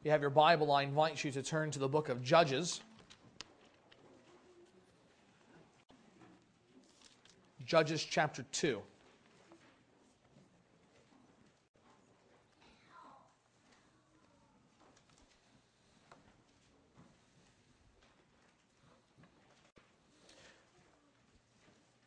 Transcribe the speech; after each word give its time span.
If 0.00 0.06
you 0.06 0.12
have 0.12 0.22
your 0.22 0.30
Bible, 0.30 0.72
I 0.72 0.82
invite 0.82 1.22
you 1.24 1.30
to 1.32 1.42
turn 1.42 1.70
to 1.72 1.78
the 1.78 1.86
book 1.86 2.08
of 2.08 2.22
Judges. 2.22 2.80
Judges 7.66 8.02
chapter 8.02 8.42
2. 8.50 8.80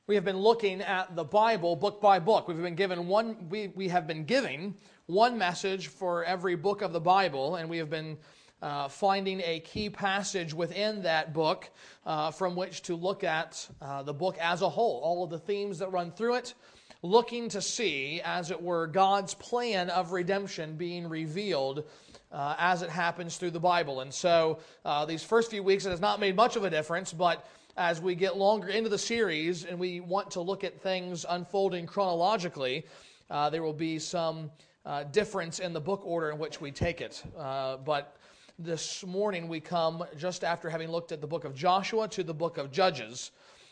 We 0.08 0.16
have 0.16 0.26
been 0.26 0.40
looking 0.40 0.82
at 0.82 1.16
the 1.16 1.24
Bible 1.24 1.76
book 1.76 2.02
by 2.02 2.18
book. 2.18 2.48
We've 2.48 2.60
been 2.60 2.74
given 2.74 3.08
one 3.08 3.50
we, 3.50 3.68
we 3.76 3.88
have 3.90 4.08
been 4.08 4.26
giving 4.26 4.74
one 5.08 5.38
message 5.38 5.88
for 5.88 6.24
every 6.24 6.56
book 6.56 6.82
of 6.82 6.94
the 6.94 7.00
Bible, 7.00 7.56
and 7.56 7.70
we 7.70 7.78
have 7.78 7.90
been 7.90 8.18
uh, 8.62 8.88
finding 8.88 9.42
a 9.44 9.60
key 9.60 9.90
passage 9.90 10.54
within 10.54 11.02
that 11.02 11.34
book 11.34 11.70
uh, 12.06 12.32
from 12.32 12.56
which 12.56 12.84
to 12.84 12.96
look 12.96 13.26
at 13.26 13.68
uh, 13.82 14.02
the 14.04 14.14
book 14.14 14.38
as 14.40 14.62
a 14.62 14.70
whole, 14.70 15.02
all 15.04 15.26
of 15.26 15.30
the 15.30 15.40
themes 15.40 15.80
that 15.80 15.92
run 15.92 16.10
through 16.10 16.36
it, 16.36 16.54
looking 17.02 17.50
to 17.50 17.62
see, 17.62 18.22
as 18.24 18.50
it 18.50 18.62
were, 18.62 18.88
God's 18.88 19.34
plan 19.34 19.90
of 19.90 20.14
redemption 20.14 20.78
being 20.78 21.10
revealed 21.10 21.84
uh, 22.32 22.56
as 22.58 22.82
it 22.82 22.90
happens 22.90 23.36
through 23.36 23.52
the 23.52 23.60
Bible. 23.60 24.00
And 24.00 24.14
so 24.14 24.60
uh, 24.86 25.06
these 25.06 25.22
first 25.22 25.52
few 25.52 25.64
weeks, 25.64 25.86
it 25.86 25.90
has 25.90 26.00
not 26.00 26.22
made 26.22 26.38
much 26.38 26.56
of 26.56 26.64
a 26.64 26.70
difference, 26.70 27.12
but 27.12 27.46
as 27.76 28.00
we 28.00 28.16
get 28.16 28.38
longer 28.38 28.70
into 28.70 28.88
the 28.88 28.98
series 28.98 29.66
and 29.66 29.78
we 29.78 30.00
want 30.00 30.32
to 30.32 30.40
look 30.40 30.64
at 30.64 30.80
things 30.80 31.26
unfolding 31.28 31.88
chronologically, 31.88 32.86
uh, 33.30 33.50
there 33.50 33.64
will 33.64 33.74
be 33.74 34.00
some 34.00 34.50
uh, 34.86 35.04
difference 35.04 35.60
in 35.60 35.74
the 35.74 35.80
book 35.80 36.02
order 36.06 36.30
in 36.32 36.38
which 36.38 36.62
we 36.62 36.72
take 36.72 37.02
it. 37.02 37.24
Uh, 37.38 37.78
but 37.78 38.16
this 38.60 39.04
morning 39.06 39.48
we 39.48 39.60
come 39.60 40.04
just 40.18 40.44
after 40.44 40.70
having 40.70 40.90
looked 40.90 41.12
at 41.12 41.22
the 41.22 41.28
book 41.28 41.46
of 41.46 41.56
Joshua 41.56 42.08
to 42.10 42.24
the 42.24 42.34
book 42.34 42.58
of 42.58 42.72
Judges. 42.72 43.32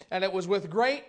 And 0.09 0.23
it 0.23 0.31
was 0.31 0.47
with 0.47 0.69
great, 0.69 1.03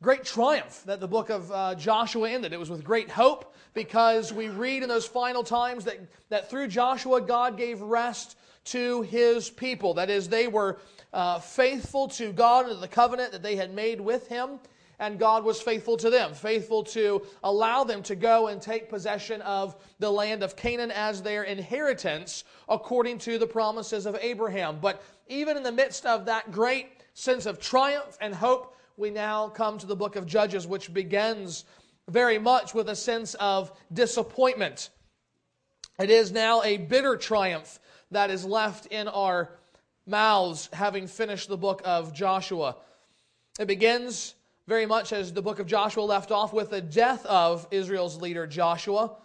great 0.00 0.24
triumph 0.24 0.82
that 0.86 1.00
the 1.00 1.08
book 1.08 1.30
of 1.30 1.50
uh, 1.52 1.74
Joshua 1.74 2.30
ended. 2.30 2.52
It 2.52 2.60
was 2.60 2.70
with 2.70 2.84
great 2.84 3.10
hope 3.10 3.54
because 3.74 4.32
we 4.32 4.48
read 4.48 4.82
in 4.82 4.88
those 4.88 5.06
final 5.06 5.42
times 5.42 5.84
that, 5.84 5.98
that 6.28 6.50
through 6.50 6.68
Joshua, 6.68 7.20
God 7.20 7.56
gave 7.56 7.80
rest 7.80 8.36
to 8.64 9.02
his 9.02 9.50
people. 9.50 9.94
That 9.94 10.08
is, 10.08 10.28
they 10.28 10.48
were 10.48 10.78
uh, 11.12 11.38
faithful 11.40 12.08
to 12.08 12.32
God 12.32 12.68
and 12.68 12.82
the 12.82 12.88
covenant 12.88 13.32
that 13.32 13.42
they 13.42 13.56
had 13.56 13.74
made 13.74 14.00
with 14.00 14.28
Him, 14.28 14.58
and 15.02 15.18
God 15.18 15.42
was 15.42 15.60
faithful 15.60 15.96
to 15.96 16.10
them, 16.10 16.32
faithful 16.32 16.84
to 16.84 17.22
allow 17.42 17.82
them 17.82 18.04
to 18.04 18.14
go 18.14 18.46
and 18.46 18.62
take 18.62 18.88
possession 18.88 19.42
of 19.42 19.74
the 19.98 20.08
land 20.08 20.44
of 20.44 20.54
Canaan 20.54 20.92
as 20.92 21.20
their 21.20 21.42
inheritance 21.42 22.44
according 22.68 23.18
to 23.18 23.36
the 23.36 23.46
promises 23.46 24.06
of 24.06 24.16
Abraham. 24.20 24.78
But 24.80 25.02
even 25.26 25.56
in 25.56 25.64
the 25.64 25.72
midst 25.72 26.06
of 26.06 26.26
that 26.26 26.52
great 26.52 26.86
sense 27.14 27.46
of 27.46 27.58
triumph 27.58 28.16
and 28.20 28.32
hope, 28.32 28.76
we 28.96 29.10
now 29.10 29.48
come 29.48 29.76
to 29.78 29.86
the 29.86 29.96
book 29.96 30.14
of 30.14 30.24
Judges, 30.24 30.68
which 30.68 30.94
begins 30.94 31.64
very 32.08 32.38
much 32.38 32.72
with 32.72 32.88
a 32.88 32.94
sense 32.94 33.34
of 33.34 33.72
disappointment. 33.92 34.90
It 35.98 36.10
is 36.10 36.30
now 36.30 36.62
a 36.62 36.76
bitter 36.76 37.16
triumph 37.16 37.80
that 38.12 38.30
is 38.30 38.44
left 38.44 38.86
in 38.86 39.08
our 39.08 39.58
mouths 40.06 40.68
having 40.72 41.08
finished 41.08 41.48
the 41.48 41.56
book 41.56 41.82
of 41.84 42.14
Joshua. 42.14 42.76
It 43.58 43.66
begins 43.66 44.36
very 44.66 44.86
much 44.86 45.12
as 45.12 45.32
the 45.32 45.42
book 45.42 45.58
of 45.58 45.66
Joshua 45.66 46.02
left 46.02 46.30
off 46.30 46.52
with 46.52 46.70
the 46.70 46.80
death 46.80 47.26
of 47.26 47.66
Israel's 47.70 48.20
leader 48.20 48.46
Joshua. 48.46 49.16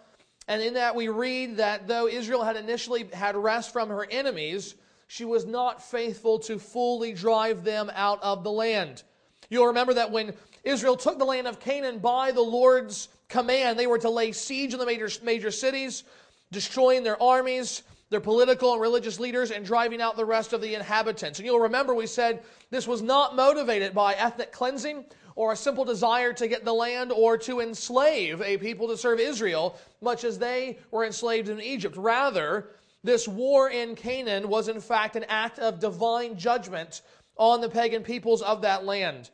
And 0.48 0.62
in 0.62 0.74
that 0.74 0.96
we 0.96 1.08
read 1.08 1.58
that 1.58 1.86
though 1.86 2.08
Israel 2.08 2.42
had 2.42 2.56
initially 2.56 3.08
had 3.12 3.36
rest 3.36 3.72
from 3.72 3.88
her 3.90 4.06
enemies, 4.10 4.74
she 5.06 5.24
was 5.24 5.46
not 5.46 5.82
faithful 5.82 6.38
to 6.40 6.58
fully 6.58 7.12
drive 7.12 7.64
them 7.64 7.90
out 7.94 8.22
of 8.22 8.44
the 8.44 8.50
land. 8.50 9.02
You'll 9.48 9.68
remember 9.68 9.94
that 9.94 10.10
when 10.10 10.34
Israel 10.64 10.96
took 10.96 11.18
the 11.18 11.24
land 11.24 11.46
of 11.46 11.60
Canaan 11.60 11.98
by 11.98 12.32
the 12.32 12.42
Lord's 12.42 13.08
command, 13.28 13.78
they 13.78 13.86
were 13.86 13.98
to 13.98 14.10
lay 14.10 14.32
siege 14.32 14.74
on 14.74 14.80
the 14.80 14.86
major, 14.86 15.08
major 15.22 15.50
cities, 15.50 16.04
destroying 16.50 17.02
their 17.02 17.20
armies, 17.22 17.82
their 18.10 18.20
political 18.20 18.72
and 18.72 18.80
religious 18.80 19.20
leaders 19.20 19.50
and 19.50 19.64
driving 19.64 20.00
out 20.00 20.16
the 20.16 20.24
rest 20.24 20.52
of 20.52 20.60
the 20.60 20.74
inhabitants. 20.74 21.38
And 21.38 21.46
you'll 21.46 21.60
remember 21.60 21.94
we 21.94 22.06
said 22.06 22.42
this 22.70 22.88
was 22.88 23.02
not 23.02 23.36
motivated 23.36 23.94
by 23.94 24.14
ethnic 24.14 24.52
cleansing 24.52 25.04
or 25.34 25.52
a 25.52 25.56
simple 25.56 25.84
desire 25.84 26.32
to 26.32 26.48
get 26.48 26.64
the 26.64 26.72
land 26.72 27.12
or 27.12 27.38
to 27.38 27.60
enslave 27.60 28.42
a 28.42 28.58
people 28.58 28.88
to 28.88 28.96
serve 28.96 29.20
Israel, 29.20 29.78
much 30.00 30.24
as 30.24 30.38
they 30.38 30.78
were 30.90 31.04
enslaved 31.04 31.48
in 31.48 31.60
Egypt. 31.60 31.96
Rather, 31.96 32.70
this 33.04 33.28
war 33.28 33.70
in 33.70 33.94
Canaan 33.94 34.48
was 34.48 34.68
in 34.68 34.80
fact 34.80 35.14
an 35.14 35.24
act 35.28 35.58
of 35.58 35.78
divine 35.78 36.36
judgment 36.36 37.02
on 37.36 37.60
the 37.60 37.68
pagan 37.68 38.02
peoples 38.02 38.42
of 38.42 38.62
that 38.62 38.84
land 38.84 39.30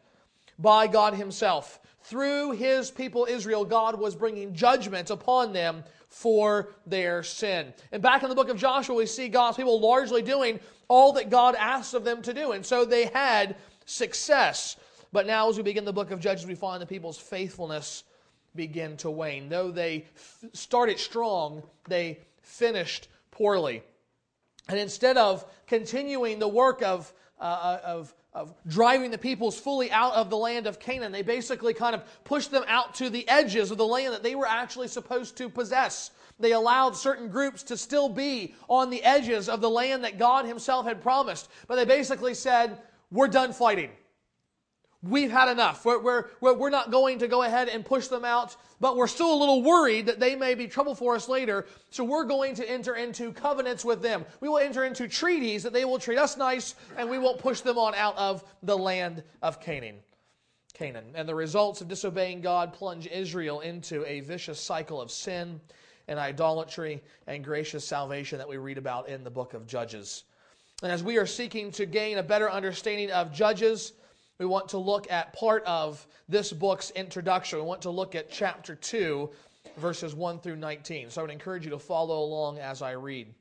by 0.58 0.86
God 0.86 1.14
Himself. 1.14 1.80
Through 2.04 2.52
His 2.52 2.90
people 2.90 3.26
Israel, 3.28 3.64
God 3.64 3.98
was 3.98 4.14
bringing 4.14 4.54
judgment 4.54 5.10
upon 5.10 5.52
them 5.52 5.84
for 6.08 6.68
their 6.86 7.22
sin. 7.22 7.72
And 7.92 8.02
back 8.02 8.22
in 8.22 8.28
the 8.28 8.34
book 8.34 8.50
of 8.50 8.58
Joshua, 8.58 8.94
we 8.94 9.06
see 9.06 9.28
God's 9.28 9.56
people 9.56 9.80
largely 9.80 10.22
doing 10.22 10.60
all 10.86 11.14
that 11.14 11.30
God 11.30 11.54
asked 11.54 11.94
of 11.94 12.04
them 12.04 12.22
to 12.22 12.34
do. 12.34 12.52
And 12.52 12.64
so 12.64 12.84
they 12.84 13.06
had 13.06 13.56
success. 13.86 14.76
But 15.12 15.26
now, 15.26 15.48
as 15.48 15.56
we 15.56 15.62
begin 15.62 15.84
the 15.84 15.92
book 15.92 16.10
of 16.10 16.20
Judges, 16.20 16.46
we 16.46 16.54
find 16.54 16.80
the 16.80 16.86
people's 16.86 17.18
faithfulness 17.18 18.04
begin 18.54 18.96
to 18.98 19.10
wane. 19.10 19.48
Though 19.48 19.70
they 19.70 20.04
f- 20.14 20.44
started 20.52 20.98
strong, 20.98 21.62
they 21.88 22.20
finished 22.42 23.08
poorly. 23.30 23.82
And 24.68 24.78
instead 24.78 25.16
of 25.16 25.44
continuing 25.66 26.38
the 26.38 26.48
work 26.48 26.82
of, 26.82 27.12
uh, 27.40 27.44
uh 27.44 27.80
of 27.84 28.14
of 28.34 28.52
driving 28.66 29.10
the 29.10 29.18
peoples 29.18 29.58
fully 29.58 29.90
out 29.90 30.14
of 30.14 30.28
the 30.28 30.36
land 30.36 30.66
of 30.66 30.80
Canaan. 30.80 31.12
They 31.12 31.22
basically 31.22 31.72
kind 31.72 31.94
of 31.94 32.02
pushed 32.24 32.50
them 32.50 32.64
out 32.66 32.94
to 32.96 33.08
the 33.08 33.26
edges 33.28 33.70
of 33.70 33.78
the 33.78 33.86
land 33.86 34.12
that 34.12 34.22
they 34.22 34.34
were 34.34 34.46
actually 34.46 34.88
supposed 34.88 35.36
to 35.36 35.48
possess. 35.48 36.10
They 36.40 36.52
allowed 36.52 36.96
certain 36.96 37.28
groups 37.28 37.62
to 37.64 37.76
still 37.76 38.08
be 38.08 38.54
on 38.68 38.90
the 38.90 39.02
edges 39.04 39.48
of 39.48 39.60
the 39.60 39.70
land 39.70 40.02
that 40.02 40.18
God 40.18 40.46
Himself 40.46 40.84
had 40.84 41.00
promised. 41.00 41.48
But 41.68 41.76
they 41.76 41.84
basically 41.84 42.34
said, 42.34 42.78
We're 43.12 43.28
done 43.28 43.52
fighting. 43.52 43.90
We've 45.06 45.30
had 45.30 45.50
enough. 45.50 45.84
We're, 45.84 46.00
we're, 46.40 46.54
we're 46.54 46.70
not 46.70 46.90
going 46.90 47.18
to 47.18 47.28
go 47.28 47.42
ahead 47.42 47.68
and 47.68 47.84
push 47.84 48.06
them 48.06 48.24
out, 48.24 48.56
but 48.80 48.96
we're 48.96 49.06
still 49.06 49.34
a 49.34 49.36
little 49.36 49.62
worried 49.62 50.06
that 50.06 50.18
they 50.18 50.34
may 50.34 50.54
be 50.54 50.66
trouble 50.66 50.94
for 50.94 51.14
us 51.14 51.28
later. 51.28 51.66
So 51.90 52.04
we're 52.04 52.24
going 52.24 52.54
to 52.54 52.70
enter 52.70 52.96
into 52.96 53.32
covenants 53.32 53.84
with 53.84 54.00
them. 54.00 54.24
We 54.40 54.48
will 54.48 54.58
enter 54.58 54.84
into 54.84 55.06
treaties 55.06 55.62
that 55.64 55.74
they 55.74 55.84
will 55.84 55.98
treat 55.98 56.16
us 56.16 56.38
nice 56.38 56.74
and 56.96 57.10
we 57.10 57.18
won't 57.18 57.38
push 57.38 57.60
them 57.60 57.76
on 57.76 57.94
out 57.94 58.16
of 58.16 58.44
the 58.62 58.78
land 58.78 59.22
of 59.42 59.60
Canaan. 59.60 59.96
Canaan. 60.72 61.04
And 61.14 61.28
the 61.28 61.34
results 61.34 61.82
of 61.82 61.88
disobeying 61.88 62.40
God 62.40 62.72
plunge 62.72 63.06
Israel 63.06 63.60
into 63.60 64.06
a 64.06 64.20
vicious 64.20 64.58
cycle 64.58 65.02
of 65.02 65.10
sin 65.10 65.60
and 66.08 66.18
idolatry 66.18 67.02
and 67.26 67.44
gracious 67.44 67.86
salvation 67.86 68.38
that 68.38 68.48
we 68.48 68.56
read 68.56 68.78
about 68.78 69.08
in 69.08 69.22
the 69.22 69.30
book 69.30 69.52
of 69.52 69.66
Judges. 69.66 70.24
And 70.82 70.90
as 70.90 71.02
we 71.02 71.18
are 71.18 71.26
seeking 71.26 71.70
to 71.72 71.84
gain 71.84 72.18
a 72.18 72.22
better 72.22 72.50
understanding 72.50 73.10
of 73.10 73.32
Judges, 73.32 73.92
we 74.38 74.46
want 74.46 74.70
to 74.70 74.78
look 74.78 75.10
at 75.10 75.32
part 75.32 75.62
of 75.64 76.06
this 76.28 76.52
book's 76.52 76.90
introduction. 76.90 77.58
We 77.58 77.64
want 77.64 77.82
to 77.82 77.90
look 77.90 78.14
at 78.14 78.30
chapter 78.30 78.74
2, 78.74 79.30
verses 79.76 80.14
1 80.14 80.40
through 80.40 80.56
19. 80.56 81.10
So 81.10 81.20
I 81.20 81.24
would 81.24 81.30
encourage 81.30 81.64
you 81.64 81.70
to 81.70 81.78
follow 81.78 82.22
along 82.22 82.58
as 82.58 82.82
I 82.82 82.92
read. 82.92 83.32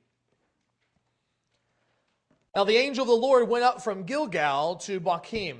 Now 2.55 2.63
the 2.63 2.77
angel 2.77 3.01
of 3.01 3.07
the 3.07 3.15
Lord 3.15 3.49
went 3.49 3.63
up 3.63 3.81
from 3.81 4.03
Gilgal 4.03 4.75
to 4.77 4.99
Bochim, 4.99 5.57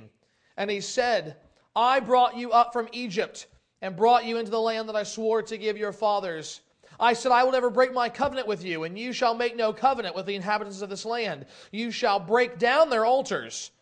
and 0.56 0.70
he 0.70 0.80
said, 0.80 1.36
I 1.74 1.98
brought 1.98 2.36
you 2.36 2.52
up 2.52 2.72
from 2.72 2.88
Egypt 2.92 3.48
and 3.82 3.96
brought 3.96 4.24
you 4.24 4.38
into 4.38 4.52
the 4.52 4.60
land 4.60 4.88
that 4.88 4.96
I 4.96 5.02
swore 5.02 5.42
to 5.42 5.58
give 5.58 5.76
your 5.76 5.92
fathers. 5.92 6.60
I 7.00 7.14
said, 7.14 7.32
I 7.32 7.42
will 7.42 7.50
never 7.50 7.70
break 7.70 7.92
my 7.92 8.08
covenant 8.08 8.46
with 8.46 8.64
you, 8.64 8.84
and 8.84 8.96
you 8.96 9.12
shall 9.12 9.34
make 9.34 9.56
no 9.56 9.72
covenant 9.72 10.14
with 10.14 10.26
the 10.26 10.36
inhabitants 10.36 10.80
of 10.80 10.88
this 10.88 11.04
land. 11.04 11.46
You 11.72 11.90
shall 11.90 12.20
break 12.20 12.60
down 12.60 12.88
their 12.88 13.04
altars 13.04 13.72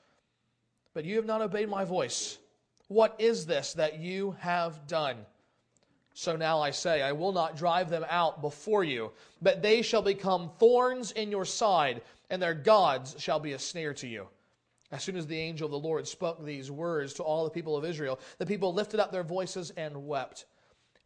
but 0.95 1.05
you 1.05 1.17
have 1.17 1.27
not 1.27 1.43
obeyed 1.43 1.69
my 1.69 1.85
voice. 1.85 2.39
What 2.89 3.17
is 3.19 3.47
this 3.47 3.75
that 3.75 3.99
you 4.01 4.37
have 4.41 4.87
done? 4.87 5.17
So 6.15 6.37
now 6.37 6.61
I 6.61 6.71
say, 6.71 7.01
I 7.01 7.13
will 7.13 7.33
not 7.33 7.57
drive 7.57 7.89
them 7.89 8.05
out 8.09 8.43
before 8.43 8.85
you, 8.85 9.13
but 9.41 9.63
they 9.63 9.81
shall 9.81 10.03
become 10.03 10.51
thorns 10.59 11.13
in 11.13 11.31
your 11.31 11.47
side, 11.47 12.03
and 12.29 12.41
their 12.41 12.55
gods 12.55 13.17
shall 13.19 13.41
be 13.41 13.53
a 13.53 13.59
snare 13.59 13.95
to 13.95 14.07
you. 14.07 14.29
As 14.91 15.03
soon 15.03 15.17
as 15.17 15.27
the 15.27 15.39
angel 15.39 15.65
of 15.65 15.71
the 15.71 15.79
Lord 15.79 16.07
spoke 16.07 16.45
these 16.45 16.71
words 16.71 17.15
to 17.15 17.23
all 17.23 17.45
the 17.45 17.51
people 17.51 17.79
of 17.79 17.85
Israel, 17.85 18.21
the 18.37 18.45
people 18.45 18.75
lifted 18.75 19.01
up 19.01 19.11
their 19.11 19.23
voices 19.23 19.71
and 19.71 20.07
wept. 20.07 20.45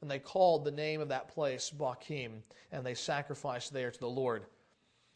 And 0.01 0.11
they 0.11 0.19
called 0.19 0.65
the 0.65 0.73
name 0.73 1.01
of 1.01 1.09
that 1.09 1.29
place 1.29 1.71
Bochim, 1.71 2.43
and 2.73 2.85
they 2.85 2.95
sacrificed 2.95 3.73
there 3.73 3.93
to 3.93 4.01
the 4.01 4.09
Lord. 4.09 4.45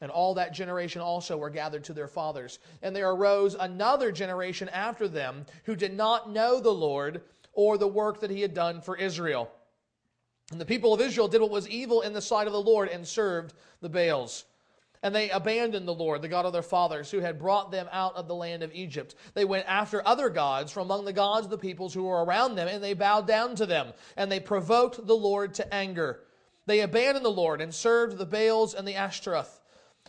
And 0.00 0.10
all 0.10 0.34
that 0.34 0.54
generation 0.54 1.02
also 1.02 1.36
were 1.36 1.50
gathered 1.50 1.84
to 1.84 1.92
their 1.92 2.08
fathers. 2.08 2.58
And 2.82 2.96
there 2.96 3.10
arose 3.10 3.54
another 3.54 4.10
generation 4.12 4.68
after 4.70 5.08
them 5.08 5.44
who 5.64 5.76
did 5.76 5.94
not 5.94 6.30
know 6.30 6.60
the 6.60 6.70
Lord 6.70 7.22
or 7.52 7.76
the 7.76 7.88
work 7.88 8.20
that 8.20 8.30
he 8.30 8.40
had 8.40 8.54
done 8.54 8.80
for 8.80 8.96
Israel. 8.96 9.50
And 10.50 10.60
the 10.60 10.66
people 10.66 10.94
of 10.94 11.00
Israel 11.00 11.28
did 11.28 11.40
what 11.40 11.50
was 11.50 11.68
evil 11.68 12.00
in 12.00 12.12
the 12.12 12.22
sight 12.22 12.46
of 12.46 12.52
the 12.52 12.60
Lord 12.60 12.88
and 12.88 13.06
served 13.06 13.54
the 13.80 13.88
Baals. 13.88 14.44
And 15.02 15.14
they 15.14 15.30
abandoned 15.30 15.88
the 15.88 15.94
Lord, 15.94 16.20
the 16.20 16.28
God 16.28 16.44
of 16.44 16.52
their 16.52 16.62
fathers, 16.62 17.10
who 17.10 17.20
had 17.20 17.38
brought 17.38 17.70
them 17.70 17.88
out 17.90 18.16
of 18.16 18.28
the 18.28 18.34
land 18.34 18.62
of 18.62 18.74
Egypt. 18.74 19.14
They 19.32 19.46
went 19.46 19.66
after 19.66 20.06
other 20.06 20.28
gods 20.28 20.72
from 20.72 20.82
among 20.82 21.06
the 21.06 21.12
gods 21.12 21.46
of 21.46 21.50
the 21.50 21.56
peoples 21.58 21.94
who 21.94 22.04
were 22.04 22.22
around 22.22 22.54
them, 22.54 22.68
and 22.68 22.84
they 22.84 22.92
bowed 22.92 23.26
down 23.26 23.54
to 23.56 23.66
them. 23.66 23.92
And 24.16 24.30
they 24.30 24.40
provoked 24.40 25.06
the 25.06 25.16
Lord 25.16 25.54
to 25.54 25.74
anger. 25.74 26.20
They 26.66 26.80
abandoned 26.80 27.24
the 27.24 27.30
Lord 27.30 27.62
and 27.62 27.74
served 27.74 28.18
the 28.18 28.26
Baals 28.26 28.74
and 28.74 28.86
the 28.86 28.96
Ashtaroth. 28.96 29.60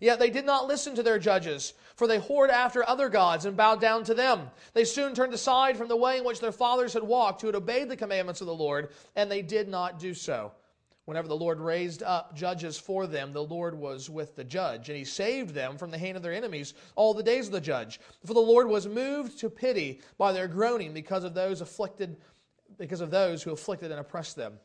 Yet 0.00 0.18
they 0.18 0.30
did 0.30 0.44
not 0.44 0.66
listen 0.66 0.94
to 0.94 1.02
their 1.02 1.18
judges, 1.18 1.74
for 1.96 2.06
they 2.06 2.18
whored 2.18 2.50
after 2.50 2.88
other 2.88 3.08
gods 3.08 3.44
and 3.44 3.56
bowed 3.56 3.80
down 3.80 4.04
to 4.04 4.14
them. 4.14 4.50
They 4.72 4.84
soon 4.84 5.14
turned 5.14 5.34
aside 5.34 5.76
from 5.76 5.88
the 5.88 5.96
way 5.96 6.18
in 6.18 6.24
which 6.24 6.40
their 6.40 6.52
fathers 6.52 6.92
had 6.92 7.02
walked, 7.02 7.40
who 7.40 7.48
had 7.48 7.56
obeyed 7.56 7.88
the 7.88 7.96
commandments 7.96 8.40
of 8.40 8.46
the 8.46 8.54
Lord, 8.54 8.90
and 9.16 9.30
they 9.30 9.42
did 9.42 9.68
not 9.68 9.98
do 9.98 10.14
so. 10.14 10.52
Whenever 11.04 11.28
the 11.28 11.36
Lord 11.36 11.60
raised 11.60 12.02
up 12.02 12.34
judges 12.34 12.78
for 12.78 13.06
them, 13.06 13.32
the 13.32 13.44
Lord 13.44 13.78
was 13.78 14.08
with 14.08 14.34
the 14.36 14.44
judge, 14.44 14.88
and 14.88 14.96
he 14.96 15.04
saved 15.04 15.54
them 15.54 15.76
from 15.76 15.90
the 15.90 15.98
hand 15.98 16.16
of 16.16 16.22
their 16.22 16.32
enemies 16.32 16.72
all 16.96 17.12
the 17.12 17.22
days 17.22 17.46
of 17.46 17.52
the 17.52 17.60
judge. 17.60 18.00
For 18.24 18.32
the 18.32 18.40
Lord 18.40 18.68
was 18.68 18.86
moved 18.86 19.38
to 19.40 19.50
pity 19.50 20.00
by 20.16 20.32
their 20.32 20.48
groaning 20.48 20.94
because 20.94 21.22
of 21.22 21.34
those 21.34 21.60
afflicted, 21.60 22.16
because 22.78 23.02
of 23.02 23.10
those 23.10 23.42
who 23.42 23.52
afflicted 23.52 23.90
and 23.90 24.00
oppressed 24.00 24.36
them. 24.36 24.58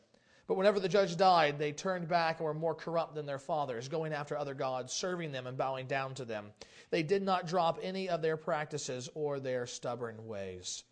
But 0.50 0.56
whenever 0.56 0.80
the 0.80 0.88
judge 0.88 1.16
died, 1.16 1.60
they 1.60 1.70
turned 1.70 2.08
back 2.08 2.40
and 2.40 2.44
were 2.44 2.52
more 2.52 2.74
corrupt 2.74 3.14
than 3.14 3.24
their 3.24 3.38
fathers, 3.38 3.86
going 3.86 4.12
after 4.12 4.36
other 4.36 4.52
gods, 4.52 4.92
serving 4.92 5.30
them 5.30 5.46
and 5.46 5.56
bowing 5.56 5.86
down 5.86 6.12
to 6.16 6.24
them. 6.24 6.50
They 6.90 7.04
did 7.04 7.22
not 7.22 7.46
drop 7.46 7.78
any 7.80 8.08
of 8.08 8.20
their 8.20 8.36
practices 8.36 9.08
or 9.14 9.38
their 9.38 9.68
stubborn 9.68 10.26
ways. 10.26 10.82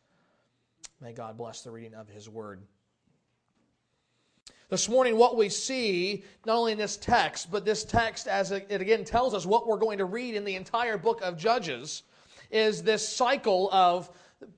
May 1.01 1.13
God 1.13 1.37
bless 1.37 1.63
the 1.63 1.73
reading 1.73 1.95
of 1.95 2.09
his 2.09 2.29
word. 2.29 2.63
This 4.69 4.89
morning, 4.89 5.17
what 5.17 5.37
we 5.37 5.49
see, 5.49 6.23
not 6.47 6.55
only 6.55 6.71
in 6.71 6.79
this 6.79 6.97
text, 6.97 7.51
but 7.51 7.65
this 7.65 7.83
text, 7.83 8.29
as 8.29 8.53
it 8.53 8.71
again 8.71 9.05
tells 9.05 9.35
us 9.35 9.45
what 9.45 9.67
we're 9.67 9.77
going 9.77 9.99
to 9.99 10.05
read 10.05 10.37
in 10.37 10.45
the 10.45 10.55
entire 10.55 10.99
book 10.99 11.21
of 11.21 11.37
Judges, 11.37 12.05
is 12.53 12.85
this 12.85 13.09
cycle 13.09 13.69
of 13.73 14.09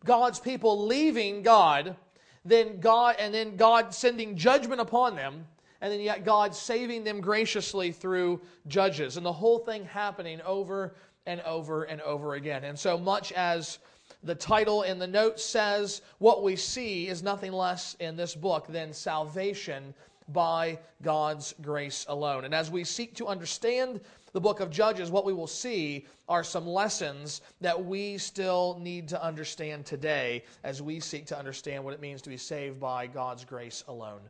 God's 0.05 0.41
people 0.41 0.87
leaving 0.87 1.41
God 1.41 1.97
then 2.45 2.81
God 2.81 3.17
and 3.19 3.35
then 3.35 3.57
God 3.57 3.95
sending 3.95 4.37
judgment 4.37 4.81
upon 4.81 5.17
them, 5.17 5.47
and 5.81 5.93
then 5.93 6.01
yet 6.01 6.25
God 6.25 6.55
saving 6.55 7.05
them 7.05 7.21
graciously 7.21 7.93
through 7.93 8.41
judges, 8.67 9.17
and 9.17 9.25
the 9.25 9.33
whole 9.33 9.59
thing 9.59 9.85
happening 9.85 10.41
over 10.43 10.95
and 11.27 11.41
over 11.43 11.85
and 11.85 12.01
over 12.01 12.35
again. 12.35 12.65
And 12.65 12.79
so 12.79 12.99
much 12.99 13.33
as 13.33 13.79
the 14.23 14.35
title 14.35 14.83
in 14.83 14.99
the 14.99 15.07
note 15.07 15.41
says, 15.41 16.03
what 16.19 16.43
we 16.43 16.57
see 16.57 17.09
is 17.09 17.23
nothing 17.23 17.53
less 17.53 17.95
in 18.01 18.17
this 18.17 18.35
book 18.35 18.67
than 18.69 18.93
salvation 18.93 19.95
by 20.29 20.79
God's 21.03 21.55
grace 21.63 22.07
alone. 22.09 22.45
And 22.45 22.55
as 22.55 22.71
we 22.71 22.85
seek 22.85 23.15
to 23.17 23.27
understand 23.27 24.01
the 24.33 24.41
book 24.41 24.61
of 24.61 24.71
Judges, 24.71 25.11
what 25.11 25.25
we 25.25 25.33
will 25.33 25.47
see 25.47 26.07
are 26.29 26.45
some 26.45 26.67
lessons 26.67 27.41
that 27.61 27.85
we 27.85 28.19
still 28.19 28.79
need 28.81 29.09
to 29.09 29.23
understand 29.23 29.87
today 29.87 30.45
as 30.63 30.81
we 30.81 31.01
seek 31.01 31.27
to 31.27 31.39
understand 31.39 31.85
what 31.85 31.95
it 31.95 32.01
means 32.01 32.23
to 32.23 32.29
be 32.29 32.37
saved 32.37 32.79
by 32.79 33.07
God's 33.07 33.45
grace 33.45 33.85
alone. 33.89 34.21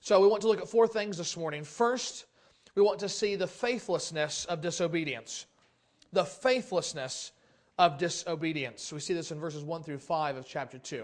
So, 0.00 0.20
we 0.20 0.28
want 0.28 0.42
to 0.42 0.48
look 0.48 0.60
at 0.60 0.68
four 0.68 0.88
things 0.88 1.18
this 1.18 1.36
morning. 1.36 1.64
First, 1.64 2.26
we 2.74 2.82
want 2.82 3.00
to 3.00 3.08
see 3.08 3.36
the 3.36 3.46
faithlessness 3.46 4.44
of 4.46 4.60
disobedience. 4.60 5.46
The 6.12 6.24
faithlessness 6.24 7.32
of 7.78 7.98
disobedience. 7.98 8.92
We 8.92 9.00
see 9.00 9.14
this 9.14 9.30
in 9.30 9.40
verses 9.40 9.64
1 9.64 9.82
through 9.82 9.98
5 9.98 10.36
of 10.36 10.46
chapter 10.46 10.78
2. 10.78 10.96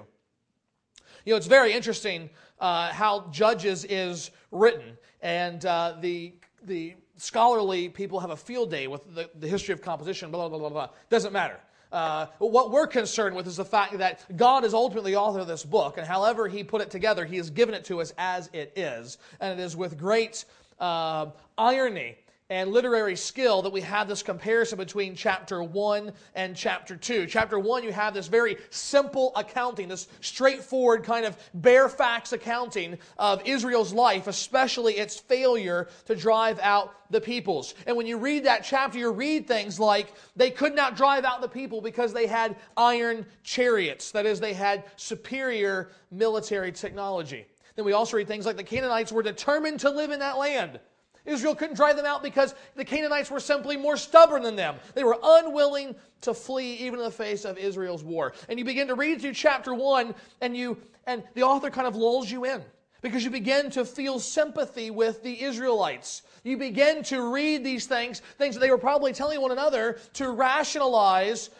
You 1.24 1.32
know, 1.32 1.36
it's 1.36 1.46
very 1.46 1.72
interesting 1.72 2.30
uh, 2.60 2.92
how 2.92 3.28
Judges 3.30 3.84
is 3.84 4.30
written, 4.50 4.96
and 5.20 5.64
uh, 5.64 5.96
the 6.00 6.34
the 6.62 6.94
scholarly 7.16 7.88
people 7.88 8.20
have 8.20 8.30
a 8.30 8.36
field 8.36 8.70
day 8.70 8.86
with 8.86 9.14
the, 9.14 9.30
the 9.38 9.48
history 9.48 9.72
of 9.72 9.80
composition, 9.80 10.30
blah, 10.30 10.48
blah, 10.48 10.58
blah, 10.58 10.68
blah. 10.68 10.88
Doesn't 11.10 11.32
matter. 11.32 11.58
Uh, 11.92 12.26
what 12.38 12.70
we're 12.70 12.86
concerned 12.86 13.34
with 13.34 13.46
is 13.46 13.56
the 13.56 13.64
fact 13.64 13.96
that 13.98 14.24
God 14.36 14.64
is 14.64 14.74
ultimately 14.74 15.12
the 15.12 15.18
author 15.18 15.38
of 15.38 15.46
this 15.46 15.64
book, 15.64 15.98
and 15.98 16.06
however 16.06 16.48
He 16.48 16.64
put 16.64 16.82
it 16.82 16.90
together, 16.90 17.24
He 17.24 17.36
has 17.36 17.48
given 17.48 17.74
it 17.74 17.84
to 17.86 18.00
us 18.00 18.12
as 18.18 18.50
it 18.52 18.72
is. 18.76 19.18
And 19.40 19.58
it 19.58 19.62
is 19.62 19.76
with 19.76 19.96
great 19.98 20.44
uh, 20.80 21.26
irony 21.56 22.16
and 22.48 22.70
literary 22.70 23.16
skill 23.16 23.60
that 23.62 23.72
we 23.72 23.80
have 23.80 24.06
this 24.06 24.22
comparison 24.22 24.78
between 24.78 25.16
chapter 25.16 25.64
1 25.64 26.12
and 26.36 26.54
chapter 26.54 26.96
2. 26.96 27.26
Chapter 27.26 27.58
1, 27.58 27.82
you 27.82 27.92
have 27.92 28.14
this 28.14 28.28
very 28.28 28.56
simple 28.70 29.32
accounting, 29.34 29.88
this 29.88 30.06
straightforward 30.20 31.02
kind 31.02 31.26
of 31.26 31.36
bare 31.54 31.88
facts 31.88 32.32
accounting 32.32 32.98
of 33.18 33.42
Israel's 33.44 33.92
life, 33.92 34.28
especially 34.28 34.94
its 34.94 35.18
failure 35.18 35.88
to 36.04 36.14
drive 36.14 36.60
out 36.60 36.94
the 37.10 37.20
peoples. 37.20 37.74
And 37.84 37.96
when 37.96 38.06
you 38.06 38.16
read 38.16 38.44
that 38.44 38.62
chapter, 38.62 38.98
you 38.98 39.10
read 39.10 39.48
things 39.48 39.80
like 39.80 40.14
they 40.36 40.50
could 40.50 40.74
not 40.74 40.96
drive 40.96 41.24
out 41.24 41.40
the 41.40 41.48
people 41.48 41.80
because 41.80 42.12
they 42.12 42.26
had 42.26 42.54
iron 42.76 43.26
chariots. 43.42 44.12
That 44.12 44.24
is, 44.24 44.38
they 44.38 44.54
had 44.54 44.84
superior 44.94 45.90
military 46.12 46.70
technology. 46.70 47.46
Then 47.74 47.84
we 47.84 47.92
also 47.92 48.16
read 48.16 48.28
things 48.28 48.46
like 48.46 48.56
the 48.56 48.64
Canaanites 48.64 49.10
were 49.10 49.22
determined 49.22 49.80
to 49.80 49.90
live 49.90 50.12
in 50.12 50.20
that 50.20 50.38
land. 50.38 50.78
Israel 51.26 51.54
couldn't 51.54 51.76
drive 51.76 51.96
them 51.96 52.06
out 52.06 52.22
because 52.22 52.54
the 52.76 52.84
Canaanites 52.84 53.30
were 53.30 53.40
simply 53.40 53.76
more 53.76 53.96
stubborn 53.96 54.42
than 54.42 54.56
them. 54.56 54.76
They 54.94 55.04
were 55.04 55.18
unwilling 55.22 55.94
to 56.22 56.32
flee 56.32 56.74
even 56.76 56.98
in 56.98 57.04
the 57.04 57.10
face 57.10 57.44
of 57.44 57.58
Israel's 57.58 58.04
war. 58.04 58.32
And 58.48 58.58
you 58.58 58.64
begin 58.64 58.88
to 58.88 58.94
read 58.94 59.20
through 59.20 59.34
chapter 59.34 59.74
1 59.74 60.14
and 60.40 60.56
you 60.56 60.78
and 61.06 61.22
the 61.34 61.42
author 61.42 61.70
kind 61.70 61.86
of 61.86 61.94
lulls 61.94 62.30
you 62.30 62.44
in 62.44 62.62
because 63.02 63.22
you 63.22 63.30
begin 63.30 63.70
to 63.70 63.84
feel 63.84 64.18
sympathy 64.18 64.90
with 64.90 65.22
the 65.22 65.42
Israelites. 65.42 66.22
You 66.42 66.56
begin 66.56 67.02
to 67.04 67.32
read 67.32 67.62
these 67.62 67.86
things, 67.86 68.20
things 68.38 68.54
that 68.54 68.60
they 68.60 68.70
were 68.70 68.78
probably 68.78 69.12
telling 69.12 69.40
one 69.40 69.52
another 69.52 69.98
to 70.14 70.30
rationalize 70.30 71.50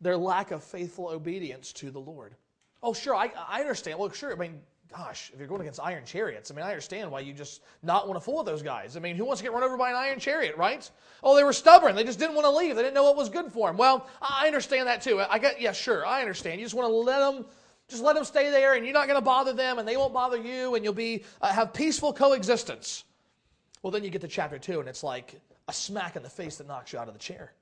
their 0.00 0.16
lack 0.16 0.50
of 0.50 0.64
faithful 0.64 1.08
obedience 1.08 1.72
to 1.74 1.90
the 1.90 2.00
Lord. 2.00 2.34
Oh, 2.82 2.94
sure, 2.94 3.14
I, 3.14 3.30
I 3.48 3.60
understand. 3.60 3.98
Well, 3.98 4.10
sure, 4.10 4.32
I 4.32 4.36
mean, 4.36 4.60
gosh, 4.92 5.30
if 5.32 5.38
you're 5.38 5.48
going 5.48 5.60
against 5.60 5.80
iron 5.80 6.04
chariots, 6.04 6.50
I 6.50 6.54
mean, 6.54 6.64
I 6.64 6.70
understand 6.70 7.10
why 7.10 7.20
you 7.20 7.32
just 7.32 7.62
not 7.82 8.08
want 8.08 8.18
to 8.18 8.24
fool 8.24 8.42
those 8.42 8.62
guys. 8.62 8.96
I 8.96 9.00
mean, 9.00 9.16
who 9.16 9.24
wants 9.24 9.40
to 9.40 9.44
get 9.44 9.52
run 9.52 9.62
over 9.62 9.76
by 9.76 9.90
an 9.90 9.96
iron 9.96 10.18
chariot, 10.18 10.56
right? 10.56 10.88
Oh, 11.22 11.36
they 11.36 11.44
were 11.44 11.52
stubborn. 11.52 11.94
They 11.94 12.04
just 12.04 12.18
didn't 12.18 12.34
want 12.34 12.46
to 12.46 12.50
leave. 12.50 12.76
They 12.76 12.82
didn't 12.82 12.94
know 12.94 13.04
what 13.04 13.16
was 13.16 13.28
good 13.28 13.52
for 13.52 13.68
them. 13.68 13.76
Well, 13.76 14.08
I 14.20 14.46
understand 14.46 14.88
that 14.88 15.02
too. 15.02 15.20
I 15.20 15.38
get, 15.38 15.60
yeah, 15.60 15.72
sure, 15.72 16.04
I 16.04 16.20
understand. 16.20 16.60
You 16.60 16.66
just 16.66 16.74
want 16.74 16.88
to 16.88 16.94
let 16.94 17.18
them, 17.18 17.46
just 17.88 18.02
let 18.02 18.16
them 18.16 18.24
stay 18.24 18.50
there, 18.50 18.74
and 18.74 18.84
you're 18.84 18.94
not 18.94 19.06
going 19.06 19.18
to 19.18 19.24
bother 19.24 19.52
them, 19.52 19.78
and 19.78 19.86
they 19.86 19.96
won't 19.96 20.12
bother 20.12 20.38
you, 20.38 20.74
and 20.74 20.84
you'll 20.84 20.92
be 20.92 21.24
uh, 21.40 21.48
have 21.48 21.72
peaceful 21.72 22.12
coexistence. 22.12 23.04
Well, 23.82 23.90
then 23.90 24.04
you 24.04 24.10
get 24.10 24.20
to 24.22 24.28
chapter 24.28 24.58
two, 24.58 24.80
and 24.80 24.88
it's 24.88 25.02
like 25.04 25.40
a 25.68 25.72
smack 25.72 26.16
in 26.16 26.22
the 26.22 26.30
face 26.30 26.56
that 26.56 26.66
knocks 26.66 26.92
you 26.92 26.98
out 26.98 27.08
of 27.08 27.14
the 27.14 27.20
chair 27.20 27.52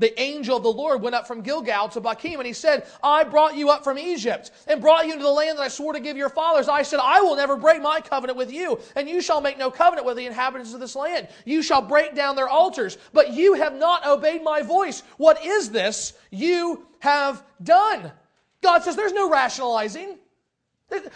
the 0.00 0.18
angel 0.18 0.56
of 0.56 0.62
the 0.62 0.72
Lord 0.72 1.02
went 1.02 1.14
up 1.14 1.26
from 1.26 1.42
Gilgal 1.42 1.88
to 1.90 2.00
Bochim, 2.00 2.38
and 2.38 2.46
he 2.46 2.52
said, 2.52 2.86
I 3.02 3.22
brought 3.22 3.54
you 3.54 3.68
up 3.68 3.84
from 3.84 3.98
Egypt 3.98 4.50
and 4.66 4.80
brought 4.80 5.06
you 5.06 5.12
into 5.12 5.24
the 5.24 5.30
land 5.30 5.58
that 5.58 5.62
I 5.62 5.68
swore 5.68 5.92
to 5.92 6.00
give 6.00 6.16
your 6.16 6.30
fathers. 6.30 6.68
I 6.68 6.82
said, 6.82 7.00
I 7.02 7.20
will 7.20 7.36
never 7.36 7.56
break 7.56 7.82
my 7.82 8.00
covenant 8.00 8.38
with 8.38 8.50
you, 8.50 8.80
and 8.96 9.08
you 9.08 9.20
shall 9.20 9.40
make 9.40 9.58
no 9.58 9.70
covenant 9.70 10.06
with 10.06 10.16
the 10.16 10.26
inhabitants 10.26 10.72
of 10.72 10.80
this 10.80 10.96
land. 10.96 11.28
You 11.44 11.62
shall 11.62 11.82
break 11.82 12.14
down 12.14 12.34
their 12.34 12.48
altars, 12.48 12.96
but 13.12 13.32
you 13.32 13.54
have 13.54 13.74
not 13.74 14.06
obeyed 14.06 14.42
my 14.42 14.62
voice. 14.62 15.02
What 15.18 15.44
is 15.44 15.70
this 15.70 16.14
you 16.30 16.86
have 17.00 17.44
done? 17.62 18.10
God 18.62 18.82
says, 18.82 18.96
There's 18.96 19.12
no 19.12 19.30
rationalizing. 19.30 20.18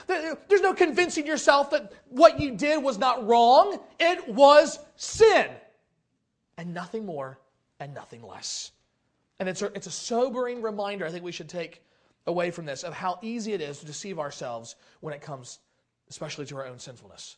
There's 0.06 0.60
no 0.60 0.72
convincing 0.72 1.26
yourself 1.26 1.70
that 1.70 1.92
what 2.08 2.38
you 2.38 2.52
did 2.52 2.82
was 2.82 2.96
not 2.96 3.26
wrong. 3.26 3.80
It 3.98 4.28
was 4.28 4.78
sin. 4.94 5.48
And 6.56 6.72
nothing 6.72 7.04
more 7.04 7.40
and 7.80 7.92
nothing 7.92 8.22
less. 8.22 8.70
And 9.38 9.48
it's 9.48 9.62
a, 9.62 9.66
it's 9.74 9.86
a 9.86 9.92
sobering 9.92 10.62
reminder 10.62 11.06
I 11.06 11.10
think 11.10 11.24
we 11.24 11.32
should 11.32 11.48
take 11.48 11.82
away 12.26 12.50
from 12.50 12.66
this 12.66 12.82
of 12.82 12.94
how 12.94 13.18
easy 13.22 13.52
it 13.52 13.60
is 13.60 13.80
to 13.80 13.86
deceive 13.86 14.18
ourselves 14.18 14.76
when 15.00 15.14
it 15.14 15.20
comes, 15.20 15.58
especially 16.08 16.46
to 16.46 16.56
our 16.56 16.66
own 16.66 16.78
sinfulness. 16.78 17.36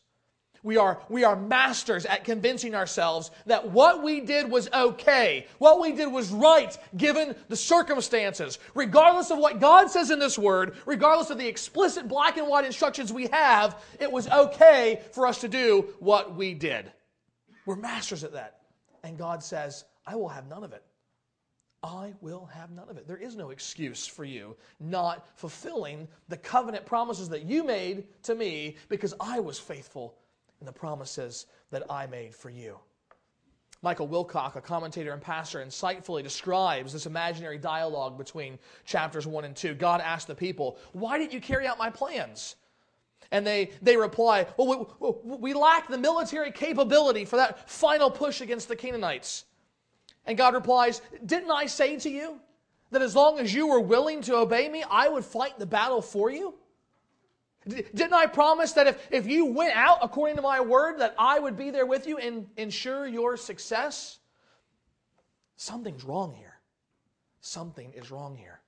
We 0.63 0.77
are, 0.77 0.99
we 1.07 1.23
are 1.23 1.35
masters 1.35 2.05
at 2.05 2.23
convincing 2.23 2.75
ourselves 2.75 3.31
that 3.45 3.69
what 3.69 4.03
we 4.03 4.21
did 4.21 4.49
was 4.49 4.69
okay. 4.73 5.47
What 5.59 5.79
we 5.79 5.93
did 5.93 6.07
was 6.11 6.31
right 6.31 6.75
given 6.95 7.35
the 7.47 7.55
circumstances. 7.55 8.59
Regardless 8.73 9.31
of 9.31 9.37
what 9.37 9.59
God 9.59 9.89
says 9.91 10.09
in 10.09 10.19
this 10.19 10.37
word, 10.37 10.75
regardless 10.85 11.29
of 11.29 11.37
the 11.37 11.47
explicit 11.47 12.07
black 12.07 12.37
and 12.37 12.47
white 12.47 12.65
instructions 12.65 13.13
we 13.13 13.27
have, 13.27 13.81
it 13.99 14.11
was 14.11 14.27
okay 14.27 15.01
for 15.11 15.27
us 15.27 15.41
to 15.41 15.47
do 15.47 15.93
what 15.99 16.35
we 16.35 16.53
did. 16.53 16.91
We're 17.65 17.75
masters 17.75 18.23
at 18.23 18.33
that. 18.33 18.61
And 19.03 19.17
God 19.17 19.43
says, 19.43 19.85
I 20.05 20.15
will 20.15 20.29
have 20.29 20.47
none 20.47 20.63
of 20.63 20.73
it. 20.73 20.83
I 21.87 22.13
will 22.19 22.45
have 22.53 22.71
none 22.71 22.89
of 22.89 22.97
it. 22.97 23.07
There 23.07 23.17
is 23.17 23.35
no 23.37 23.51
excuse 23.51 24.05
for 24.05 24.25
you 24.25 24.57
not 24.79 25.25
fulfilling 25.35 26.07
the 26.27 26.35
covenant 26.35 26.85
promises 26.85 27.29
that 27.29 27.43
you 27.43 27.63
made 27.63 28.03
to 28.23 28.35
me 28.35 28.75
because 28.89 29.13
I 29.21 29.39
was 29.39 29.57
faithful 29.57 30.17
in 30.59 30.65
the 30.65 30.73
promises 30.73 31.45
that 31.71 31.83
I 31.89 32.05
made 32.07 32.35
for 32.35 32.49
you. 32.49 32.77
Michael 33.81 34.07
Wilcock, 34.07 34.55
a 34.55 34.61
commentator 34.61 35.13
and 35.13 35.21
pastor, 35.21 35.63
insightfully 35.63 36.23
describes 36.23 36.91
this 36.91 37.05
imaginary 37.05 37.57
dialogue 37.57 38.17
between 38.17 38.59
chapters 38.85 39.25
1 39.25 39.45
and 39.45 39.55
2. 39.55 39.75
God 39.75 40.01
asked 40.01 40.27
the 40.27 40.35
people, 40.35 40.77
Why 40.91 41.17
didn't 41.17 41.31
you 41.31 41.39
carry 41.39 41.67
out 41.67 41.77
my 41.77 41.89
plans? 41.89 42.55
And 43.31 43.45
they, 43.45 43.71
they 43.81 43.95
reply, 43.95 44.47
Well, 44.57 44.97
we, 44.99 45.37
we 45.37 45.53
lack 45.53 45.87
the 45.87 45.97
military 45.97 46.51
capability 46.51 47.23
for 47.23 47.37
that 47.37 47.69
final 47.69 48.09
push 48.09 48.41
against 48.41 48.67
the 48.67 48.75
Canaanites. 48.75 49.45
And 50.27 50.37
God 50.37 50.53
replies, 50.53 51.01
Didn't 51.25 51.49
I 51.49 51.65
say 51.65 51.97
to 51.97 52.09
you 52.09 52.39
that 52.91 53.01
as 53.01 53.15
long 53.15 53.39
as 53.39 53.53
you 53.53 53.67
were 53.67 53.79
willing 53.79 54.21
to 54.23 54.35
obey 54.35 54.69
me, 54.69 54.83
I 54.89 55.07
would 55.07 55.25
fight 55.25 55.57
the 55.57 55.65
battle 55.65 56.01
for 56.01 56.29
you? 56.29 56.53
Didn't 57.67 58.13
I 58.13 58.27
promise 58.27 58.73
that 58.73 58.87
if, 58.87 59.07
if 59.11 59.27
you 59.27 59.45
went 59.45 59.75
out 59.75 59.99
according 60.01 60.35
to 60.37 60.41
my 60.41 60.61
word, 60.61 60.99
that 60.99 61.15
I 61.17 61.39
would 61.39 61.57
be 61.57 61.71
there 61.71 61.85
with 61.85 62.07
you 62.07 62.17
and 62.17 62.47
ensure 62.55 63.07
your 63.07 63.35
success? 63.35 64.19
Something's 65.55 66.03
wrong 66.03 66.33
here. 66.33 66.59
Something 67.41 67.93
is 67.93 68.11
wrong 68.11 68.35
here. 68.37 68.61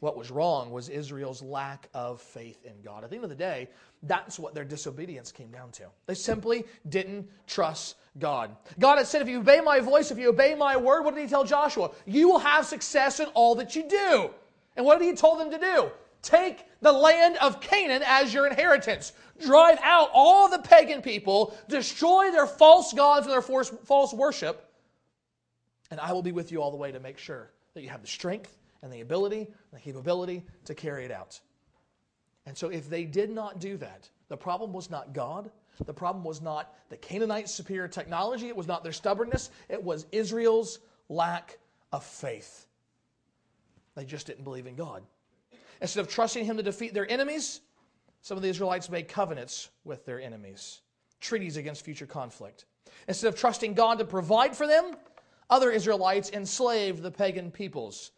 What 0.00 0.16
was 0.16 0.30
wrong 0.30 0.70
was 0.70 0.88
Israel's 0.88 1.42
lack 1.42 1.88
of 1.92 2.20
faith 2.20 2.64
in 2.64 2.72
God. 2.82 3.04
At 3.04 3.10
the 3.10 3.16
end 3.16 3.24
of 3.24 3.30
the 3.30 3.36
day, 3.36 3.68
that's 4.02 4.38
what 4.38 4.54
their 4.54 4.64
disobedience 4.64 5.30
came 5.30 5.50
down 5.50 5.70
to. 5.72 5.84
They 6.06 6.14
simply 6.14 6.64
didn't 6.88 7.28
trust 7.46 7.96
God. 8.18 8.56
God 8.78 8.96
had 8.96 9.06
said, 9.06 9.20
if 9.20 9.28
you 9.28 9.40
obey 9.40 9.60
my 9.60 9.78
voice, 9.80 10.10
if 10.10 10.18
you 10.18 10.30
obey 10.30 10.54
my 10.54 10.76
word, 10.76 11.02
what 11.02 11.14
did 11.14 11.22
he 11.22 11.28
tell 11.28 11.44
Joshua? 11.44 11.90
You 12.06 12.28
will 12.28 12.38
have 12.38 12.64
success 12.64 13.20
in 13.20 13.26
all 13.34 13.54
that 13.56 13.76
you 13.76 13.86
do. 13.88 14.30
And 14.76 14.86
what 14.86 14.98
did 14.98 15.04
he 15.04 15.14
tell 15.14 15.36
them 15.36 15.50
to 15.50 15.58
do? 15.58 15.90
Take 16.22 16.64
the 16.80 16.92
land 16.92 17.36
of 17.38 17.60
Canaan 17.60 18.02
as 18.04 18.32
your 18.32 18.46
inheritance. 18.46 19.12
Drive 19.44 19.78
out 19.82 20.10
all 20.12 20.48
the 20.48 20.58
pagan 20.58 21.02
people, 21.02 21.56
destroy 21.68 22.30
their 22.30 22.46
false 22.46 22.92
gods 22.92 23.26
and 23.26 23.32
their 23.32 23.42
false 23.42 24.12
worship, 24.12 24.66
and 25.90 25.98
I 25.98 26.12
will 26.12 26.22
be 26.22 26.32
with 26.32 26.52
you 26.52 26.62
all 26.62 26.70
the 26.70 26.76
way 26.76 26.92
to 26.92 27.00
make 27.00 27.18
sure 27.18 27.50
that 27.74 27.82
you 27.82 27.88
have 27.88 28.02
the 28.02 28.08
strength 28.08 28.59
and 28.82 28.92
the 28.92 29.00
ability 29.00 29.48
the 29.72 29.80
capability 29.80 30.44
to 30.64 30.74
carry 30.74 31.04
it 31.04 31.10
out. 31.10 31.40
And 32.46 32.56
so, 32.56 32.68
if 32.68 32.88
they 32.88 33.04
did 33.04 33.30
not 33.30 33.60
do 33.60 33.76
that, 33.76 34.08
the 34.28 34.36
problem 34.36 34.72
was 34.72 34.90
not 34.90 35.12
God. 35.12 35.50
The 35.84 35.94
problem 35.94 36.24
was 36.24 36.42
not 36.42 36.74
the 36.88 36.96
Canaanites' 36.96 37.52
superior 37.52 37.88
technology. 37.88 38.48
It 38.48 38.56
was 38.56 38.66
not 38.66 38.82
their 38.82 38.92
stubbornness. 38.92 39.50
It 39.68 39.82
was 39.82 40.06
Israel's 40.12 40.78
lack 41.08 41.58
of 41.92 42.04
faith. 42.04 42.66
They 43.94 44.04
just 44.04 44.26
didn't 44.26 44.44
believe 44.44 44.66
in 44.66 44.76
God. 44.76 45.02
Instead 45.80 46.00
of 46.00 46.08
trusting 46.08 46.44
him 46.44 46.56
to 46.56 46.62
defeat 46.62 46.94
their 46.94 47.10
enemies, 47.10 47.60
some 48.22 48.36
of 48.36 48.42
the 48.42 48.48
Israelites 48.48 48.90
made 48.90 49.08
covenants 49.08 49.70
with 49.84 50.04
their 50.04 50.20
enemies, 50.20 50.80
treaties 51.20 51.56
against 51.56 51.84
future 51.84 52.06
conflict. 52.06 52.66
Instead 53.08 53.28
of 53.28 53.36
trusting 53.38 53.74
God 53.74 53.98
to 53.98 54.04
provide 54.04 54.54
for 54.56 54.66
them, 54.66 54.94
other 55.48 55.70
Israelites 55.70 56.30
enslaved 56.30 57.02
the 57.02 57.10
pagan 57.10 57.50
peoples. 57.50 58.12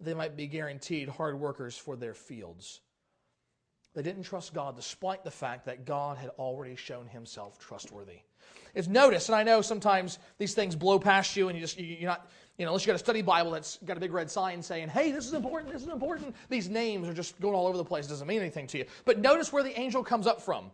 They 0.00 0.14
might 0.14 0.36
be 0.36 0.46
guaranteed 0.46 1.08
hard 1.08 1.38
workers 1.38 1.76
for 1.76 1.96
their 1.96 2.14
fields. 2.14 2.80
They 3.94 4.02
didn't 4.02 4.24
trust 4.24 4.52
God 4.52 4.76
despite 4.76 5.24
the 5.24 5.30
fact 5.30 5.64
that 5.64 5.86
God 5.86 6.18
had 6.18 6.28
already 6.38 6.76
shown 6.76 7.06
himself 7.06 7.58
trustworthy. 7.58 8.18
It's 8.74 8.88
notice, 8.88 9.30
and 9.30 9.34
I 9.34 9.42
know 9.42 9.62
sometimes 9.62 10.18
these 10.36 10.52
things 10.52 10.76
blow 10.76 10.98
past 10.98 11.34
you 11.34 11.48
and 11.48 11.56
you 11.56 11.64
just, 11.64 11.78
you're 11.78 12.10
not, 12.10 12.30
you 12.58 12.66
know, 12.66 12.72
unless 12.72 12.84
you 12.84 12.88
got 12.88 12.96
a 12.96 12.98
study 12.98 13.22
Bible 13.22 13.50
that's 13.52 13.78
got 13.86 13.96
a 13.96 14.00
big 14.00 14.12
red 14.12 14.30
sign 14.30 14.62
saying, 14.62 14.88
hey, 14.90 15.12
this 15.12 15.26
is 15.26 15.32
important, 15.32 15.72
this 15.72 15.80
is 15.80 15.88
important. 15.88 16.36
These 16.50 16.68
names 16.68 17.08
are 17.08 17.14
just 17.14 17.40
going 17.40 17.54
all 17.54 17.66
over 17.66 17.78
the 17.78 17.84
place. 17.84 18.04
It 18.04 18.10
doesn't 18.10 18.26
mean 18.26 18.40
anything 18.40 18.66
to 18.68 18.78
you. 18.78 18.84
But 19.06 19.18
notice 19.18 19.50
where 19.50 19.62
the 19.62 19.78
angel 19.80 20.04
comes 20.04 20.26
up 20.26 20.42
from 20.42 20.70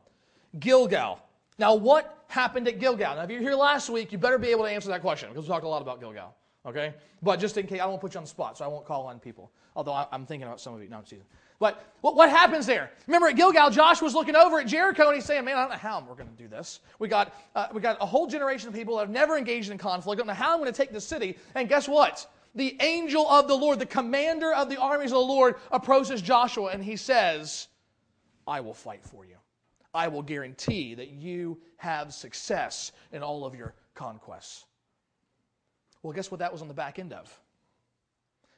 Gilgal. 0.59 1.21
Now, 1.59 1.77
what 1.77 2.25
happened 2.27 2.67
at 2.67 2.81
Gilgal? 2.81 3.15
Now, 3.15 3.23
if 3.23 3.31
you're 3.31 3.41
here 3.41 3.55
last 3.55 3.89
week, 3.89 4.11
you 4.11 4.19
better 4.19 4.39
be 4.39 4.49
able 4.49 4.65
to 4.65 4.71
answer 4.71 4.89
that 4.89 5.01
question 5.01 5.29
because 5.29 5.45
we 5.45 5.49
talked 5.49 5.65
a 5.65 5.69
lot 5.69 5.81
about 5.83 6.01
Gilgal. 6.01 6.35
Okay? 6.65 6.95
But 7.23 7.41
just 7.41 7.57
in 7.57 7.67
case, 7.67 7.81
I 7.81 7.87
don't 7.87 8.01
put 8.01 8.15
you 8.15 8.19
on 8.19 8.25
the 8.25 8.31
spot, 8.31 8.59
so 8.59 8.65
I 8.65 8.69
won't 8.69 8.85
call 8.85 9.07
on 9.07 9.19
people. 9.19 9.51
Although 9.75 9.93
I, 9.93 10.07
am 10.13 10.27
thinking 10.27 10.47
about 10.47 10.61
some 10.61 10.75
of 10.75 10.83
you. 10.83 10.89
No, 10.89 11.01
excuse 11.01 11.21
me. 11.21 11.27
But 11.59 11.85
what, 12.01 12.17
what 12.17 12.29
happens 12.29 12.67
there? 12.67 12.91
Remember 13.07 13.29
at 13.29 13.37
Gilgal, 13.37 13.71
Josh 13.71 14.03
was 14.03 14.15
looking 14.15 14.35
over 14.35 14.59
at 14.59 14.67
Jericho 14.67 15.07
and 15.07 15.15
he's 15.15 15.25
saying, 15.25 15.45
Man, 15.45 15.57
I 15.57 15.61
don't 15.61 15.71
know 15.71 15.77
how 15.77 16.05
we're 16.07 16.17
going 16.17 16.29
to 16.29 16.43
do 16.43 16.49
this. 16.49 16.81
We 16.99 17.09
got, 17.09 17.35
uh, 17.55 17.69
we 17.73 17.81
got 17.81 17.99
a 18.01 18.07
whole 18.07 18.27
generation 18.27 18.69
of 18.69 18.75
people 18.75 18.97
that 18.97 19.03
have 19.03 19.11
never 19.11 19.39
engaged 19.39 19.71
in 19.71 19.79
conflict. 19.79 20.19
I 20.19 20.21
don't 20.21 20.27
know 20.27 20.35
how 20.35 20.53
I'm 20.53 20.59
going 20.59 20.73
to 20.73 20.77
take 20.77 20.93
this 20.93 21.07
city. 21.07 21.39
And 21.55 21.69
guess 21.69 21.89
what? 21.89 22.27
The 22.55 22.77
angel 22.81 23.29
of 23.29 23.49
the 23.49 23.55
Lord, 23.55 23.79
the 23.79 23.87
commander 23.87 24.53
of 24.53 24.69
the 24.69 24.77
armies 24.77 25.13
of 25.13 25.19
the 25.19 25.21
Lord, 25.21 25.55
approaches 25.71 26.21
Joshua 26.21 26.71
and 26.73 26.83
he 26.83 26.97
says, 26.97 27.69
I 28.47 28.61
will 28.61 28.75
fight 28.75 29.05
for 29.05 29.25
you. 29.25 29.37
I 29.95 30.09
will 30.09 30.23
guarantee 30.23 30.95
that 30.95 31.11
you 31.11 31.59
have 31.77 32.13
success 32.13 32.93
in 33.13 33.23
all 33.23 33.45
of 33.45 33.55
your 33.55 33.75
conquests. 33.95 34.65
Well, 36.03 36.13
guess 36.13 36.31
what 36.31 36.41
that 36.41 36.53
was 36.53 36.63
on 36.63 36.69
the 36.69 36.75
back 36.75 36.99
end 36.99 37.13
of? 37.13 37.41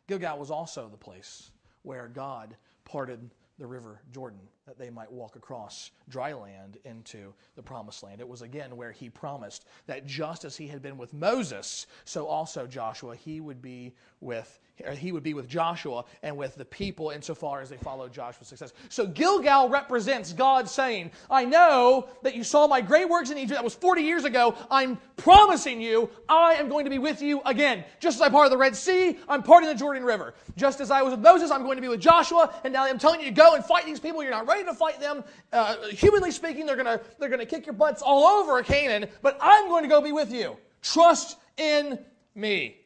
Gilgal 0.06 0.38
was 0.38 0.50
also 0.50 0.88
the 0.88 0.96
place 0.96 1.50
where 1.82 2.08
God 2.08 2.56
parted 2.84 3.30
the 3.58 3.66
river 3.66 4.00
Jordan 4.12 4.40
that 4.66 4.78
they 4.78 4.90
might 4.90 5.12
walk 5.12 5.36
across 5.36 5.90
dry 6.08 6.32
land 6.32 6.78
into 6.84 7.32
the 7.54 7.62
promised 7.62 8.02
land. 8.02 8.20
It 8.20 8.28
was 8.28 8.42
again 8.42 8.76
where 8.76 8.90
he 8.90 9.08
promised 9.08 9.64
that 9.86 10.06
just 10.06 10.44
as 10.44 10.56
he 10.56 10.66
had 10.66 10.82
been 10.82 10.96
with 10.96 11.14
Moses, 11.14 11.86
so 12.04 12.26
also 12.26 12.66
Joshua, 12.66 13.14
he 13.14 13.40
would 13.40 13.62
be 13.62 13.94
with 14.20 14.58
he 14.96 15.12
would 15.12 15.22
be 15.22 15.34
with 15.34 15.48
Joshua 15.48 16.04
and 16.22 16.36
with 16.36 16.56
the 16.56 16.64
people 16.64 17.10
insofar 17.10 17.60
as 17.60 17.68
they 17.68 17.76
followed 17.76 18.12
Joshua's 18.12 18.48
success. 18.48 18.72
So 18.88 19.06
Gilgal 19.06 19.68
represents 19.68 20.32
God 20.32 20.68
saying, 20.68 21.12
I 21.30 21.44
know 21.44 22.08
that 22.22 22.34
you 22.34 22.42
saw 22.42 22.66
my 22.66 22.80
great 22.80 23.08
works 23.08 23.30
in 23.30 23.38
Egypt. 23.38 23.54
That 23.54 23.62
was 23.62 23.74
40 23.74 24.02
years 24.02 24.24
ago. 24.24 24.56
I'm 24.70 24.98
promising 25.16 25.80
you, 25.80 26.10
I 26.28 26.54
am 26.54 26.68
going 26.68 26.84
to 26.84 26.90
be 26.90 26.98
with 26.98 27.22
you 27.22 27.40
again. 27.46 27.84
Just 28.00 28.16
as 28.16 28.20
I 28.20 28.28
parted 28.28 28.50
the 28.50 28.58
Red 28.58 28.74
Sea, 28.74 29.16
I'm 29.28 29.44
parting 29.44 29.68
the 29.68 29.76
Jordan 29.76 30.02
River. 30.02 30.34
Just 30.56 30.80
as 30.80 30.90
I 30.90 31.02
was 31.02 31.12
with 31.12 31.20
Moses, 31.20 31.52
I'm 31.52 31.62
going 31.62 31.76
to 31.76 31.82
be 31.82 31.88
with 31.88 32.00
Joshua. 32.00 32.52
And 32.64 32.72
now 32.72 32.84
I'm 32.84 32.98
telling 32.98 33.20
you 33.20 33.26
to 33.26 33.32
go 33.32 33.54
and 33.54 33.64
fight 33.64 33.86
these 33.86 34.00
people. 34.00 34.22
You're 34.22 34.32
not 34.32 34.48
ready 34.48 34.64
to 34.64 34.74
fight 34.74 34.98
them. 34.98 35.22
Uh, 35.52 35.76
humanly 35.88 36.32
speaking, 36.32 36.66
they're 36.66 36.76
going 36.76 36.86
to 36.86 37.00
they're 37.20 37.28
going 37.28 37.40
to 37.40 37.46
kick 37.46 37.64
your 37.64 37.74
butts 37.74 38.02
all 38.02 38.24
over 38.24 38.60
Canaan, 38.62 39.08
but 39.22 39.38
I'm 39.40 39.68
going 39.68 39.84
to 39.84 39.88
go 39.88 40.00
be 40.00 40.12
with 40.12 40.32
you. 40.32 40.56
Trust 40.82 41.38
in 41.56 41.98
me. 42.34 42.83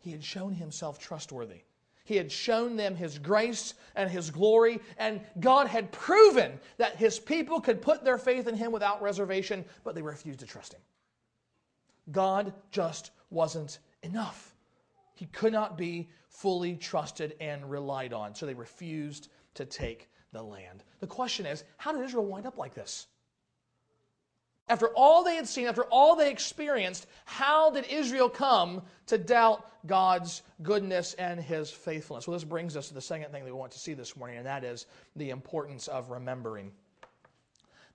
He 0.00 0.10
had 0.10 0.24
shown 0.24 0.52
himself 0.52 0.98
trustworthy. 0.98 1.62
He 2.04 2.16
had 2.16 2.32
shown 2.32 2.76
them 2.76 2.96
his 2.96 3.18
grace 3.18 3.74
and 3.94 4.10
his 4.10 4.30
glory, 4.30 4.80
and 4.98 5.20
God 5.38 5.68
had 5.68 5.92
proven 5.92 6.58
that 6.76 6.96
his 6.96 7.20
people 7.20 7.60
could 7.60 7.80
put 7.80 8.02
their 8.02 8.18
faith 8.18 8.48
in 8.48 8.56
him 8.56 8.72
without 8.72 9.00
reservation, 9.00 9.64
but 9.84 9.94
they 9.94 10.02
refused 10.02 10.40
to 10.40 10.46
trust 10.46 10.72
him. 10.74 10.80
God 12.10 12.52
just 12.72 13.12
wasn't 13.30 13.78
enough. 14.02 14.56
He 15.14 15.26
could 15.26 15.52
not 15.52 15.78
be 15.78 16.08
fully 16.28 16.74
trusted 16.76 17.36
and 17.40 17.70
relied 17.70 18.12
on, 18.12 18.34
so 18.34 18.46
they 18.46 18.54
refused 18.54 19.28
to 19.54 19.64
take 19.64 20.08
the 20.32 20.42
land. 20.42 20.82
The 21.00 21.06
question 21.06 21.46
is 21.46 21.64
how 21.76 21.92
did 21.92 22.02
Israel 22.02 22.24
wind 22.24 22.46
up 22.46 22.58
like 22.58 22.74
this? 22.74 23.06
After 24.70 24.86
all 24.90 25.24
they 25.24 25.34
had 25.34 25.48
seen, 25.48 25.66
after 25.66 25.82
all 25.82 26.14
they 26.14 26.30
experienced, 26.30 27.08
how 27.24 27.70
did 27.70 27.86
Israel 27.86 28.28
come 28.28 28.82
to 29.06 29.18
doubt 29.18 29.66
God's 29.84 30.42
goodness 30.62 31.14
and 31.14 31.40
his 31.40 31.72
faithfulness? 31.72 32.28
Well, 32.28 32.36
this 32.36 32.44
brings 32.44 32.76
us 32.76 32.86
to 32.86 32.94
the 32.94 33.00
second 33.00 33.32
thing 33.32 33.42
that 33.42 33.52
we 33.52 33.58
want 33.58 33.72
to 33.72 33.80
see 33.80 33.94
this 33.94 34.16
morning, 34.16 34.36
and 34.36 34.46
that 34.46 34.62
is 34.62 34.86
the 35.16 35.30
importance 35.30 35.88
of 35.88 36.10
remembering. 36.10 36.70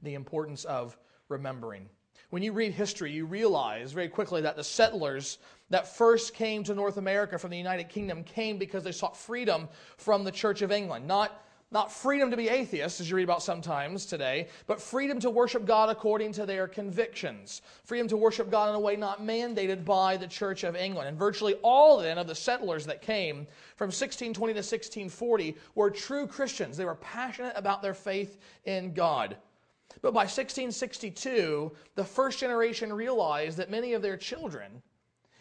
The 0.03 0.15
importance 0.15 0.65
of 0.65 0.97
remembering. 1.29 1.87
When 2.29 2.43
you 2.43 2.51
read 2.51 2.73
history, 2.73 3.13
you 3.13 3.25
realize 3.25 3.93
very 3.93 4.09
quickly 4.09 4.41
that 4.41 4.57
the 4.57 4.63
settlers 4.63 5.37
that 5.69 5.95
first 5.95 6.33
came 6.33 6.65
to 6.65 6.75
North 6.75 6.97
America 6.97 7.39
from 7.39 7.51
the 7.51 7.57
United 7.57 7.87
Kingdom 7.87 8.25
came 8.25 8.57
because 8.57 8.83
they 8.83 8.91
sought 8.91 9.15
freedom 9.15 9.69
from 9.95 10.25
the 10.25 10.31
Church 10.31 10.61
of 10.61 10.73
England, 10.73 11.07
not 11.07 11.41
not 11.71 11.91
freedom 11.91 12.31
to 12.31 12.37
be 12.37 12.47
atheists, 12.47 13.01
as 13.01 13.09
you 13.09 13.15
read 13.15 13.23
about 13.23 13.43
sometimes 13.43 14.05
today, 14.05 14.47
but 14.67 14.81
freedom 14.81 15.19
to 15.19 15.29
worship 15.29 15.65
God 15.65 15.89
according 15.89 16.31
to 16.33 16.45
their 16.45 16.67
convictions. 16.67 17.61
Freedom 17.83 18.07
to 18.07 18.17
worship 18.17 18.51
God 18.51 18.69
in 18.69 18.75
a 18.75 18.79
way 18.79 18.95
not 18.95 19.21
mandated 19.21 19.83
by 19.83 20.15
the 20.15 20.27
Church 20.27 20.63
of 20.63 20.75
England. 20.75 21.09
And 21.09 21.17
virtually 21.17 21.55
all 21.63 21.97
then 21.97 22.17
of 22.17 22.27
the 22.27 22.35
settlers 22.35 22.85
that 22.85 23.01
came 23.01 23.47
from 23.75 23.87
1620 23.87 24.53
to 24.53 24.59
1640 24.59 25.55
were 25.73 25.89
true 25.89 26.27
Christians. 26.27 26.77
They 26.77 26.85
were 26.85 26.95
passionate 26.95 27.53
about 27.55 27.81
their 27.81 27.95
faith 27.95 28.37
in 28.65 28.93
God. 28.93 29.35
But 30.01 30.13
by 30.13 30.21
1662, 30.21 31.71
the 31.95 32.03
first 32.03 32.39
generation 32.39 32.93
realized 32.93 33.57
that 33.57 33.71
many 33.71 33.93
of 33.93 34.01
their 34.01 34.17
children 34.17 34.81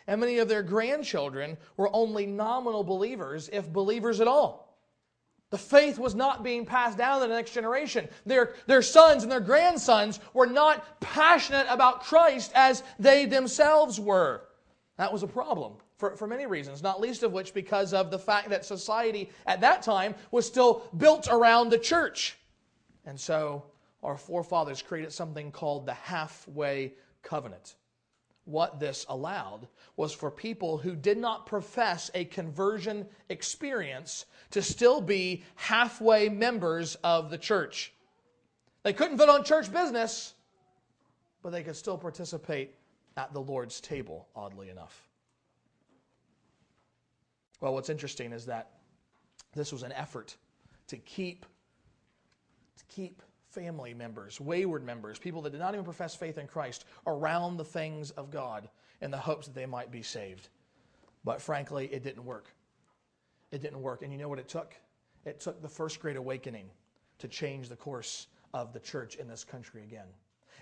and 0.07 0.21
many 0.21 0.39
of 0.39 0.49
their 0.49 0.63
grandchildren 0.63 1.57
were 1.77 1.95
only 1.95 2.27
nominal 2.27 2.85
believers, 2.85 3.49
if 3.53 3.73
believers 3.73 4.21
at 4.21 4.29
all. 4.29 4.64
The 5.55 5.59
faith 5.59 6.01
was 6.01 6.17
not 6.17 6.43
being 6.43 6.67
passed 6.67 6.99
down 6.99 7.21
to 7.21 7.29
the 7.29 7.33
next 7.33 7.53
generation. 7.53 8.09
Their, 8.27 8.55
their 8.67 8.83
sons 8.83 9.23
and 9.23 9.31
their 9.31 9.39
grandsons 9.39 10.19
were 10.33 10.49
not 10.49 10.99
passionate 10.99 11.69
about 11.71 12.03
Christ 12.03 12.51
as 12.57 12.83
they 12.99 13.25
themselves 13.25 14.01
were. 14.01 14.49
That 14.97 15.13
was 15.13 15.23
a 15.23 15.29
problem 15.29 15.75
for, 15.97 16.17
for 16.17 16.27
many 16.27 16.47
reasons, 16.47 16.83
not 16.83 17.01
least 17.01 17.23
of 17.23 17.31
which 17.31 17.55
because 17.55 17.95
of 17.95 18.11
the 18.11 18.19
fact 18.19 18.49
that 18.49 18.65
society 18.65 19.31
at 19.47 19.61
that 19.61 19.83
time 19.83 20.17
was 20.33 20.45
still 20.45 20.91
built 20.97 21.29
around 21.31 21.69
the 21.69 21.79
church. 21.79 22.37
And 23.07 23.21
so 23.21 23.63
our 24.03 24.17
forefathers 24.17 24.83
created 24.83 25.13
something 25.13 25.53
called 25.53 25.87
the 25.87 25.95
halfway 25.95 26.95
covenant. 27.23 27.77
What 28.45 28.81
this 28.81 29.07
allowed 29.09 29.69
was 29.97 30.13
for 30.13 30.31
people 30.31 30.79
who 30.79 30.97
did 30.97 31.19
not 31.19 31.47
profess 31.47 32.11
a 32.15 32.25
conversion 32.25 33.07
experience 33.29 34.27
to 34.51 34.63
still 34.63 35.01
be 35.01 35.45
halfway 35.55 36.29
members 36.29 36.97
of 37.05 37.31
the 37.31 37.39
church. 37.39 37.93
They 38.83 38.93
couldn't 38.93 39.17
vote 39.17 39.29
on 39.29 39.45
church 39.45 39.73
business, 39.73 40.35
but 41.43 41.53
they 41.53 41.63
could 41.63 41.77
still 41.77 41.97
participate 41.99 42.75
at 43.17 43.33
the 43.33 43.41
Lord's 43.41 43.81
table, 43.81 44.29
oddly 44.35 44.71
enough. 44.71 45.09
Well, 47.61 47.73
what's 47.75 47.89
interesting 47.89 48.33
is 48.33 48.47
that 48.47 48.71
this 49.55 49.73
was 49.73 49.83
an 49.83 49.93
effort 49.93 50.37
to 50.89 50.97
keep 50.97 51.47
to 52.77 52.85
keep 52.95 53.23
family 53.55 53.95
members, 53.95 54.41
wayward 54.41 54.85
members, 54.85 55.19
people 55.19 55.43
that 55.43 55.51
did 55.51 55.61
not 55.61 55.75
even 55.75 55.85
profess 55.85 56.15
faith 56.15 56.39
in 56.39 56.47
Christ, 56.47 56.85
around 57.07 57.57
the 57.57 57.65
things 57.65 58.11
of 58.13 58.31
God 58.31 58.69
in 59.01 59.11
the 59.11 59.19
hopes 59.19 59.47
that 59.47 59.55
they 59.55 59.67
might 59.67 59.91
be 59.91 60.03
saved. 60.03 60.49
But 61.25 61.41
frankly, 61.41 61.89
it 61.93 62.03
didn't 62.03 62.25
work. 62.25 62.55
It 63.53 63.63
didn't 63.63 63.81
work. 63.81 64.03
And 64.03 64.13
you 64.13 64.19
know 64.19 64.29
what 64.29 64.39
it 64.39 64.49
took? 64.49 64.75
It 65.25 65.41
took 65.41 65.63
the 65.63 65.69
First 65.69 66.01
Great 66.01 66.17
Awakening 66.17 66.69
to 67.19 67.29
change 67.29 67.69
the 67.69 67.77
course 67.77 68.27
of 68.53 68.73
the 68.73 68.81
church 68.81 69.17
in 69.17 69.29
this 69.29 69.45
country 69.45 69.83
again. 69.83 70.07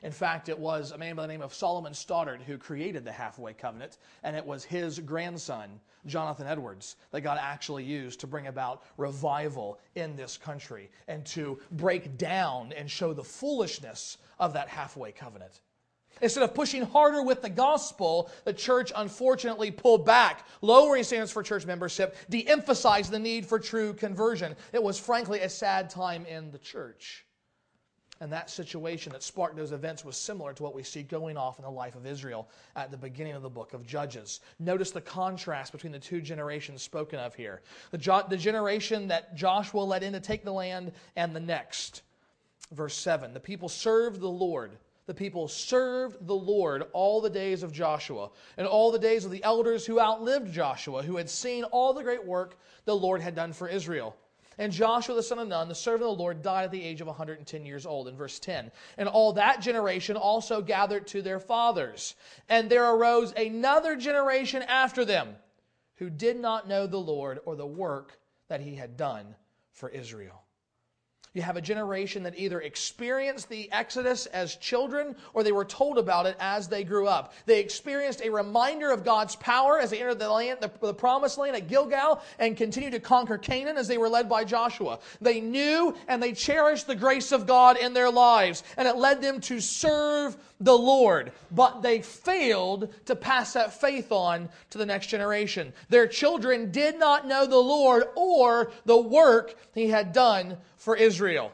In 0.02 0.10
fact, 0.10 0.48
it 0.48 0.58
was 0.58 0.90
a 0.90 0.98
man 0.98 1.14
by 1.14 1.22
the 1.22 1.28
name 1.28 1.42
of 1.42 1.54
Solomon 1.54 1.94
Stoddard 1.94 2.42
who 2.42 2.58
created 2.58 3.04
the 3.04 3.12
halfway 3.12 3.52
covenant, 3.52 3.98
and 4.24 4.34
it 4.34 4.44
was 4.44 4.64
his 4.64 4.98
grandson, 4.98 5.80
Jonathan 6.06 6.48
Edwards, 6.48 6.96
that 7.12 7.20
God 7.20 7.38
actually 7.40 7.84
used 7.84 8.18
to 8.20 8.26
bring 8.26 8.48
about 8.48 8.82
revival 8.96 9.78
in 9.94 10.16
this 10.16 10.36
country 10.36 10.90
and 11.06 11.24
to 11.26 11.60
break 11.70 12.18
down 12.18 12.72
and 12.72 12.90
show 12.90 13.12
the 13.12 13.22
foolishness 13.22 14.18
of 14.40 14.54
that 14.54 14.68
halfway 14.68 15.12
covenant. 15.12 15.60
Instead 16.20 16.42
of 16.42 16.54
pushing 16.54 16.82
harder 16.82 17.22
with 17.22 17.40
the 17.40 17.48
gospel, 17.48 18.30
the 18.44 18.52
church 18.52 18.92
unfortunately 18.94 19.70
pulled 19.70 20.04
back, 20.04 20.46
lowering 20.60 21.04
standards 21.04 21.32
for 21.32 21.42
church 21.42 21.64
membership, 21.64 22.16
de 22.28 22.46
emphasized 22.46 23.10
the 23.10 23.18
need 23.18 23.46
for 23.46 23.58
true 23.58 23.94
conversion. 23.94 24.56
It 24.72 24.82
was 24.82 24.98
frankly 24.98 25.40
a 25.40 25.48
sad 25.48 25.90
time 25.90 26.26
in 26.26 26.50
the 26.50 26.58
church. 26.58 27.24
And 28.22 28.32
that 28.32 28.50
situation 28.50 29.10
that 29.10 29.24
sparked 29.24 29.56
those 29.56 29.72
events 29.72 30.04
was 30.04 30.16
similar 30.16 30.52
to 30.52 30.62
what 30.62 30.76
we 30.76 30.84
see 30.84 31.02
going 31.02 31.36
off 31.36 31.58
in 31.58 31.64
the 31.64 31.70
life 31.70 31.96
of 31.96 32.06
Israel 32.06 32.48
at 32.76 32.92
the 32.92 32.96
beginning 32.96 33.32
of 33.32 33.42
the 33.42 33.50
book 33.50 33.74
of 33.74 33.84
Judges. 33.84 34.38
Notice 34.60 34.92
the 34.92 35.00
contrast 35.00 35.72
between 35.72 35.90
the 35.90 35.98
two 35.98 36.20
generations 36.20 36.82
spoken 36.82 37.18
of 37.18 37.34
here 37.34 37.62
the, 37.90 37.98
jo- 37.98 38.22
the 38.28 38.36
generation 38.36 39.08
that 39.08 39.34
Joshua 39.34 39.80
led 39.80 40.04
in 40.04 40.12
to 40.12 40.20
take 40.20 40.44
the 40.44 40.52
land 40.52 40.92
and 41.16 41.34
the 41.34 41.40
next. 41.40 42.02
Verse 42.70 42.94
7 42.94 43.34
The 43.34 43.40
people 43.40 43.68
served 43.68 44.20
the 44.20 44.28
Lord. 44.28 44.70
The 45.06 45.14
people 45.14 45.48
served 45.48 46.24
the 46.24 46.32
Lord 46.32 46.84
all 46.92 47.20
the 47.20 47.28
days 47.28 47.64
of 47.64 47.72
Joshua 47.72 48.30
and 48.56 48.68
all 48.68 48.92
the 48.92 49.00
days 49.00 49.24
of 49.24 49.32
the 49.32 49.42
elders 49.42 49.84
who 49.84 49.98
outlived 49.98 50.52
Joshua, 50.52 51.02
who 51.02 51.16
had 51.16 51.28
seen 51.28 51.64
all 51.64 51.92
the 51.92 52.04
great 52.04 52.24
work 52.24 52.56
the 52.84 52.94
Lord 52.94 53.20
had 53.20 53.34
done 53.34 53.52
for 53.52 53.66
Israel. 53.66 54.14
And 54.58 54.72
Joshua 54.72 55.14
the 55.14 55.22
son 55.22 55.38
of 55.38 55.48
Nun, 55.48 55.68
the 55.68 55.74
servant 55.74 56.10
of 56.10 56.16
the 56.16 56.22
Lord, 56.22 56.42
died 56.42 56.64
at 56.64 56.70
the 56.70 56.82
age 56.82 57.00
of 57.00 57.06
110 57.06 57.64
years 57.66 57.86
old, 57.86 58.08
in 58.08 58.16
verse 58.16 58.38
10. 58.38 58.70
And 58.98 59.08
all 59.08 59.32
that 59.34 59.60
generation 59.60 60.16
also 60.16 60.62
gathered 60.62 61.06
to 61.08 61.22
their 61.22 61.40
fathers. 61.40 62.14
And 62.48 62.68
there 62.68 62.92
arose 62.94 63.32
another 63.32 63.96
generation 63.96 64.62
after 64.62 65.04
them 65.04 65.36
who 65.96 66.10
did 66.10 66.38
not 66.38 66.68
know 66.68 66.86
the 66.86 66.98
Lord 66.98 67.40
or 67.44 67.56
the 67.56 67.66
work 67.66 68.18
that 68.48 68.60
he 68.60 68.74
had 68.74 68.96
done 68.96 69.34
for 69.72 69.88
Israel. 69.88 70.41
You 71.34 71.40
have 71.40 71.56
a 71.56 71.62
generation 71.62 72.24
that 72.24 72.38
either 72.38 72.60
experienced 72.60 73.48
the 73.48 73.72
Exodus 73.72 74.26
as 74.26 74.56
children 74.56 75.16
or 75.32 75.42
they 75.42 75.52
were 75.52 75.64
told 75.64 75.96
about 75.96 76.26
it 76.26 76.36
as 76.38 76.68
they 76.68 76.84
grew 76.84 77.08
up. 77.08 77.32
They 77.46 77.58
experienced 77.58 78.20
a 78.22 78.30
reminder 78.30 78.90
of 78.90 79.02
God's 79.02 79.34
power 79.36 79.78
as 79.78 79.90
they 79.90 80.00
entered 80.00 80.18
the 80.18 80.28
land, 80.28 80.58
the, 80.60 80.70
the 80.82 80.92
promised 80.92 81.38
land 81.38 81.56
at 81.56 81.68
Gilgal 81.68 82.20
and 82.38 82.54
continued 82.54 82.92
to 82.92 83.00
conquer 83.00 83.38
Canaan 83.38 83.78
as 83.78 83.88
they 83.88 83.96
were 83.96 84.10
led 84.10 84.28
by 84.28 84.44
Joshua. 84.44 84.98
They 85.22 85.40
knew 85.40 85.96
and 86.06 86.22
they 86.22 86.32
cherished 86.32 86.86
the 86.86 86.94
grace 86.94 87.32
of 87.32 87.46
God 87.46 87.78
in 87.78 87.94
their 87.94 88.10
lives 88.10 88.62
and 88.76 88.86
it 88.86 88.96
led 88.96 89.22
them 89.22 89.40
to 89.42 89.58
serve 89.58 90.36
the 90.60 90.76
Lord. 90.76 91.32
But 91.50 91.80
they 91.80 92.02
failed 92.02 92.92
to 93.06 93.16
pass 93.16 93.54
that 93.54 93.80
faith 93.80 94.12
on 94.12 94.50
to 94.68 94.76
the 94.76 94.86
next 94.86 95.06
generation. 95.06 95.72
Their 95.88 96.06
children 96.06 96.70
did 96.70 96.98
not 96.98 97.26
know 97.26 97.46
the 97.46 97.56
Lord 97.56 98.04
or 98.16 98.70
the 98.84 99.00
work 99.00 99.56
he 99.74 99.88
had 99.88 100.12
done 100.12 100.58
for 100.82 100.96
Israel. 100.96 101.52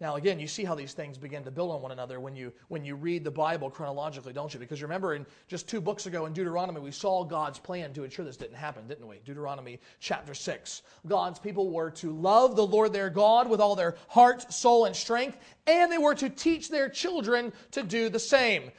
Now, 0.00 0.14
again, 0.14 0.38
you 0.38 0.46
see 0.46 0.64
how 0.64 0.74
these 0.74 0.94
things 0.94 1.18
begin 1.18 1.44
to 1.44 1.50
build 1.50 1.70
on 1.70 1.82
one 1.82 1.90
another 1.90 2.18
when 2.18 2.34
you, 2.34 2.52
when 2.68 2.84
you 2.84 2.94
read 2.94 3.24
the 3.24 3.32
Bible 3.32 3.68
chronologically, 3.68 4.32
don't 4.32 4.54
you? 4.54 4.60
Because 4.60 4.80
remember, 4.80 5.14
in 5.14 5.26
just 5.48 5.68
two 5.68 5.80
books 5.80 6.06
ago 6.06 6.24
in 6.24 6.32
Deuteronomy, 6.32 6.80
we 6.80 6.92
saw 6.92 7.24
God's 7.24 7.58
plan 7.58 7.92
to 7.94 8.04
ensure 8.04 8.24
this 8.24 8.36
didn't 8.36 8.56
happen, 8.56 8.86
didn't 8.86 9.06
we? 9.06 9.20
Deuteronomy 9.24 9.80
chapter 9.98 10.34
6. 10.34 10.82
God's 11.06 11.38
people 11.40 11.70
were 11.70 11.90
to 11.90 12.12
love 12.12 12.56
the 12.56 12.66
Lord 12.66 12.92
their 12.92 13.10
God 13.10 13.50
with 13.50 13.60
all 13.60 13.74
their 13.74 13.96
heart, 14.06 14.50
soul, 14.52 14.86
and 14.86 14.96
strength, 14.96 15.36
and 15.66 15.90
they 15.92 15.98
were 15.98 16.14
to 16.14 16.30
teach 16.30 16.70
their 16.70 16.88
children 16.88 17.52
to 17.72 17.82
do 17.82 18.08
the 18.08 18.20
same. 18.20 18.70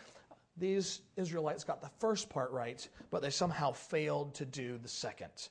These 0.57 1.01
Israelites 1.15 1.63
got 1.63 1.81
the 1.81 1.91
first 1.99 2.29
part 2.29 2.51
right, 2.51 2.87
but 3.11 3.21
they 3.21 3.29
somehow 3.29 3.73
failed 3.73 4.33
to 4.35 4.45
do 4.45 4.79
the 4.79 4.89
second. 4.89 5.49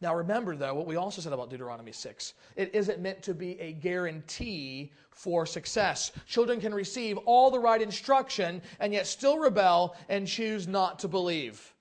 Now, 0.00 0.14
remember, 0.14 0.56
though, 0.56 0.74
what 0.74 0.86
we 0.86 0.96
also 0.96 1.20
said 1.20 1.32
about 1.32 1.50
Deuteronomy 1.50 1.92
6. 1.92 2.34
It 2.56 2.74
isn't 2.74 3.00
meant 3.00 3.22
to 3.22 3.34
be 3.34 3.60
a 3.60 3.72
guarantee 3.72 4.92
for 5.10 5.46
success. 5.46 6.12
Children 6.26 6.60
can 6.60 6.74
receive 6.74 7.18
all 7.18 7.50
the 7.50 7.58
right 7.58 7.80
instruction 7.80 8.62
and 8.80 8.92
yet 8.92 9.06
still 9.06 9.38
rebel 9.38 9.96
and 10.08 10.26
choose 10.26 10.66
not 10.66 10.98
to 11.00 11.08
believe. 11.08 11.73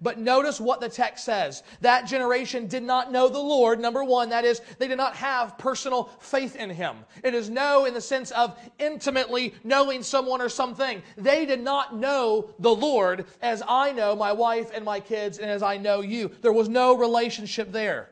But 0.00 0.18
notice 0.18 0.60
what 0.60 0.80
the 0.80 0.88
text 0.88 1.24
says. 1.24 1.62
That 1.80 2.06
generation 2.06 2.66
did 2.66 2.82
not 2.82 3.10
know 3.10 3.28
the 3.28 3.38
Lord. 3.38 3.80
Number 3.80 4.04
one, 4.04 4.28
that 4.30 4.44
is, 4.44 4.60
they 4.78 4.86
did 4.86 4.98
not 4.98 5.16
have 5.16 5.58
personal 5.58 6.10
faith 6.20 6.56
in 6.56 6.70
Him. 6.70 6.96
It 7.24 7.34
is 7.34 7.50
know 7.50 7.86
in 7.86 7.94
the 7.94 8.00
sense 8.00 8.30
of 8.30 8.58
intimately 8.78 9.54
knowing 9.64 10.02
someone 10.02 10.40
or 10.40 10.48
something. 10.48 11.02
They 11.16 11.44
did 11.44 11.62
not 11.62 11.96
know 11.96 12.50
the 12.60 12.74
Lord 12.74 13.26
as 13.42 13.62
I 13.66 13.92
know 13.92 14.14
my 14.14 14.32
wife 14.32 14.70
and 14.72 14.84
my 14.84 15.00
kids 15.00 15.38
and 15.38 15.50
as 15.50 15.62
I 15.62 15.76
know 15.76 16.00
you. 16.02 16.30
There 16.40 16.52
was 16.52 16.68
no 16.68 16.96
relationship 16.96 17.72
there. 17.72 18.10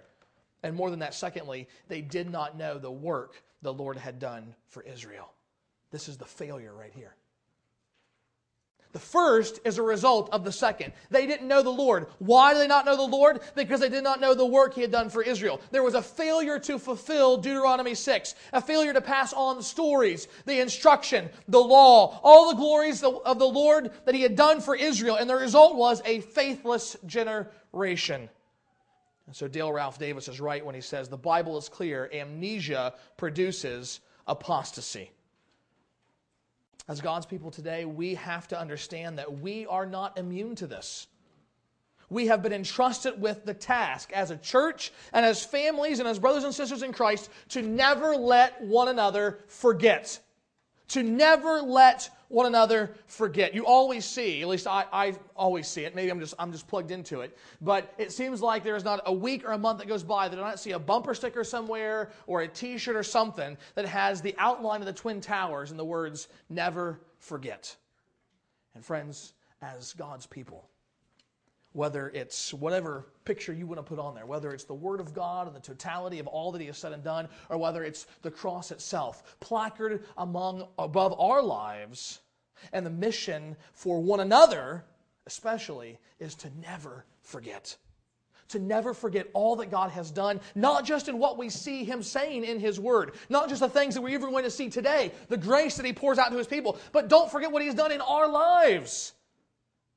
And 0.62 0.74
more 0.74 0.90
than 0.90 0.98
that, 0.98 1.14
secondly, 1.14 1.68
they 1.86 2.00
did 2.00 2.30
not 2.30 2.58
know 2.58 2.78
the 2.78 2.90
work 2.90 3.42
the 3.62 3.72
Lord 3.72 3.96
had 3.96 4.18
done 4.18 4.54
for 4.66 4.82
Israel. 4.82 5.32
This 5.90 6.08
is 6.08 6.16
the 6.16 6.24
failure 6.24 6.74
right 6.74 6.92
here. 6.92 7.14
The 8.92 8.98
first 8.98 9.60
is 9.64 9.76
a 9.76 9.82
result 9.82 10.30
of 10.32 10.44
the 10.44 10.52
second. 10.52 10.94
They 11.10 11.26
didn't 11.26 11.46
know 11.46 11.62
the 11.62 11.68
Lord. 11.68 12.06
Why 12.18 12.54
do 12.54 12.58
they 12.58 12.66
not 12.66 12.86
know 12.86 12.96
the 12.96 13.02
Lord? 13.02 13.40
Because 13.54 13.80
they 13.80 13.90
did 13.90 14.02
not 14.02 14.20
know 14.20 14.34
the 14.34 14.46
work 14.46 14.74
he 14.74 14.80
had 14.80 14.90
done 14.90 15.10
for 15.10 15.22
Israel. 15.22 15.60
There 15.70 15.82
was 15.82 15.94
a 15.94 16.02
failure 16.02 16.58
to 16.60 16.78
fulfill 16.78 17.36
Deuteronomy 17.36 17.94
6, 17.94 18.34
a 18.52 18.62
failure 18.62 18.94
to 18.94 19.02
pass 19.02 19.34
on 19.34 19.58
the 19.58 19.62
stories, 19.62 20.26
the 20.46 20.60
instruction, 20.60 21.28
the 21.48 21.58
law, 21.58 22.18
all 22.22 22.48
the 22.48 22.56
glories 22.56 23.02
of 23.02 23.38
the 23.38 23.44
Lord 23.46 23.90
that 24.06 24.14
he 24.14 24.22
had 24.22 24.36
done 24.36 24.60
for 24.60 24.74
Israel. 24.74 25.16
And 25.16 25.28
the 25.28 25.36
result 25.36 25.76
was 25.76 26.00
a 26.06 26.20
faithless 26.20 26.96
generation. 27.04 28.30
And 29.26 29.36
so 29.36 29.46
Dale 29.46 29.70
Ralph 29.70 29.98
Davis 29.98 30.28
is 30.28 30.40
right 30.40 30.64
when 30.64 30.74
he 30.74 30.80
says 30.80 31.10
the 31.10 31.18
Bible 31.18 31.58
is 31.58 31.68
clear 31.68 32.08
amnesia 32.14 32.94
produces 33.18 34.00
apostasy. 34.26 35.10
As 36.88 37.02
God's 37.02 37.26
people 37.26 37.50
today, 37.50 37.84
we 37.84 38.14
have 38.14 38.48
to 38.48 38.58
understand 38.58 39.18
that 39.18 39.40
we 39.40 39.66
are 39.66 39.84
not 39.84 40.18
immune 40.18 40.54
to 40.56 40.66
this. 40.66 41.06
we 42.10 42.28
have 42.28 42.42
been 42.42 42.54
entrusted 42.54 43.20
with 43.20 43.44
the 43.44 43.52
task 43.52 44.10
as 44.14 44.30
a 44.30 44.36
church 44.38 44.92
and 45.12 45.26
as 45.26 45.44
families 45.44 45.98
and 45.98 46.08
as 46.08 46.18
brothers 46.18 46.44
and 46.44 46.54
sisters 46.54 46.82
in 46.82 46.92
Christ 46.92 47.28
to 47.50 47.60
never 47.60 48.16
let 48.16 48.62
one 48.62 48.88
another 48.88 49.40
forget. 49.46 50.18
To 50.88 51.02
never 51.02 51.60
let 51.60 52.10
one 52.28 52.46
another 52.46 52.94
forget. 53.06 53.54
You 53.54 53.64
always 53.64 54.04
see, 54.04 54.42
at 54.42 54.48
least 54.48 54.66
I, 54.66 54.84
I 54.92 55.14
always 55.34 55.66
see 55.66 55.84
it, 55.84 55.94
maybe 55.94 56.10
I'm 56.10 56.20
just, 56.20 56.34
I'm 56.38 56.52
just 56.52 56.68
plugged 56.68 56.90
into 56.90 57.20
it, 57.20 57.36
but 57.60 57.92
it 57.98 58.12
seems 58.12 58.42
like 58.42 58.64
there's 58.64 58.84
not 58.84 59.00
a 59.06 59.12
week 59.12 59.46
or 59.46 59.52
a 59.52 59.58
month 59.58 59.78
that 59.78 59.88
goes 59.88 60.02
by 60.02 60.28
that 60.28 60.38
I 60.38 60.46
don't 60.46 60.58
see 60.58 60.72
a 60.72 60.78
bumper 60.78 61.14
sticker 61.14 61.44
somewhere 61.44 62.10
or 62.26 62.42
a 62.42 62.48
t 62.48 62.76
shirt 62.78 62.96
or 62.96 63.02
something 63.02 63.56
that 63.74 63.86
has 63.86 64.20
the 64.20 64.34
outline 64.38 64.80
of 64.80 64.86
the 64.86 64.92
Twin 64.92 65.20
Towers 65.20 65.70
and 65.70 65.78
the 65.78 65.84
words, 65.84 66.28
never 66.50 67.00
forget. 67.18 67.74
And 68.74 68.84
friends, 68.84 69.32
as 69.62 69.94
God's 69.94 70.26
people, 70.26 70.68
whether 71.78 72.10
it's 72.12 72.52
whatever 72.52 73.06
picture 73.24 73.52
you 73.52 73.64
want 73.64 73.78
to 73.78 73.84
put 73.84 74.00
on 74.00 74.12
there, 74.12 74.26
whether 74.26 74.52
it's 74.52 74.64
the 74.64 74.74
Word 74.74 74.98
of 74.98 75.14
God 75.14 75.46
and 75.46 75.54
the 75.54 75.60
totality 75.60 76.18
of 76.18 76.26
all 76.26 76.50
that 76.50 76.60
He 76.60 76.66
has 76.66 76.76
said 76.76 76.92
and 76.92 77.04
done, 77.04 77.28
or 77.48 77.56
whether 77.56 77.84
it's 77.84 78.08
the 78.22 78.32
cross 78.32 78.72
itself, 78.72 79.36
placarded 79.38 80.02
among 80.16 80.66
above 80.76 81.14
our 81.20 81.40
lives, 81.40 82.18
and 82.72 82.84
the 82.84 82.90
mission 82.90 83.56
for 83.74 84.02
one 84.02 84.18
another, 84.18 84.84
especially, 85.26 86.00
is 86.18 86.34
to 86.34 86.50
never 86.60 87.04
forget. 87.22 87.76
To 88.48 88.58
never 88.58 88.92
forget 88.92 89.28
all 89.32 89.54
that 89.56 89.70
God 89.70 89.92
has 89.92 90.10
done, 90.10 90.40
not 90.56 90.84
just 90.84 91.06
in 91.08 91.20
what 91.20 91.38
we 91.38 91.48
see 91.48 91.84
Him 91.84 92.02
saying 92.02 92.44
in 92.44 92.58
His 92.58 92.80
Word, 92.80 93.12
not 93.28 93.48
just 93.48 93.60
the 93.60 93.68
things 93.68 93.94
that 93.94 94.00
we're 94.00 94.18
even 94.18 94.30
going 94.30 94.42
to 94.42 94.50
see 94.50 94.68
today, 94.68 95.12
the 95.28 95.36
grace 95.36 95.76
that 95.76 95.86
He 95.86 95.92
pours 95.92 96.18
out 96.18 96.32
to 96.32 96.38
His 96.38 96.48
people, 96.48 96.76
but 96.90 97.08
don't 97.08 97.30
forget 97.30 97.52
what 97.52 97.62
He's 97.62 97.74
done 97.74 97.92
in 97.92 98.00
our 98.00 98.28
lives. 98.28 99.12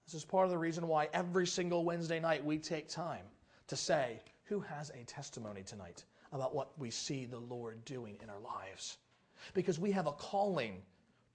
This 0.05 0.15
is 0.15 0.25
part 0.25 0.45
of 0.45 0.51
the 0.51 0.57
reason 0.57 0.87
why 0.87 1.09
every 1.13 1.47
single 1.47 1.85
Wednesday 1.85 2.19
night 2.19 2.43
we 2.43 2.57
take 2.57 2.89
time 2.89 3.25
to 3.67 3.75
say, 3.75 4.21
Who 4.45 4.59
has 4.59 4.89
a 4.89 5.03
testimony 5.05 5.63
tonight 5.63 6.03
about 6.31 6.55
what 6.55 6.77
we 6.77 6.89
see 6.89 7.25
the 7.25 7.39
Lord 7.39 7.83
doing 7.85 8.17
in 8.21 8.29
our 8.29 8.39
lives? 8.39 8.97
Because 9.53 9.79
we 9.79 9.91
have 9.91 10.07
a 10.07 10.11
calling 10.11 10.81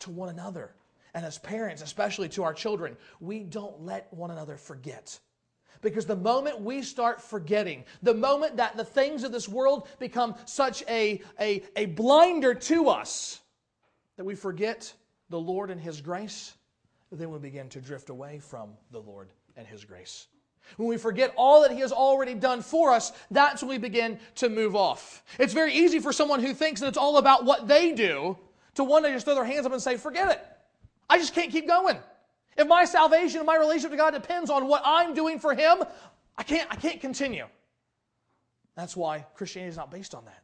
to 0.01 0.11
one 0.11 0.29
another. 0.29 0.75
And 1.15 1.25
as 1.25 1.39
parents, 1.39 1.83
especially 1.83 2.29
to 2.31 2.45
our 2.45 2.53
children, 2.53 2.97
we 3.21 3.41
don't 3.41 3.81
let 3.81 4.13
one 4.13 4.31
another 4.31 4.57
forget. 4.57 5.19
Because 5.81 6.07
the 6.07 6.17
moment 6.17 6.61
we 6.61 6.83
start 6.83 7.23
forgetting, 7.23 7.85
the 8.03 8.15
moment 8.15 8.57
that 8.57 8.77
the 8.77 8.85
things 8.85 9.25
of 9.25 9.33
this 9.33 9.49
world 9.49 9.89
become 9.99 10.35
such 10.45 10.83
a, 10.89 11.23
a, 11.41 11.63
a 11.77 11.87
blinder 11.87 12.55
to 12.55 12.89
us, 12.89 13.41
that 14.17 14.25
we 14.25 14.35
forget 14.35 14.93
the 15.31 15.41
Lord 15.41 15.71
and 15.71 15.81
His 15.81 16.01
grace, 16.01 16.55
then 17.13 17.31
we 17.31 17.39
begin 17.39 17.69
to 17.71 17.81
drift 17.81 18.11
away 18.11 18.39
from 18.39 18.71
the 18.91 19.01
Lord 19.01 19.29
and 19.57 19.67
His 19.67 19.85
grace. 19.85 20.27
When 20.77 20.89
we 20.89 20.97
forget 20.97 21.33
all 21.37 21.63
that 21.63 21.71
He 21.71 21.81
has 21.81 21.93
already 21.93 22.35
done 22.35 22.61
for 22.61 22.93
us, 22.93 23.13
that's 23.31 23.63
when 23.63 23.71
we 23.71 23.79
begin 23.79 24.19
to 24.37 24.49
move 24.49 24.75
off. 24.75 25.23
It's 25.39 25.53
very 25.53 25.73
easy 25.73 26.01
for 26.01 26.13
someone 26.13 26.41
who 26.41 26.53
thinks 26.53 26.81
that 26.81 26.89
it's 26.89 26.99
all 26.99 27.19
about 27.19 27.45
what 27.45 27.69
they 27.69 27.93
do 27.93 28.37
to 28.75 28.85
one 28.85 29.03
day 29.03 29.13
just 29.13 29.25
throw 29.25 29.35
their 29.35 29.45
hands 29.45 29.67
up 29.67 29.73
and 29.73 29.81
say, 29.81 29.97
forget 29.97 30.31
it. 30.31 30.45
I 31.09 31.19
just 31.19 31.35
can't 31.35 31.53
keep 31.53 31.69
going. 31.69 31.99
If 32.57 32.67
my 32.67 32.85
salvation 32.85 33.39
and 33.39 33.47
my 33.47 33.57
relationship 33.57 33.93
to 33.93 33.97
God 33.97 34.13
depends 34.13 34.51
on 34.51 34.67
what 34.67 34.83
I'm 34.85 35.15
doing 35.15 35.39
for 35.39 35.55
Him, 35.55 35.85
I 36.37 36.43
can't, 36.43 36.69
I 36.71 36.77
can't 36.77 37.01
continue. 37.01 37.47
That's 38.75 38.97
why 38.97 39.27
Christianity 39.35 39.71
is 39.71 39.77
not 39.77 39.91
based 39.91 40.15
on 40.15 40.25
that. 40.25 40.43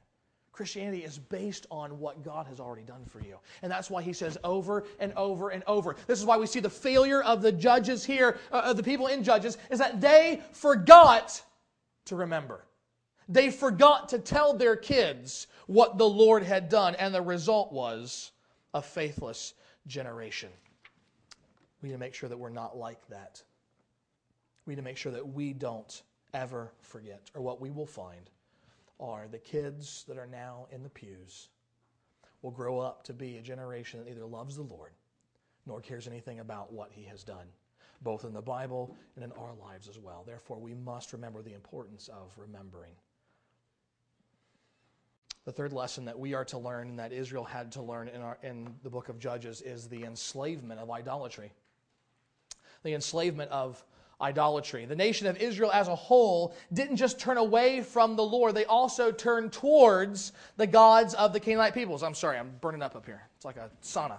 Christianity 0.53 1.03
is 1.03 1.19
based 1.19 1.67
on 1.71 1.99
what 1.99 2.23
God 2.23 2.47
has 2.47 2.61
already 2.61 2.83
done 2.83 3.05
for 3.07 3.21
you. 3.21 3.39
And 3.63 3.73
that's 3.73 3.89
why 3.89 4.03
he 4.03 4.13
says 4.13 4.37
over 4.45 4.85
and 5.01 5.13
over 5.15 5.49
and 5.49 5.65
over. 5.67 5.97
This 6.07 6.21
is 6.21 6.27
why 6.27 6.37
we 6.37 6.47
see 6.47 6.61
the 6.61 6.69
failure 6.71 7.23
of 7.23 7.41
the 7.41 7.51
judges 7.51 8.05
here, 8.05 8.39
uh, 8.53 8.63
of 8.67 8.77
the 8.77 8.83
people 8.83 9.07
in 9.07 9.25
Judges, 9.25 9.57
is 9.71 9.79
that 9.79 10.01
they 10.01 10.43
forgot 10.53 11.43
to 12.05 12.17
remember. 12.17 12.67
They 13.29 13.51
forgot 13.51 14.11
to 14.11 14.19
tell 14.19 14.53
their 14.53 14.77
kids 14.77 15.47
what 15.67 15.97
the 15.97 16.09
Lord 16.09 16.43
had 16.43 16.69
done, 16.69 16.97
and 16.97 17.15
the 17.15 17.23
result 17.23 17.73
was 17.73 18.33
a 18.75 18.83
faithless 18.83 19.55
generation. 19.87 20.51
We 21.81 21.89
need 21.89 21.95
to 21.95 21.99
make 21.99 22.15
sure 22.15 22.29
that 22.29 22.39
we're 22.39 22.51
not 22.51 22.77
like 22.77 23.09
that. 23.09 23.43
We 24.67 24.73
need 24.73 24.81
to 24.81 24.85
make 24.85 24.99
sure 24.99 25.13
that 25.13 25.27
we 25.27 25.55
don't 25.55 26.03
ever 26.35 26.73
forget, 26.83 27.31
or 27.35 27.41
what 27.41 27.61
we 27.61 27.71
will 27.71 27.87
find 27.87 28.29
are 29.01 29.27
the 29.31 29.39
kids 29.39 30.05
that 30.09 30.19
are 30.19 30.27
now 30.27 30.67
in 30.71 30.83
the 30.83 30.89
pews 30.89 31.49
will 32.43 32.51
grow 32.51 32.81
up 32.81 33.05
to 33.05 33.13
be 33.13 33.37
a 33.37 33.43
generation 33.43 34.01
that 34.01 34.09
neither 34.09 34.27
loves 34.27 34.57
the 34.57 34.63
Lord 34.63 34.93
nor 35.67 35.81
cares 35.81 36.09
anything 36.09 36.41
about 36.41 36.73
what 36.73 36.91
he 36.93 37.05
has 37.05 37.23
done, 37.23 37.47
both 38.03 38.25
in 38.25 38.33
the 38.33 38.43
Bible 38.43 38.97
and 39.15 39.25
in 39.25 39.33
our 39.33 39.55
lives 39.55 39.89
as 39.89 39.99
well. 39.99 40.25
Therefore, 40.27 40.59
we 40.59 40.75
must 40.75 41.13
remember 41.13 41.43
the 41.43 41.55
importance 41.55 42.09
of 42.09 42.33
remembering. 42.37 42.95
The 45.45 45.53
third 45.53 45.73
lesson 45.73 46.05
that 46.05 46.19
we 46.19 46.35
are 46.35 46.45
to 46.47 46.59
learn 46.59 46.89
and 46.89 46.99
that 46.99 47.13
Israel 47.13 47.45
had 47.45 47.73
to 47.73 47.83
learn 47.83 48.09
in, 48.09 48.21
our, 48.21 48.39
in 48.43 48.75
the 48.83 48.91
book 48.91 49.09
of 49.09 49.19
Judges 49.19 49.61
is 49.61 49.89
the 49.89 50.05
enslavement 50.05 50.81
of 50.81 50.91
idolatry. 50.91 51.53
The 52.85 52.95
enslavement 52.95 53.51
of 53.51 53.85
idolatry. 54.23 54.87
The 54.87 54.97
nation 54.97 55.27
of 55.27 55.37
Israel 55.39 55.71
as 55.73 55.89
a 55.89 55.95
whole 55.95 56.55
didn't 56.73 56.97
just 56.97 57.19
turn 57.19 57.37
away 57.37 57.83
from 57.83 58.17
the 58.17 58.23
Lord, 58.23 58.55
they 58.55 58.65
also 58.65 59.11
turned 59.11 59.53
towards 59.53 60.33
the 60.57 60.67
gods 60.67 61.15
of 61.15 61.33
the 61.33 61.41
Canaanite 61.41 61.75
peoples. 61.75 62.03
I'm 62.03 62.15
sorry, 62.15 62.39
I'm 62.39 62.53
burning 62.61 62.83
up 62.83 62.97
up 62.97 63.05
here. 63.05 63.23
It's 63.37 63.45
like 63.45 63.57
a 63.57 63.71
sauna. 63.83 64.19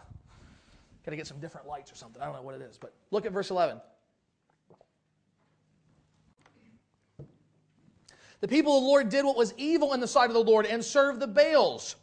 Got 1.05 1.11
to 1.11 1.15
get 1.15 1.27
some 1.27 1.39
different 1.39 1.67
lights 1.67 1.91
or 1.91 1.95
something. 1.95 2.21
I 2.21 2.25
don't 2.25 2.35
know 2.35 2.41
what 2.41 2.55
it 2.55 2.61
is, 2.61 2.77
but 2.77 2.93
look 3.11 3.25
at 3.25 3.31
verse 3.31 3.49
11. 3.49 3.81
The 8.39 8.47
people 8.47 8.77
of 8.77 8.83
the 8.83 8.87
Lord 8.87 9.09
did 9.09 9.23
what 9.23 9.37
was 9.37 9.53
evil 9.55 9.93
in 9.93 10.01
the 10.01 10.07
sight 10.07 10.29
of 10.29 10.33
the 10.33 10.43
Lord 10.43 10.65
and 10.65 10.83
served 10.83 11.21
the 11.21 11.27
Baals. 11.27 11.95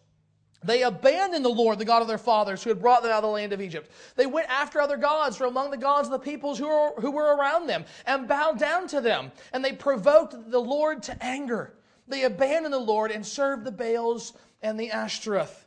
They 0.63 0.83
abandoned 0.83 1.45
the 1.45 1.49
Lord, 1.49 1.79
the 1.79 1.87
God 1.87 2.03
of 2.03 2.09
their 2.09 2.19
fathers, 2.19 2.63
who 2.63 2.69
had 2.71 2.81
brought 2.81 3.03
them 3.03 3.11
out 3.11 3.19
of 3.19 3.23
the 3.23 3.29
land 3.29 3.53
of 3.53 3.63
Egypt. 3.63 3.91
They 4.17 4.27
went 4.27 4.49
after 4.51 4.81
other 4.81 4.99
gods 4.99 5.37
from 5.37 5.49
among 5.49 5.71
the 5.71 5.79
gods 5.79 6.09
of 6.09 6.13
the 6.13 6.19
peoples 6.19 6.59
who 6.59 6.69
were, 6.69 6.93
who 7.01 7.11
were 7.11 7.35
around 7.35 7.67
them 7.67 7.87
and 8.07 8.29
bowed 8.29 8.59
down 8.59 8.87
to 8.89 9.01
them. 9.01 9.33
And 9.53 9.65
they 9.65 9.73
provoked 9.73 10.51
the 10.51 10.61
Lord 10.61 11.03
to 11.05 11.25
anger. 11.25 11.75
They 12.09 12.25
abandoned 12.25 12.75
the 12.75 12.79
Lord 12.79 13.11
and 13.11 13.25
served 13.25 13.65
the 13.65 13.73
Baals 13.73 14.35
and 14.63 14.79
the 14.79 14.91
Ashtoreth. 14.91 15.67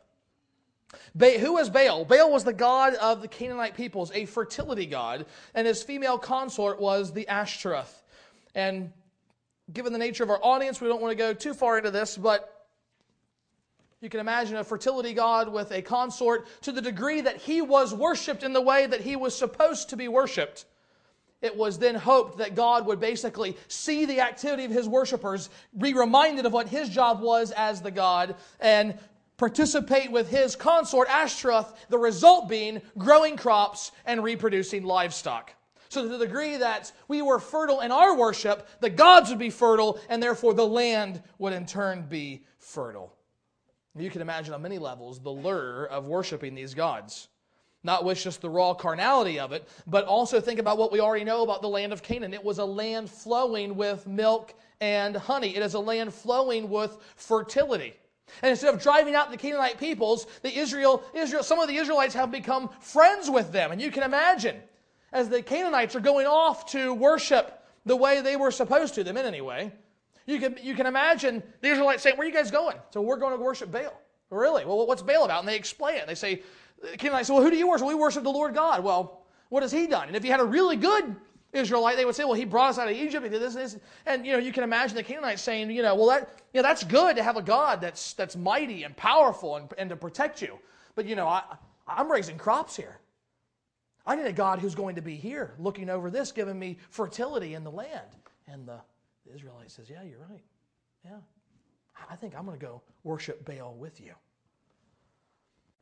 Ba- 1.16 1.40
who 1.40 1.54
was 1.54 1.72
Baal? 1.72 2.06
Baal 2.06 2.32
was 2.32 2.44
the 2.44 2.54
god 2.54 2.94
of 2.96 3.22
the 3.22 3.28
Canaanite 3.28 3.76
peoples, 3.76 4.12
a 4.14 4.26
fertility 4.26 4.86
god, 4.86 5.26
and 5.56 5.66
his 5.66 5.82
female 5.82 6.20
consort 6.20 6.80
was 6.80 7.14
the 7.14 7.28
Ashtoreth. 7.28 8.04
And 8.54 8.92
given 9.72 9.92
the 9.92 10.00
nature 10.00 10.24
of 10.24 10.30
our 10.30 10.44
audience, 10.44 10.80
we 10.80 10.88
don't 10.88 11.02
want 11.02 11.12
to 11.12 11.16
go 11.16 11.34
too 11.34 11.56
far 11.56 11.78
into 11.78 11.90
this, 11.90 12.16
but 12.16 12.53
you 14.04 14.10
can 14.10 14.20
imagine 14.20 14.58
a 14.58 14.64
fertility 14.66 15.14
god 15.14 15.48
with 15.48 15.72
a 15.72 15.82
consort 15.82 16.46
to 16.62 16.74
the 16.74 16.82
degree 16.82 17.22
that 17.22 17.38
he 17.38 17.62
was 17.62 17.94
worshiped 17.94 18.44
in 18.44 18.52
the 18.52 18.60
way 18.60 18.86
that 18.86 19.00
he 19.00 19.16
was 19.16 19.34
supposed 19.34 19.90
to 19.90 19.96
be 19.96 20.10
worshiped. 20.10 20.66
It 21.42 21.56
was 21.56 21.80
then 21.80 21.96
hoped 21.96 22.38
that 22.40 22.54
God 22.54 22.86
would 22.86 23.00
basically 23.00 23.56
see 23.70 24.06
the 24.06 24.20
activity 24.20 24.66
of 24.66 24.72
his 24.72 24.90
worshipers, 24.90 25.50
be 25.78 25.94
reminded 25.94 26.46
of 26.46 26.52
what 26.52 26.68
his 26.68 26.90
job 26.90 27.22
was 27.22 27.52
as 27.52 27.82
the 27.82 27.92
God, 27.92 28.36
and 28.60 29.00
participate 29.38 30.12
with 30.12 30.30
his 30.30 30.58
consort 30.58 31.08
Ashtaroth, 31.08 31.74
the 31.88 31.98
result 31.98 32.50
being 32.50 32.82
growing 32.98 33.38
crops 33.38 33.94
and 34.06 34.22
reproducing 34.22 34.84
livestock. 34.84 35.54
So, 35.88 36.02
to 36.04 36.10
the 36.10 36.26
degree 36.26 36.58
that 36.58 36.92
we 37.08 37.22
were 37.22 37.40
fertile 37.40 37.80
in 37.80 37.92
our 37.92 38.18
worship, 38.18 38.68
the 38.82 38.90
gods 38.90 39.30
would 39.30 39.40
be 39.40 39.50
fertile, 39.50 39.98
and 40.10 40.22
therefore 40.22 40.54
the 40.54 40.68
land 40.68 41.24
would 41.38 41.54
in 41.54 41.66
turn 41.66 42.02
be 42.10 42.44
fertile. 42.58 43.14
You 43.98 44.10
can 44.10 44.22
imagine 44.22 44.54
on 44.54 44.62
many 44.62 44.80
levels 44.80 45.20
the 45.20 45.30
lure 45.30 45.86
of 45.86 46.06
worshiping 46.06 46.56
these 46.56 46.74
gods. 46.74 47.28
Not 47.84 48.06
with 48.06 48.18
just 48.18 48.42
the 48.42 48.50
raw 48.50 48.74
carnality 48.74 49.40
of 49.40 49.52
it, 49.52 49.68
but 49.86 50.06
also 50.06 50.40
think 50.40 50.60
about 50.60 50.78
what 50.78 50.92
we 50.92 51.02
already 51.02 51.26
know 51.26 51.44
about 51.44 51.62
the 51.62 51.68
land 51.68 51.92
of 51.94 52.02
Canaan. 52.02 52.34
It 52.34 52.44
was 52.44 52.58
a 52.58 52.66
land 52.66 53.10
flowing 53.10 53.76
with 53.76 54.08
milk 54.08 54.54
and 54.80 55.16
honey, 55.16 55.56
it 55.56 55.62
is 55.62 55.76
a 55.76 55.80
land 55.80 56.14
flowing 56.14 56.70
with 56.70 56.98
fertility. 57.16 57.94
And 58.42 58.50
instead 58.50 58.74
of 58.74 58.82
driving 58.82 59.16
out 59.16 59.32
the 59.32 59.38
Canaanite 59.38 59.78
peoples, 59.78 60.28
the 60.42 60.58
Israel, 60.58 61.04
Israel, 61.14 61.44
some 61.44 61.60
of 61.60 61.68
the 61.68 61.76
Israelites 61.76 62.14
have 62.16 62.32
become 62.32 62.70
friends 62.80 63.30
with 63.30 63.52
them. 63.52 63.72
And 63.72 63.82
you 63.82 63.92
can 63.92 64.04
imagine, 64.04 64.58
as 65.12 65.30
the 65.30 65.42
Canaanites 65.42 65.96
are 65.96 66.02
going 66.02 66.26
off 66.26 66.72
to 66.72 66.94
worship 66.94 67.64
the 67.86 67.96
way 67.96 68.22
they 68.22 68.36
were 68.36 68.52
supposed 68.52 68.96
to, 68.96 69.04
them 69.04 69.18
in 69.18 69.26
any 69.26 69.42
way, 69.42 69.72
you 70.26 70.40
can, 70.40 70.58
you 70.62 70.76
can 70.76 70.86
imagine 70.86 71.44
the 71.62 71.70
Israelites 71.70 72.04
saying, 72.04 72.18
Where 72.18 72.26
are 72.26 72.30
you 72.30 72.36
guys 72.36 72.52
going? 72.52 72.78
So 72.92 73.02
we're 73.02 73.18
going 73.18 73.38
to 73.38 73.44
worship 73.44 73.72
Baal. 73.72 74.00
Really? 74.30 74.66
Well, 74.66 74.88
what's 74.88 75.02
Baal 75.02 75.26
about? 75.26 75.40
And 75.40 75.48
they 75.48 75.56
explain 75.56 75.98
it. 75.98 76.08
They 76.08 76.16
say, 76.16 76.42
the 76.82 76.98
Canaanites 76.98 77.28
say, 77.28 77.34
Well, 77.34 77.44
who 77.44 77.52
do 77.52 77.58
you 77.58 77.68
worship? 77.68 77.88
We 77.88 77.96
worship 77.96 78.24
the 78.24 78.30
Lord 78.30 78.54
God. 78.54 78.84
Well, 78.84 79.26
what 79.50 79.64
has 79.64 79.72
he 79.72 79.88
done? 79.88 80.08
And 80.08 80.16
if 80.16 80.26
you 80.26 80.32
had 80.32 80.40
a 80.40 80.46
really 80.46 80.76
good 80.76 81.16
Israelite, 81.52 81.98
they 81.98 82.06
would 82.06 82.16
say, 82.16 82.24
Well, 82.24 82.34
he 82.34 82.46
brought 82.46 82.72
us 82.72 82.80
out 82.80 82.90
of 82.90 82.96
Egypt, 82.96 83.24
he 83.24 83.30
did 83.30 83.42
this 83.42 83.56
and 83.56 83.64
this. 83.64 83.78
And 84.06 84.26
you 84.26 84.34
know, 84.34 84.40
you 84.40 84.52
can 84.52 84.64
imagine 84.64 84.96
the 84.96 85.04
Canaanites 85.04 85.42
saying, 85.42 85.70
you 85.72 85.82
know, 85.82 85.96
well 85.96 86.08
that 86.08 86.30
you 86.54 86.62
know, 86.62 86.68
that's 86.68 86.84
good 86.84 87.16
to 87.18 87.24
have 87.24 87.38
a 87.38 87.42
God 87.42 87.82
that's 87.82 88.14
that's 88.14 88.36
mighty 88.36 88.84
and 88.84 88.96
powerful 88.96 89.58
and, 89.58 89.72
and 89.78 89.90
to 89.90 89.96
protect 89.96 90.42
you. 90.42 90.58
But 90.96 91.06
you 91.06 91.16
know, 91.16 91.28
I 91.28 91.44
I'm 91.88 92.12
raising 92.12 92.38
crops 92.38 92.76
here. 92.76 93.00
I 94.06 94.16
need 94.16 94.26
a 94.26 94.34
God 94.34 94.60
who's 94.60 94.76
going 94.76 94.96
to 94.96 95.02
be 95.02 95.16
here 95.16 95.54
looking 95.58 95.90
over 95.90 96.10
this, 96.10 96.32
giving 96.32 96.60
me 96.60 96.78
fertility 96.90 97.54
in 97.54 97.64
the 97.64 97.72
land. 97.72 98.08
And 98.48 98.68
the, 98.68 98.74
the 98.74 98.82
Israelite 99.34 99.72
says, 99.72 99.90
Yeah, 99.90 100.04
you're 100.04 100.20
right. 100.20 100.44
Yeah. 101.06 101.18
I 102.10 102.16
think 102.16 102.36
I'm 102.36 102.46
going 102.46 102.60
to 102.60 102.66
go 102.66 102.82
worship 103.04 103.46
Baal 103.46 103.76
with 103.76 104.02
you. 104.02 104.14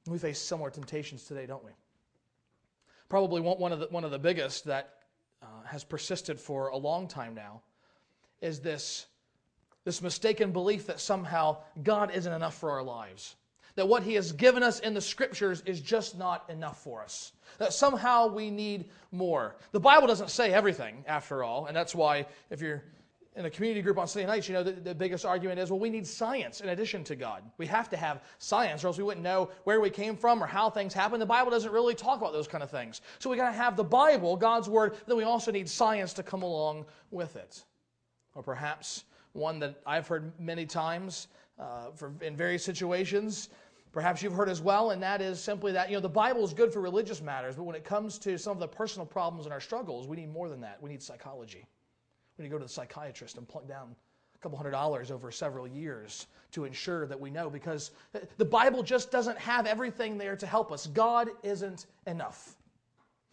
We 0.08 0.18
face 0.18 0.40
similar 0.40 0.70
temptations 0.70 1.26
today, 1.26 1.46
don't 1.46 1.64
we? 1.64 1.72
Probably 3.08 3.42
one 3.42 3.72
of 3.72 3.80
the, 3.80 3.88
one 3.88 4.04
of 4.04 4.12
the 4.12 4.20
biggest 4.20 4.66
that 4.66 4.96
uh, 5.42 5.46
has 5.66 5.84
persisted 5.84 6.40
for 6.40 6.70
a 6.70 6.78
long 6.78 7.08
time 7.08 7.36
now 7.36 7.62
is 8.42 8.60
this, 8.60 9.06
this 9.84 10.02
mistaken 10.02 10.52
belief 10.52 10.88
that 10.88 11.00
somehow 11.00 11.58
God 11.84 12.12
isn't 12.14 12.32
enough 12.32 12.56
for 12.58 12.72
our 12.72 12.84
lives. 12.84 13.36
That 13.76 13.88
what 13.88 14.04
He 14.04 14.16
has 14.16 14.32
given 14.32 14.64
us 14.64 14.80
in 14.80 14.94
the 14.94 15.02
Scriptures 15.02 15.62
is 15.66 15.80
just 15.80 16.18
not 16.18 16.50
enough 16.50 16.82
for 16.84 17.02
us. 17.02 17.32
That 17.58 17.74
somehow 17.74 18.28
we 18.28 18.50
need 18.50 18.90
more. 19.12 19.56
The 19.72 19.80
Bible 19.80 20.08
doesn't 20.08 20.30
say 20.30 20.54
everything, 20.54 21.04
after 21.08 21.44
all, 21.44 21.68
and 21.68 21.76
that's 21.76 21.96
why 21.96 22.26
if 22.50 22.62
you're 22.62 22.84
in 23.36 23.46
a 23.46 23.50
community 23.50 23.82
group 23.82 23.98
on 23.98 24.08
Sunday 24.08 24.28
nights, 24.28 24.50
you 24.50 24.54
know, 24.54 24.64
the, 24.64 24.74
the, 24.74 24.94
biggest 24.94 25.26
argument 25.26 25.58
is, 25.58 25.72
well, 25.72 25.80
we 25.80 25.90
need 25.90 26.06
science 26.06 26.60
in 26.60 26.70
addition 26.70 27.04
to 27.06 27.16
God. 27.16 27.44
We 27.58 27.66
have 27.68 27.90
to 27.90 27.98
have 27.98 28.22
science, 28.40 28.84
or 28.84 28.88
else 28.88 28.98
we 28.98 29.04
wouldn't 29.04 29.24
know 29.24 29.50
where 29.64 29.80
we 29.80 29.90
came 29.90 30.18
from 30.18 30.44
or 30.44 30.48
how 30.48 30.70
things 30.70 30.94
happen. 30.94 31.20
The 31.20 31.26
Bible 31.26 31.50
doesn't 31.50 31.72
really 31.72 31.96
talk 31.96 32.20
about 32.20 32.34
those 32.34 32.48
kind 32.48 32.62
of 32.62 32.70
things. 32.70 33.02
So 33.20 33.30
we 33.30 33.38
got 33.38 33.50
to 33.50 33.56
have 33.56 33.78
the 33.78 33.86
Bible, 33.86 34.36
God's 34.36 34.68
Word, 34.68 34.98
then 35.08 35.16
we 35.16 35.24
also 35.24 35.50
need 35.50 35.70
science 35.70 36.12
to 36.14 36.24
come 36.24 36.44
along 36.44 36.86
with 37.10 37.38
it. 37.38 37.64
Or 38.36 38.44
perhaps 38.44 39.06
one 39.32 39.60
that 39.60 39.76
I've 39.86 40.08
heard 40.08 40.38
many 40.38 40.66
times 40.66 41.28
uh, 41.58 41.92
for, 41.96 42.12
in 42.20 42.36
various 42.36 42.66
situations, 42.66 43.48
perhaps 43.94 44.22
you've 44.22 44.34
heard 44.34 44.50
as 44.50 44.62
well, 44.62 44.92
and 44.92 45.02
that 45.04 45.22
is 45.22 45.42
simply 45.42 45.72
that, 45.72 45.90
you 45.90 45.96
know, 45.96 46.02
the 46.02 46.10
Bible 46.10 46.44
is 46.44 46.54
good 46.54 46.74
for 46.74 46.82
religious 46.82 47.22
matters, 47.22 47.56
but 47.56 47.64
when 47.64 47.78
it 47.78 47.86
comes 47.86 48.18
to 48.20 48.38
some 48.38 48.54
of 48.54 48.60
the 48.60 48.68
personal 48.68 49.06
problems 49.06 49.46
and 49.46 49.54
our 49.54 49.62
struggles, 49.62 50.06
we 50.06 50.18
need 50.18 50.34
more 50.34 50.50
than 50.50 50.60
that. 50.62 50.82
We 50.82 50.90
need 50.90 51.02
psychology. 51.02 51.66
Need 52.42 52.48
to 52.48 52.52
go 52.54 52.58
to 52.58 52.66
the 52.66 52.70
psychiatrist 52.70 53.38
and 53.38 53.48
plug 53.48 53.68
down 53.68 53.96
a 54.36 54.40
couple 54.40 54.58
hundred 54.58 54.72
dollars 54.72 55.12
over 55.12 55.32
several 55.32 55.68
years 55.68 56.26
to 56.54 56.66
ensure 56.66 57.06
that 57.06 57.20
we 57.20 57.30
know 57.30 57.52
because 57.52 57.92
the 58.38 58.46
Bible 58.46 58.82
just 58.82 59.12
doesn't 59.12 59.38
have 59.38 59.68
everything 59.68 60.18
there 60.18 60.36
to 60.36 60.48
help 60.48 60.72
us. 60.72 60.88
God 60.88 61.30
isn't 61.44 61.86
enough. 62.08 62.56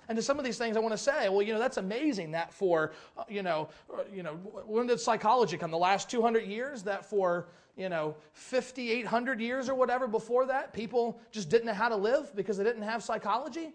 And 0.08 0.16
to 0.16 0.22
some 0.22 0.38
of 0.38 0.44
these 0.44 0.58
things, 0.58 0.76
I 0.76 0.80
want 0.80 0.92
to 0.92 0.98
say, 0.98 1.30
well, 1.30 1.40
you 1.40 1.54
know, 1.54 1.58
that's 1.58 1.78
amazing 1.78 2.32
that 2.32 2.52
for, 2.52 2.92
uh, 3.16 3.24
you 3.30 3.42
know, 3.42 3.70
uh, 3.92 4.02
you 4.12 4.22
know, 4.22 4.34
when 4.66 4.86
did 4.86 5.00
psychology 5.00 5.56
come? 5.56 5.70
The 5.70 5.78
last 5.78 6.10
200 6.10 6.44
years? 6.44 6.82
That 6.82 7.06
for, 7.06 7.48
you 7.76 7.88
know, 7.88 8.14
5,800 8.34 9.40
years 9.40 9.70
or 9.70 9.74
whatever 9.74 10.06
before 10.06 10.44
that, 10.46 10.74
people 10.74 11.18
just 11.30 11.48
didn't 11.48 11.66
know 11.66 11.74
how 11.74 11.88
to 11.88 11.96
live 11.96 12.36
because 12.36 12.58
they 12.58 12.64
didn't 12.64 12.82
have 12.82 13.02
psychology? 13.02 13.72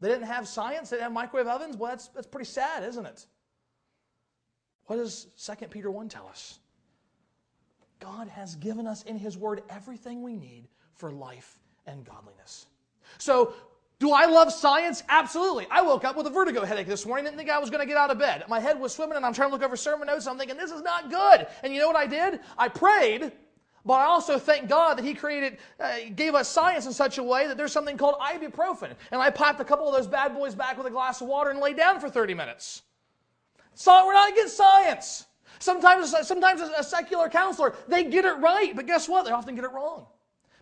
They 0.00 0.08
didn't 0.08 0.26
have 0.26 0.48
science? 0.48 0.90
They 0.90 0.96
didn't 0.96 1.04
have 1.04 1.12
microwave 1.12 1.46
ovens? 1.46 1.76
Well, 1.76 1.90
that's, 1.90 2.08
that's 2.08 2.26
pretty 2.26 2.46
sad, 2.46 2.82
isn't 2.82 3.06
it? 3.06 3.26
What 4.86 4.96
does 4.96 5.26
2 5.38 5.66
Peter 5.68 5.90
1 5.90 6.08
tell 6.08 6.26
us? 6.26 6.58
God 8.00 8.28
has 8.28 8.56
given 8.56 8.86
us 8.86 9.02
in 9.04 9.16
His 9.16 9.38
Word 9.38 9.62
everything 9.70 10.22
we 10.22 10.36
need 10.36 10.68
for 10.94 11.10
life 11.10 11.58
and 11.86 12.04
godliness. 12.04 12.66
So, 13.18 13.54
do 14.00 14.12
I 14.12 14.26
love 14.26 14.52
science? 14.52 15.02
Absolutely. 15.08 15.66
I 15.70 15.80
woke 15.80 16.04
up 16.04 16.16
with 16.16 16.26
a 16.26 16.30
vertigo 16.30 16.64
headache 16.64 16.88
this 16.88 17.06
morning. 17.06 17.24
Didn't 17.24 17.38
think 17.38 17.48
I 17.48 17.58
was 17.58 17.70
going 17.70 17.80
to 17.80 17.86
get 17.86 17.96
out 17.96 18.10
of 18.10 18.18
bed. 18.18 18.44
My 18.48 18.60
head 18.60 18.78
was 18.78 18.92
swimming, 18.92 19.16
and 19.16 19.24
I'm 19.24 19.32
trying 19.32 19.48
to 19.48 19.52
look 19.54 19.62
over 19.62 19.76
sermon 19.76 20.08
notes. 20.08 20.26
I'm 20.26 20.36
thinking, 20.36 20.56
this 20.56 20.72
is 20.72 20.82
not 20.82 21.10
good. 21.10 21.46
And 21.62 21.72
you 21.72 21.80
know 21.80 21.86
what 21.86 21.96
I 21.96 22.06
did? 22.06 22.40
I 22.58 22.68
prayed, 22.68 23.32
but 23.84 23.94
I 23.94 24.04
also 24.04 24.38
thank 24.38 24.68
God 24.68 24.98
that 24.98 25.04
He 25.04 25.14
created, 25.14 25.58
uh, 25.78 25.96
gave 26.16 26.34
us 26.34 26.48
science 26.48 26.86
in 26.86 26.92
such 26.92 27.18
a 27.18 27.22
way 27.22 27.46
that 27.46 27.56
there's 27.56 27.72
something 27.72 27.96
called 27.96 28.16
ibuprofen. 28.16 28.94
And 29.12 29.22
I 29.22 29.30
popped 29.30 29.60
a 29.60 29.64
couple 29.64 29.88
of 29.88 29.94
those 29.94 30.08
bad 30.08 30.34
boys 30.34 30.54
back 30.54 30.76
with 30.76 30.86
a 30.86 30.90
glass 30.90 31.20
of 31.20 31.28
water 31.28 31.50
and 31.50 31.60
laid 31.60 31.76
down 31.76 32.00
for 32.00 32.10
30 32.10 32.34
minutes. 32.34 32.82
So 33.74 34.06
we're 34.06 34.14
not 34.14 34.32
against 34.32 34.56
science. 34.56 35.26
Sometimes, 35.58 36.14
sometimes 36.26 36.60
a 36.60 36.82
secular 36.82 37.28
counselor, 37.28 37.74
they 37.88 38.04
get 38.04 38.24
it 38.24 38.38
right, 38.38 38.74
but 38.74 38.86
guess 38.86 39.08
what? 39.08 39.24
They 39.24 39.30
often 39.30 39.54
get 39.54 39.64
it 39.64 39.72
wrong 39.72 40.06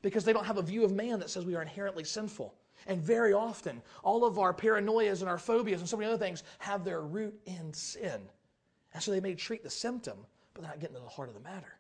because 0.03 0.25
they 0.25 0.33
don't 0.33 0.45
have 0.45 0.59
a 0.59 0.63
view 0.63 0.85
of 0.85 0.93
man 0.93 1.19
that 1.21 1.31
says 1.31 1.45
we 1.45 1.55
are 1.55 1.63
inherently 1.63 2.05
sinful. 2.05 2.55
And 2.87 3.01
very 3.01 3.33
often, 3.33 3.81
all 4.03 4.25
of 4.25 4.39
our 4.39 4.53
paranoias 4.53 5.21
and 5.21 5.29
our 5.29 5.39
phobias 5.39 5.81
and 5.81 5.89
so 5.89 5.97
many 5.97 6.09
other 6.11 6.23
things 6.23 6.43
have 6.59 6.85
their 6.85 7.01
root 7.01 7.35
in 7.47 7.73
sin. 7.73 8.21
And 8.93 9.03
so 9.03 9.13
they 9.13 9.21
may 9.21 9.35
treat 9.35 9.63
the 9.63 9.71
symptom, 9.71 10.19
but 10.53 10.63
they're 10.63 10.71
not 10.71 10.81
getting 10.81 10.97
to 10.97 11.03
the 11.03 11.09
heart 11.09 11.29
of 11.29 11.35
the 11.35 11.41
matter. 11.41 11.79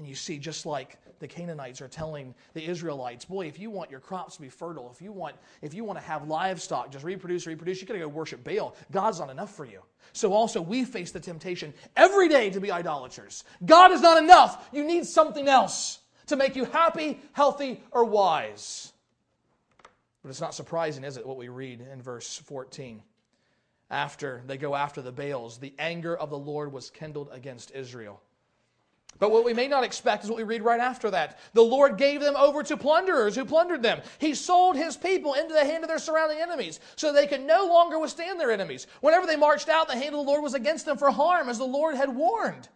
And 0.00 0.08
you 0.08 0.14
see, 0.14 0.38
just 0.38 0.64
like 0.64 0.96
the 1.18 1.28
Canaanites 1.28 1.82
are 1.82 1.88
telling 1.88 2.34
the 2.54 2.66
Israelites, 2.66 3.26
boy, 3.26 3.46
if 3.46 3.58
you 3.58 3.68
want 3.68 3.90
your 3.90 4.00
crops 4.00 4.36
to 4.36 4.40
be 4.40 4.48
fertile, 4.48 4.90
if 4.90 5.02
you 5.02 5.12
want, 5.12 5.36
if 5.60 5.74
you 5.74 5.84
want 5.84 5.98
to 5.98 6.04
have 6.06 6.26
livestock, 6.26 6.90
just 6.90 7.04
reproduce, 7.04 7.46
reproduce, 7.46 7.82
you 7.82 7.86
got 7.86 7.92
to 7.92 8.00
go 8.00 8.08
worship 8.08 8.42
Baal. 8.42 8.74
God's 8.90 9.20
not 9.20 9.28
enough 9.28 9.54
for 9.54 9.66
you. 9.66 9.82
So 10.14 10.32
also 10.32 10.62
we 10.62 10.86
face 10.86 11.12
the 11.12 11.20
temptation 11.20 11.74
every 11.98 12.30
day 12.30 12.48
to 12.48 12.62
be 12.62 12.72
idolaters. 12.72 13.44
God 13.66 13.92
is 13.92 14.00
not 14.00 14.16
enough. 14.16 14.70
You 14.72 14.84
need 14.84 15.04
something 15.04 15.48
else 15.48 15.98
to 16.28 16.36
make 16.36 16.56
you 16.56 16.64
happy, 16.64 17.20
healthy, 17.32 17.82
or 17.90 18.06
wise. 18.06 18.94
But 20.22 20.30
it's 20.30 20.40
not 20.40 20.54
surprising, 20.54 21.04
is 21.04 21.18
it, 21.18 21.26
what 21.26 21.36
we 21.36 21.50
read 21.50 21.86
in 21.92 22.00
verse 22.00 22.38
14? 22.38 23.02
After 23.90 24.40
they 24.46 24.56
go 24.56 24.74
after 24.74 25.02
the 25.02 25.12
Baals, 25.12 25.58
the 25.58 25.74
anger 25.78 26.16
of 26.16 26.30
the 26.30 26.38
Lord 26.38 26.72
was 26.72 26.88
kindled 26.88 27.28
against 27.32 27.70
Israel. 27.74 28.22
But 29.18 29.30
what 29.30 29.44
we 29.44 29.52
may 29.52 29.68
not 29.68 29.84
expect 29.84 30.24
is 30.24 30.30
what 30.30 30.38
we 30.38 30.44
read 30.44 30.62
right 30.62 30.80
after 30.80 31.10
that. 31.10 31.38
The 31.52 31.62
Lord 31.62 31.98
gave 31.98 32.22
them 32.22 32.36
over 32.36 32.62
to 32.62 32.76
plunderers 32.76 33.36
who 33.36 33.44
plundered 33.44 33.82
them. 33.82 34.00
He 34.18 34.34
sold 34.34 34.76
his 34.76 34.96
people 34.96 35.34
into 35.34 35.52
the 35.52 35.64
hand 35.64 35.84
of 35.84 35.88
their 35.88 35.98
surrounding 35.98 36.40
enemies 36.40 36.80
so 36.96 37.12
they 37.12 37.26
could 37.26 37.42
no 37.42 37.66
longer 37.66 37.98
withstand 37.98 38.40
their 38.40 38.50
enemies. 38.50 38.86
Whenever 39.02 39.26
they 39.26 39.36
marched 39.36 39.68
out, 39.68 39.88
the 39.88 39.94
hand 39.94 40.14
of 40.14 40.24
the 40.24 40.30
Lord 40.30 40.42
was 40.42 40.54
against 40.54 40.86
them 40.86 40.96
for 40.96 41.10
harm, 41.10 41.50
as 41.50 41.58
the 41.58 41.64
Lord 41.64 41.96
had 41.96 42.14
warned, 42.14 42.68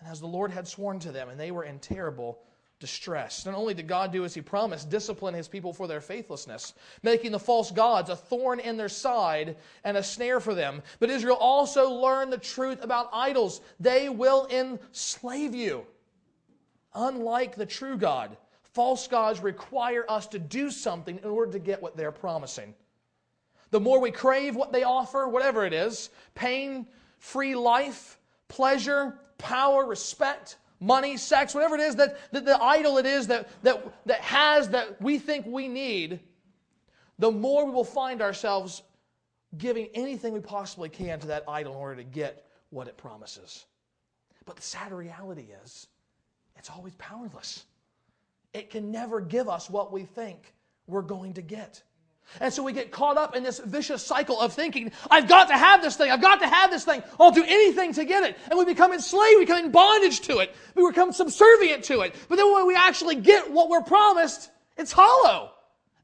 and 0.00 0.10
as 0.10 0.20
the 0.20 0.26
Lord 0.26 0.50
had 0.50 0.66
sworn 0.66 1.00
to 1.00 1.12
them, 1.12 1.28
and 1.28 1.38
they 1.38 1.50
were 1.50 1.64
in 1.64 1.78
terrible 1.80 2.38
distress. 2.80 3.44
Not 3.44 3.54
only 3.54 3.74
did 3.74 3.88
God 3.88 4.12
do 4.12 4.24
as 4.24 4.34
he 4.34 4.40
promised, 4.40 4.88
discipline 4.88 5.34
his 5.34 5.48
people 5.48 5.72
for 5.72 5.86
their 5.86 6.00
faithlessness, 6.00 6.74
making 7.02 7.32
the 7.32 7.38
false 7.38 7.70
gods 7.70 8.10
a 8.10 8.16
thorn 8.16 8.60
in 8.60 8.76
their 8.76 8.88
side 8.88 9.56
and 9.84 9.96
a 9.96 10.02
snare 10.02 10.40
for 10.40 10.54
them, 10.54 10.82
but 11.00 11.10
Israel 11.10 11.36
also 11.36 11.90
learned 11.90 12.32
the 12.32 12.38
truth 12.38 12.82
about 12.82 13.10
idols. 13.12 13.60
They 13.80 14.08
will 14.08 14.46
enslave 14.50 15.54
you. 15.54 15.86
Unlike 16.94 17.56
the 17.56 17.66
true 17.66 17.96
God, 17.96 18.36
false 18.62 19.08
gods 19.08 19.40
require 19.40 20.04
us 20.08 20.26
to 20.28 20.38
do 20.38 20.70
something 20.70 21.18
in 21.18 21.28
order 21.28 21.52
to 21.52 21.58
get 21.58 21.82
what 21.82 21.96
they're 21.96 22.12
promising. 22.12 22.74
The 23.70 23.80
more 23.80 24.00
we 24.00 24.10
crave 24.10 24.56
what 24.56 24.72
they 24.72 24.84
offer, 24.84 25.28
whatever 25.28 25.64
it 25.64 25.72
is 25.72 26.10
pain, 26.34 26.86
free 27.18 27.54
life, 27.54 28.18
pleasure, 28.46 29.18
power, 29.36 29.84
respect, 29.84 30.56
money, 30.80 31.16
sex, 31.16 31.54
whatever 31.54 31.74
it 31.74 31.80
is 31.80 31.96
that, 31.96 32.16
that 32.32 32.44
the 32.44 32.60
idol 32.62 32.98
it 32.98 33.06
is 33.06 33.26
that, 33.28 33.48
that, 33.62 33.84
that 34.06 34.20
has 34.20 34.70
that 34.70 35.00
we 35.00 35.18
think 35.18 35.46
we 35.46 35.68
need, 35.68 36.20
the 37.18 37.30
more 37.30 37.66
we 37.66 37.72
will 37.72 37.84
find 37.84 38.22
ourselves 38.22 38.82
giving 39.56 39.88
anything 39.94 40.32
we 40.32 40.40
possibly 40.40 40.88
can 40.88 41.18
to 41.20 41.28
that 41.28 41.44
idol 41.48 41.72
in 41.72 41.78
order 41.78 41.96
to 41.96 42.04
get 42.04 42.44
what 42.70 42.86
it 42.86 42.96
promises. 42.96 43.66
But 44.44 44.56
the 44.56 44.62
sad 44.62 44.92
reality 44.92 45.46
is, 45.64 45.86
it's 46.56 46.70
always 46.70 46.94
powerless. 46.96 47.64
It 48.52 48.70
can 48.70 48.90
never 48.90 49.20
give 49.20 49.48
us 49.48 49.70
what 49.70 49.92
we 49.92 50.02
think 50.02 50.54
we're 50.86 51.02
going 51.02 51.34
to 51.34 51.42
get. 51.42 51.82
And 52.40 52.52
so 52.52 52.62
we 52.62 52.72
get 52.72 52.90
caught 52.90 53.16
up 53.16 53.34
in 53.34 53.42
this 53.42 53.58
vicious 53.58 54.04
cycle 54.04 54.40
of 54.40 54.52
thinking, 54.52 54.92
I've 55.10 55.28
got 55.28 55.48
to 55.48 55.54
have 55.54 55.82
this 55.82 55.96
thing, 55.96 56.10
I've 56.10 56.22
got 56.22 56.40
to 56.40 56.46
have 56.46 56.70
this 56.70 56.84
thing, 56.84 57.02
I'll 57.18 57.30
do 57.30 57.44
anything 57.46 57.94
to 57.94 58.04
get 58.04 58.22
it. 58.24 58.36
And 58.50 58.58
we 58.58 58.64
become 58.64 58.92
enslaved, 58.92 59.38
we 59.38 59.44
become 59.44 59.64
in 59.64 59.70
bondage 59.70 60.20
to 60.22 60.38
it, 60.38 60.54
we 60.74 60.86
become 60.86 61.12
subservient 61.12 61.84
to 61.84 62.00
it. 62.02 62.14
But 62.28 62.36
then 62.36 62.52
when 62.52 62.66
we 62.66 62.76
actually 62.76 63.16
get 63.16 63.50
what 63.50 63.68
we're 63.68 63.82
promised, 63.82 64.50
it's 64.76 64.92
hollow. 64.92 65.52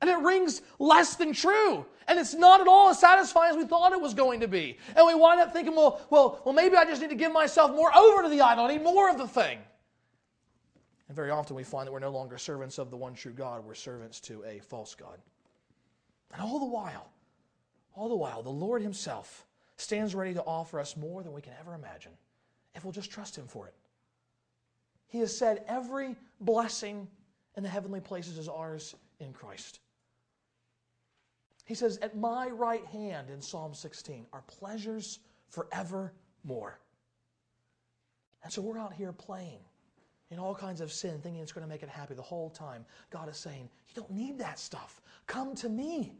And 0.01 0.11
it 0.11 0.19
rings 0.19 0.61
less 0.79 1.17
than 1.17 1.33
true. 1.33 1.87
And 2.07 2.19
it's 2.19 2.35
not 2.35 2.61
at 2.61 2.69
all 2.69 2.91
as 2.91 2.99
satisfying 2.99 3.53
as 3.53 3.57
we 3.57 3.65
thought 3.65 3.93
it 3.93 4.01
was 4.01 4.13
going 4.13 4.41
to 4.41 4.49
be. 4.49 4.77
And 4.95 5.07
we 5.07 5.15
wind 5.15 5.41
up 5.41 5.53
thinking, 5.53 5.75
well, 5.75 6.03
well, 6.11 6.43
well, 6.45 6.55
maybe 6.55 6.77
I 6.77 6.85
just 6.85 7.01
need 7.01 7.11
to 7.11 7.17
give 7.17 7.33
myself 7.33 7.71
more 7.71 7.97
over 7.97 8.23
to 8.25 8.29
the 8.29 8.43
idol. 8.43 8.67
I 8.67 8.75
need 8.75 8.83
more 8.83 9.09
of 9.09 9.17
the 9.17 9.29
thing. 9.29 9.59
And 11.09 11.17
very 11.17 11.31
often 11.31 11.57
we 11.57 11.65
find 11.65 11.87
that 11.87 11.93
we're 11.93 12.01
no 12.01 12.11
longer 12.11 12.37
servants 12.39 12.79
of 12.79 12.91
the 12.91 12.97
one 12.97 13.15
true 13.15 13.33
God, 13.33 13.65
we're 13.65 13.75
servants 13.75 14.21
to 14.21 14.45
a 14.45 14.59
false 14.59 14.95
God. 14.95 15.19
And 16.35 16.43
all 16.43 16.59
the 16.59 16.67
while, 16.67 17.09
all 17.95 18.09
the 18.09 18.17
while, 18.17 18.43
the 18.43 18.51
Lord 18.51 18.83
Himself 18.83 19.47
stands 19.77 20.15
ready 20.15 20.35
to 20.35 20.43
offer 20.43 20.79
us 20.81 20.97
more 20.97 21.23
than 21.23 21.33
we 21.33 21.41
can 21.41 21.53
ever 21.61 21.75
imagine 21.75 22.13
if 22.75 22.85
we'll 22.85 22.93
just 22.93 23.11
trust 23.11 23.37
Him 23.37 23.47
for 23.47 23.67
it. 23.67 23.75
He 25.07 25.21
has 25.21 25.37
said 25.37 25.65
every 25.69 26.17
blessing 26.41 27.07
in 27.57 27.63
the 27.63 27.69
heavenly 27.69 28.01
places 28.01 28.37
is 28.37 28.49
ours 28.49 28.97
in 29.21 29.33
Christ. 29.33 29.79
He 31.65 31.75
says, 31.75 31.99
At 31.99 32.17
my 32.17 32.49
right 32.49 32.85
hand 32.87 33.31
in 33.31 33.41
Psalm 33.41 33.75
16 33.75 34.27
are 34.33 34.43
pleasures 34.43 35.21
forevermore. 35.49 36.81
And 38.43 38.53
so 38.53 38.61
we're 38.61 38.79
out 38.79 38.93
here 38.93 39.13
playing 39.13 39.61
in 40.31 40.39
all 40.39 40.55
kinds 40.55 40.81
of 40.81 40.93
sin, 40.93 41.21
thinking 41.23 41.41
it's 41.41 41.53
going 41.53 41.67
to 41.67 41.73
make 41.73 41.83
it 41.83 41.89
happy 41.89 42.15
the 42.15 42.23
whole 42.23 42.51
time. 42.51 42.85
God 43.11 43.29
is 43.29 43.37
saying, 43.37 43.69
You 43.89 43.95
don't 43.95 44.11
need 44.11 44.39
that 44.39 44.59
stuff. 44.59 45.01
Come 45.27 45.55
to 45.57 45.69
me. 45.69 46.13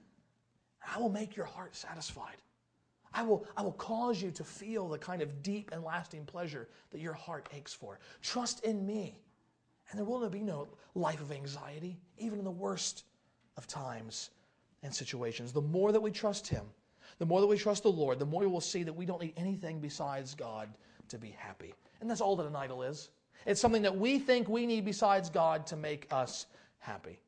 I 0.93 0.99
will 0.99 1.09
make 1.11 1.37
your 1.37 1.47
heart 1.47 1.75
satisfied. 1.75 2.37
I 3.13 3.23
will, 3.23 3.47
I 3.57 3.63
will 3.63 3.73
cause 3.73 4.21
you 4.21 4.31
to 4.33 4.45
feel 4.45 4.89
the 4.89 4.99
kind 4.99 5.23
of 5.23 5.43
deep 5.43 5.71
and 5.73 5.85
lasting 5.85 6.25
pleasure 6.25 6.69
that 6.91 7.01
your 7.01 7.13
heart 7.13 7.49
aches 7.55 7.73
for. 7.73 8.01
Trust 8.23 8.65
in 8.65 8.85
me. 8.85 9.17
And 9.91 9.99
there 9.99 10.05
will 10.05 10.29
be 10.29 10.43
no 10.43 10.69
life 10.95 11.21
of 11.21 11.31
anxiety, 11.31 11.99
even 12.19 12.39
in 12.39 12.45
the 12.45 12.51
worst 12.51 13.05
of 13.57 13.67
times 13.67 14.31
and 14.83 14.93
situations. 14.93 15.53
The 15.53 15.61
more 15.61 15.93
that 15.93 16.01
we 16.01 16.11
trust 16.11 16.49
Him, 16.49 16.65
the 17.19 17.27
more 17.27 17.41
that 17.41 17.47
we 17.47 17.57
trust 17.57 17.85
the 17.85 17.93
Lord, 17.93 18.19
the 18.19 18.27
more 18.27 18.41
we 18.41 18.47
will 18.47 18.61
see 18.61 18.83
that 18.83 18.93
we 18.93 19.07
don't 19.07 19.23
need 19.23 19.35
anything 19.37 19.81
besides 19.81 20.35
God 20.35 20.69
to 21.09 21.19
be 21.19 21.31
happy. 21.39 21.75
And 22.01 22.11
that's 22.11 22.21
all 22.21 22.35
that 22.37 22.47
an 22.47 22.57
idol 22.57 22.83
is. 22.83 23.11
It's 23.47 23.61
something 23.61 23.83
that 23.83 23.97
we 23.97 24.19
think 24.19 24.49
we 24.49 24.67
need 24.67 24.85
besides 24.85 25.31
God 25.31 25.67
to 25.69 25.77
make 25.77 26.07
us 26.11 26.47
happy. 26.79 27.21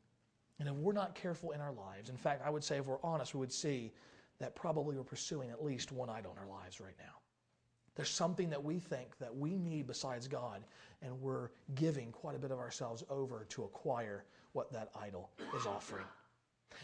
And 0.59 0.69
if 0.69 0.75
we're 0.75 0.93
not 0.93 1.15
careful 1.15 1.51
in 1.51 1.61
our 1.61 1.73
lives, 1.73 2.09
in 2.09 2.17
fact, 2.17 2.43
I 2.45 2.51
would 2.51 2.65
say 2.65 2.79
if 2.79 2.87
we're 2.87 3.03
honest, 3.03 3.35
we 3.35 3.41
would 3.41 3.53
see 3.53 3.93
that 4.39 4.55
probably 4.55 4.97
we're 4.97 5.05
pursuing 5.05 5.51
at 5.51 5.65
least 5.65 5.93
one 5.93 6.09
idol 6.09 6.33
in 6.33 6.39
our 6.39 6.59
lives 6.61 6.81
right 6.81 6.95
now. 6.99 7.15
There's 7.95 8.11
something 8.11 8.51
that 8.51 8.63
we 8.63 8.79
think 8.79 9.17
that 9.19 9.35
we 9.35 9.57
need 9.57 9.87
besides 9.87 10.29
God, 10.29 10.63
and 11.03 11.21
we're 11.21 11.49
giving 11.75 12.13
quite 12.13 12.37
a 12.37 12.39
bit 12.39 12.51
of 12.51 12.59
ourselves 12.59 13.03
over 13.09 13.47
to 13.51 13.65
acquire 13.65 14.25
what 14.53 14.73
that 14.73 14.91
idol 15.01 15.31
is 15.57 15.67
offering. 15.67 16.05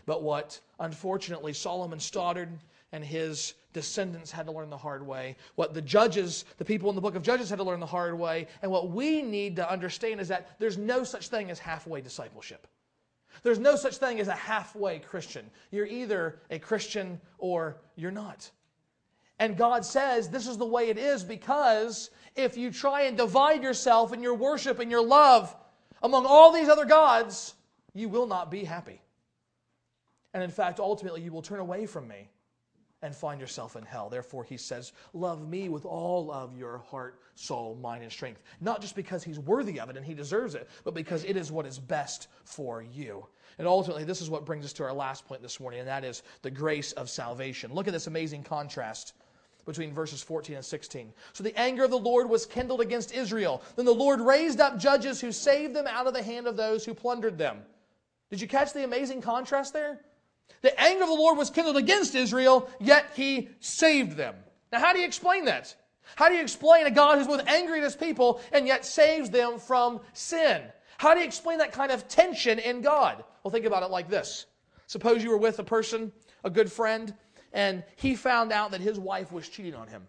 But 0.06 0.22
what, 0.22 0.58
unfortunately, 0.80 1.52
Solomon 1.52 2.00
Stoddard 2.00 2.48
and 2.92 3.04
his 3.04 3.54
descendants 3.72 4.30
had 4.30 4.46
to 4.46 4.52
learn 4.52 4.70
the 4.70 4.76
hard 4.76 5.06
way, 5.06 5.37
what 5.54 5.74
the 5.74 5.82
judges, 5.82 6.44
the 6.58 6.64
people 6.64 6.88
in 6.88 6.94
the 6.94 7.00
book 7.00 7.14
of 7.14 7.22
Judges 7.22 7.50
had 7.50 7.56
to 7.56 7.64
learn 7.64 7.80
the 7.80 7.87
hard 7.87 8.18
way, 8.18 8.46
and 8.62 8.70
what 8.70 8.90
we 8.90 9.22
need 9.22 9.56
to 9.56 9.70
understand 9.70 10.20
is 10.20 10.28
that 10.28 10.58
there's 10.58 10.78
no 10.78 11.04
such 11.04 11.28
thing 11.28 11.50
as 11.50 11.58
halfway 11.58 12.00
discipleship. 12.00 12.66
There's 13.42 13.59
no 13.59 13.76
such 13.76 13.96
thing 13.96 14.20
as 14.20 14.28
a 14.28 14.35
halfway 14.35 15.00
Christian. 15.00 15.50
You're 15.70 15.87
either 15.87 16.40
a 16.50 16.59
Christian 16.59 17.20
or 17.38 17.78
you're 17.96 18.11
not. 18.11 18.50
And 19.38 19.57
God 19.57 19.85
says 19.85 20.28
this 20.28 20.46
is 20.46 20.57
the 20.59 20.66
way 20.66 20.88
it 20.88 20.98
is 20.98 21.24
because 21.24 22.11
if 22.37 22.57
you 22.57 22.70
try 22.70 23.02
and 23.02 23.16
divide 23.16 23.62
yourself 23.62 24.12
in 24.12 24.22
your 24.22 24.35
worship 24.35 24.78
and 24.78 24.90
your 24.90 25.05
love 25.05 25.55
among 26.02 26.26
all 26.26 26.52
these 26.52 26.68
other 26.68 26.85
gods, 26.85 27.55
you 27.94 28.09
will 28.09 28.26
not 28.26 28.50
be 28.50 28.64
happy. 28.64 29.00
And 30.35 30.42
in 30.42 30.50
fact, 30.50 30.81
ultimately, 30.81 31.20
you 31.20 31.33
will 31.33 31.42
turn 31.42 31.61
away 31.61 31.87
from 31.87 32.09
me 32.09 32.31
and 33.02 33.14
find 33.14 33.40
yourself 33.40 33.76
in 33.76 33.84
hell. 33.84 34.08
Therefore, 34.08 34.44
he 34.44 34.56
says, 34.56 34.92
Love 35.12 35.48
me 35.48 35.68
with 35.68 35.84
all 35.84 36.30
of 36.30 36.56
your 36.56 36.78
heart, 36.78 37.20
soul, 37.34 37.76
mind, 37.80 38.02
and 38.02 38.12
strength. 38.12 38.42
Not 38.60 38.80
just 38.80 38.94
because 38.94 39.24
he's 39.24 39.38
worthy 39.38 39.80
of 39.80 39.90
it 39.90 39.96
and 39.96 40.06
he 40.06 40.14
deserves 40.14 40.54
it, 40.54 40.68
but 40.84 40.94
because 40.94 41.24
it 41.24 41.36
is 41.36 41.50
what 41.50 41.66
is 41.66 41.78
best 41.78 42.28
for 42.44 42.82
you. 42.82 43.26
And 43.58 43.66
ultimately, 43.66 44.04
this 44.04 44.22
is 44.22 44.30
what 44.30 44.46
brings 44.46 44.64
us 44.64 44.72
to 44.74 44.84
our 44.84 44.92
last 44.92 45.26
point 45.26 45.42
this 45.42 45.60
morning, 45.60 45.80
and 45.80 45.88
that 45.88 46.04
is 46.04 46.22
the 46.42 46.50
grace 46.50 46.92
of 46.92 47.10
salvation. 47.10 47.74
Look 47.74 47.86
at 47.86 47.92
this 47.92 48.06
amazing 48.06 48.44
contrast 48.44 49.14
between 49.66 49.92
verses 49.92 50.22
14 50.22 50.56
and 50.56 50.64
16. 50.64 51.12
So 51.32 51.44
the 51.44 51.58
anger 51.58 51.84
of 51.84 51.90
the 51.90 51.98
Lord 51.98 52.28
was 52.28 52.46
kindled 52.46 52.80
against 52.80 53.14
Israel. 53.14 53.62
Then 53.76 53.84
the 53.84 53.92
Lord 53.92 54.20
raised 54.20 54.60
up 54.60 54.78
judges 54.78 55.20
who 55.20 55.30
saved 55.32 55.74
them 55.74 55.86
out 55.86 56.06
of 56.06 56.14
the 56.14 56.22
hand 56.22 56.46
of 56.46 56.56
those 56.56 56.84
who 56.84 56.94
plundered 56.94 57.38
them. 57.38 57.58
Did 58.30 58.40
you 58.40 58.48
catch 58.48 58.72
the 58.72 58.84
amazing 58.84 59.20
contrast 59.20 59.72
there? 59.72 60.00
The 60.60 60.78
anger 60.80 61.04
of 61.04 61.08
the 61.08 61.14
Lord 61.14 61.38
was 61.38 61.50
kindled 61.50 61.76
against 61.76 62.14
Israel, 62.14 62.68
yet 62.80 63.06
he 63.14 63.48
saved 63.60 64.16
them. 64.16 64.34
Now, 64.70 64.80
how 64.80 64.92
do 64.92 65.00
you 65.00 65.06
explain 65.06 65.46
that? 65.46 65.74
How 66.14 66.28
do 66.28 66.34
you 66.34 66.42
explain 66.42 66.86
a 66.86 66.90
God 66.90 67.18
who's 67.18 67.26
both 67.26 67.46
angry 67.46 67.78
at 67.78 67.84
his 67.84 67.96
people 67.96 68.40
and 68.52 68.66
yet 68.66 68.84
saves 68.84 69.30
them 69.30 69.58
from 69.58 70.00
sin? 70.12 70.62
How 70.98 71.14
do 71.14 71.20
you 71.20 71.26
explain 71.26 71.58
that 71.58 71.72
kind 71.72 71.90
of 71.90 72.06
tension 72.08 72.58
in 72.58 72.80
God? 72.80 73.24
Well, 73.42 73.50
think 73.50 73.66
about 73.66 73.82
it 73.82 73.90
like 73.90 74.08
this. 74.08 74.46
Suppose 74.86 75.24
you 75.24 75.30
were 75.30 75.38
with 75.38 75.58
a 75.58 75.64
person, 75.64 76.12
a 76.44 76.50
good 76.50 76.70
friend, 76.70 77.14
and 77.52 77.82
he 77.96 78.14
found 78.14 78.52
out 78.52 78.70
that 78.72 78.80
his 78.80 78.98
wife 78.98 79.32
was 79.32 79.48
cheating 79.48 79.74
on 79.74 79.88
him. 79.88 80.06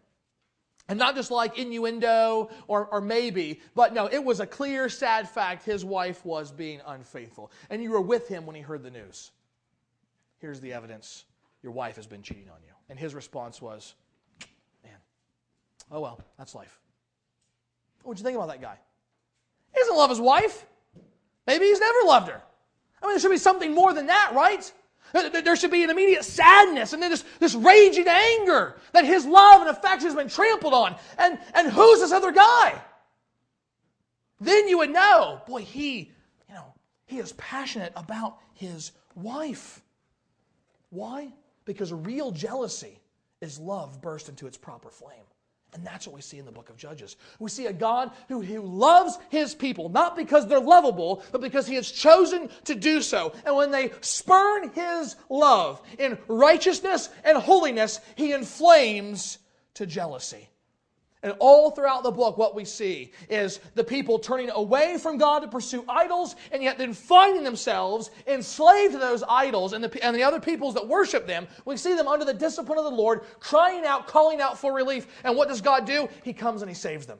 And 0.89 0.99
not 0.99 1.15
just 1.15 1.31
like 1.31 1.57
innuendo 1.57 2.49
or, 2.67 2.87
or 2.87 2.99
maybe, 2.99 3.61
but 3.73 3.93
no, 3.93 4.07
it 4.07 4.23
was 4.23 4.39
a 4.39 4.45
clear, 4.45 4.89
sad 4.89 5.29
fact 5.29 5.65
his 5.65 5.85
wife 5.85 6.25
was 6.25 6.51
being 6.51 6.81
unfaithful. 6.85 7.51
And 7.69 7.81
you 7.81 7.91
were 7.91 8.01
with 8.01 8.27
him 8.27 8.45
when 8.45 8.55
he 8.55 8.61
heard 8.61 8.83
the 8.83 8.91
news. 8.91 9.31
Here's 10.43 10.59
the 10.59 10.73
evidence 10.73 11.23
your 11.61 11.71
wife 11.71 11.95
has 11.95 12.05
been 12.05 12.21
cheating 12.21 12.49
on 12.49 12.57
you. 12.67 12.73
And 12.89 12.99
his 12.99 13.15
response 13.15 13.61
was, 13.61 13.95
Man, 14.83 14.97
oh 15.89 16.01
well, 16.01 16.19
that's 16.37 16.53
life. 16.53 16.81
What'd 18.03 18.19
you 18.19 18.25
think 18.25 18.35
about 18.35 18.49
that 18.49 18.59
guy? 18.59 18.77
He 19.73 19.79
doesn't 19.79 19.95
love 19.95 20.09
his 20.09 20.19
wife. 20.19 20.65
Maybe 21.47 21.63
he's 21.63 21.79
never 21.79 21.99
loved 22.05 22.27
her. 22.27 22.41
I 23.01 23.05
mean, 23.05 23.13
there 23.13 23.21
should 23.21 23.31
be 23.31 23.37
something 23.37 23.73
more 23.73 23.93
than 23.93 24.07
that, 24.07 24.33
right? 24.35 24.69
There 25.13 25.55
should 25.55 25.71
be 25.71 25.85
an 25.85 25.89
immediate 25.89 26.25
sadness 26.25 26.91
and 26.91 27.01
then 27.01 27.11
this, 27.11 27.23
this 27.39 27.55
raging 27.55 28.09
anger 28.09 28.75
that 28.91 29.05
his 29.05 29.25
love 29.25 29.61
and 29.61 29.69
affection 29.69 30.07
has 30.07 30.15
been 30.15 30.27
trampled 30.27 30.73
on. 30.73 30.97
And, 31.19 31.39
and 31.53 31.71
who's 31.71 32.01
this 32.01 32.11
other 32.11 32.33
guy? 32.33 32.81
Then 34.41 34.67
you 34.67 34.79
would 34.79 34.91
know, 34.91 35.41
boy, 35.47 35.61
he, 35.61 36.11
you 36.49 36.53
know, 36.53 36.73
he 37.05 37.19
is 37.19 37.31
passionate 37.33 37.93
about 37.95 38.39
his 38.55 38.91
wife. 39.15 39.82
Why? 40.93 41.33
Because 41.65 41.91
real 41.91 42.31
jealousy 42.31 42.99
is 43.41 43.59
love 43.59 44.01
burst 44.01 44.29
into 44.29 44.47
its 44.47 44.57
proper 44.57 44.89
flame. 44.89 45.25
And 45.73 45.83
that's 45.83 46.05
what 46.05 46.15
we 46.15 46.21
see 46.21 46.37
in 46.37 46.45
the 46.45 46.51
book 46.51 46.69
of 46.69 46.77
Judges. 46.77 47.15
We 47.39 47.49
see 47.49 47.65
a 47.65 47.73
God 47.73 48.11
who, 48.27 48.41
who 48.41 48.61
loves 48.61 49.17
his 49.29 49.55
people, 49.55 49.89
not 49.89 50.15
because 50.15 50.47
they're 50.47 50.59
lovable, 50.59 51.23
but 51.31 51.41
because 51.41 51.65
he 51.65 51.73
has 51.75 51.89
chosen 51.89 52.49
to 52.65 52.75
do 52.75 53.01
so. 53.01 53.33
And 53.43 53.55
when 53.55 53.71
they 53.71 53.91
spurn 54.01 54.69
his 54.69 55.15
love 55.29 55.81
in 55.97 56.17
righteousness 56.27 57.09
and 57.23 57.37
holiness, 57.39 57.99
he 58.15 58.33
inflames 58.33 59.39
to 59.73 59.87
jealousy. 59.87 60.47
And 61.23 61.33
all 61.39 61.71
throughout 61.71 62.03
the 62.03 62.11
book, 62.11 62.37
what 62.37 62.53
we 62.53 62.65
see 62.65 63.11
is 63.29 63.61
the 63.75 63.83
people 63.83 64.19
turning 64.19 64.49
away 64.49 64.97
from 64.97 65.17
God 65.17 65.39
to 65.39 65.47
pursue 65.47 65.85
idols, 65.87 66.35
and 66.51 66.61
yet 66.61 66.77
then 66.77 66.93
finding 66.93 67.43
themselves 67.43 68.11
enslaved 68.27 68.91
to 68.93 68.99
those 68.99 69.23
idols 69.27 69.71
and 69.71 69.81
the, 69.81 70.03
and 70.03 70.15
the 70.15 70.23
other 70.23 70.41
peoples 70.41 70.73
that 70.73 70.85
worship 70.85 71.25
them. 71.25 71.47
We 71.65 71.77
see 71.77 71.95
them 71.95 72.09
under 72.09 72.25
the 72.25 72.33
discipline 72.33 72.77
of 72.77 72.83
the 72.83 72.91
Lord, 72.91 73.21
crying 73.39 73.85
out, 73.85 74.05
calling 74.05 74.41
out 74.41 74.59
for 74.59 74.73
relief. 74.73 75.07
And 75.23 75.37
what 75.37 75.47
does 75.47 75.61
God 75.61 75.85
do? 75.85 76.09
He 76.23 76.33
comes 76.33 76.61
and 76.61 76.69
He 76.69 76.75
saves 76.75 77.05
them 77.05 77.19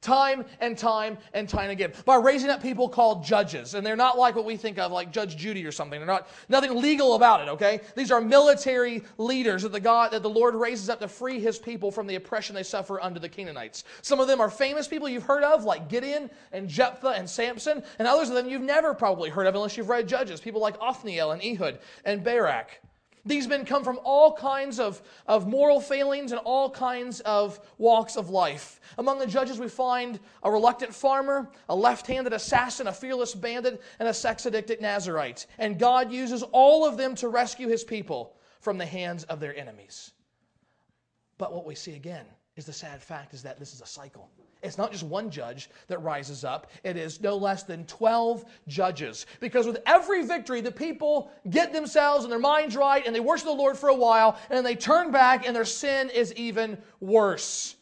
time 0.00 0.44
and 0.60 0.76
time 0.78 1.18
and 1.34 1.48
time 1.48 1.70
again 1.70 1.92
by 2.04 2.16
raising 2.16 2.50
up 2.50 2.62
people 2.62 2.88
called 2.88 3.22
judges. 3.24 3.74
And 3.74 3.86
they're 3.86 3.96
not 3.96 4.18
like 4.18 4.34
what 4.34 4.44
we 4.44 4.56
think 4.56 4.78
of 4.78 4.92
like 4.92 5.12
judge 5.12 5.36
judy 5.36 5.64
or 5.64 5.72
something. 5.72 6.00
They're 6.00 6.06
not 6.06 6.28
nothing 6.48 6.80
legal 6.80 7.14
about 7.14 7.42
it 7.42 7.50
okay? 7.50 7.80
These 7.94 8.10
are 8.10 8.20
military 8.20 9.02
leaders 9.18 9.62
that 9.62 9.72
the 9.72 9.80
god 9.80 10.12
that 10.12 10.22
the 10.22 10.30
lord 10.30 10.54
raises 10.54 10.88
up 10.88 11.00
to 11.00 11.08
free 11.08 11.40
his 11.40 11.58
people 11.58 11.90
from 11.90 12.06
the 12.06 12.14
oppression 12.14 12.54
they 12.54 12.62
suffer 12.62 13.00
under 13.00 13.20
the 13.20 13.28
canaanites. 13.28 13.84
Some 14.02 14.20
of 14.20 14.28
them 14.28 14.40
are 14.40 14.50
famous 14.50 14.88
people 14.88 15.08
you've 15.08 15.24
heard 15.24 15.44
of 15.44 15.64
like 15.64 15.88
gideon 15.88 16.30
and 16.52 16.68
jephthah 16.68 17.10
and 17.10 17.28
samson 17.28 17.82
and 17.98 18.08
others 18.08 18.28
of 18.28 18.34
them 18.34 18.48
you've 18.48 18.62
never 18.62 18.94
probably 18.94 19.30
heard 19.30 19.46
of 19.46 19.54
unless 19.54 19.76
you've 19.76 19.88
read 19.88 20.08
judges. 20.08 20.40
People 20.40 20.60
like 20.60 20.76
othniel 20.80 21.32
and 21.32 21.42
ehud 21.42 21.78
and 22.04 22.24
barak 22.24 22.80
these 23.24 23.46
men 23.46 23.64
come 23.64 23.84
from 23.84 24.00
all 24.02 24.32
kinds 24.32 24.80
of, 24.80 25.02
of 25.26 25.46
moral 25.46 25.80
failings 25.80 26.32
and 26.32 26.40
all 26.40 26.70
kinds 26.70 27.20
of 27.20 27.60
walks 27.78 28.16
of 28.16 28.30
life. 28.30 28.80
Among 28.98 29.18
the 29.18 29.26
judges, 29.26 29.58
we 29.58 29.68
find 29.68 30.18
a 30.42 30.50
reluctant 30.50 30.94
farmer, 30.94 31.50
a 31.68 31.76
left 31.76 32.06
handed 32.06 32.32
assassin, 32.32 32.86
a 32.86 32.92
fearless 32.92 33.34
bandit, 33.34 33.82
and 33.98 34.08
a 34.08 34.14
sex 34.14 34.46
addicted 34.46 34.80
Nazarite. 34.80 35.46
And 35.58 35.78
God 35.78 36.10
uses 36.10 36.42
all 36.42 36.86
of 36.86 36.96
them 36.96 37.14
to 37.16 37.28
rescue 37.28 37.68
his 37.68 37.84
people 37.84 38.36
from 38.60 38.78
the 38.78 38.86
hands 38.86 39.24
of 39.24 39.40
their 39.40 39.56
enemies. 39.56 40.12
But 41.38 41.52
what 41.52 41.66
we 41.66 41.74
see 41.74 41.94
again 41.94 42.26
is 42.60 42.66
the 42.66 42.72
sad 42.74 43.02
fact 43.02 43.32
is 43.32 43.42
that 43.42 43.58
this 43.58 43.72
is 43.72 43.80
a 43.80 43.86
cycle. 43.86 44.28
It's 44.62 44.76
not 44.76 44.92
just 44.92 45.02
one 45.02 45.30
judge 45.30 45.70
that 45.88 45.98
rises 46.02 46.44
up, 46.44 46.70
it 46.84 46.98
is 46.98 47.18
no 47.22 47.34
less 47.34 47.62
than 47.62 47.86
12 47.86 48.44
judges. 48.68 49.24
Because 49.40 49.66
with 49.66 49.78
every 49.86 50.26
victory, 50.26 50.60
the 50.60 50.70
people 50.70 51.30
get 51.48 51.72
themselves 51.72 52.24
and 52.24 52.30
their 52.30 52.38
minds 52.38 52.76
right 52.76 53.04
and 53.06 53.14
they 53.14 53.20
worship 53.20 53.46
the 53.46 53.52
Lord 53.52 53.78
for 53.78 53.88
a 53.88 53.94
while 53.94 54.38
and 54.50 54.64
they 54.64 54.76
turn 54.76 55.10
back 55.10 55.46
and 55.46 55.56
their 55.56 55.64
sin 55.64 56.10
is 56.10 56.34
even 56.34 56.76
worse. 57.00 57.76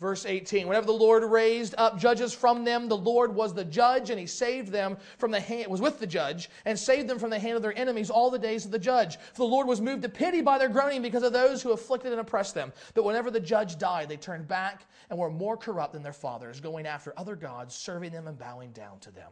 Verse 0.00 0.24
18 0.24 0.66
Whenever 0.66 0.86
the 0.86 0.92
Lord 0.92 1.22
raised 1.24 1.74
up 1.76 1.98
judges 1.98 2.32
from 2.32 2.64
them, 2.64 2.88
the 2.88 2.96
Lord 2.96 3.34
was 3.34 3.52
the 3.52 3.66
judge, 3.66 4.08
and 4.08 4.18
he 4.18 4.26
saved 4.26 4.72
them 4.72 4.96
from 5.18 5.30
the 5.30 5.40
hand, 5.40 5.70
was 5.70 5.82
with 5.82 6.00
the 6.00 6.06
judge, 6.06 6.48
and 6.64 6.78
saved 6.78 7.06
them 7.06 7.18
from 7.18 7.28
the 7.28 7.38
hand 7.38 7.56
of 7.56 7.62
their 7.62 7.76
enemies 7.78 8.08
all 8.08 8.30
the 8.30 8.38
days 8.38 8.64
of 8.64 8.70
the 8.70 8.78
judge. 8.78 9.18
For 9.18 9.42
the 9.42 9.52
Lord 9.52 9.66
was 9.66 9.80
moved 9.80 10.02
to 10.02 10.08
pity 10.08 10.40
by 10.40 10.56
their 10.56 10.70
groaning 10.70 11.02
because 11.02 11.22
of 11.22 11.34
those 11.34 11.62
who 11.62 11.72
afflicted 11.72 12.12
and 12.12 12.20
oppressed 12.20 12.54
them. 12.54 12.72
But 12.94 13.04
whenever 13.04 13.30
the 13.30 13.40
judge 13.40 13.76
died, 13.76 14.08
they 14.08 14.16
turned 14.16 14.48
back 14.48 14.86
and 15.10 15.18
were 15.18 15.30
more 15.30 15.58
corrupt 15.58 15.92
than 15.92 16.02
their 16.02 16.14
fathers, 16.14 16.60
going 16.60 16.86
after 16.86 17.12
other 17.18 17.36
gods, 17.36 17.74
serving 17.74 18.12
them 18.12 18.26
and 18.26 18.38
bowing 18.38 18.72
down 18.72 19.00
to 19.00 19.10
them. 19.10 19.30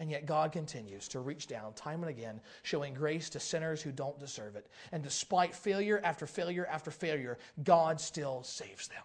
And 0.00 0.10
yet 0.10 0.26
God 0.26 0.50
continues 0.50 1.06
to 1.08 1.20
reach 1.20 1.46
down 1.46 1.74
time 1.74 2.02
and 2.02 2.10
again, 2.10 2.40
showing 2.62 2.94
grace 2.94 3.28
to 3.30 3.38
sinners 3.38 3.82
who 3.82 3.92
don't 3.92 4.18
deserve 4.18 4.56
it. 4.56 4.66
And 4.90 5.02
despite 5.02 5.54
failure 5.54 6.00
after 6.02 6.26
failure 6.26 6.66
after 6.66 6.90
failure, 6.90 7.38
God 7.62 8.00
still 8.00 8.42
saves 8.42 8.88
them. 8.88 9.02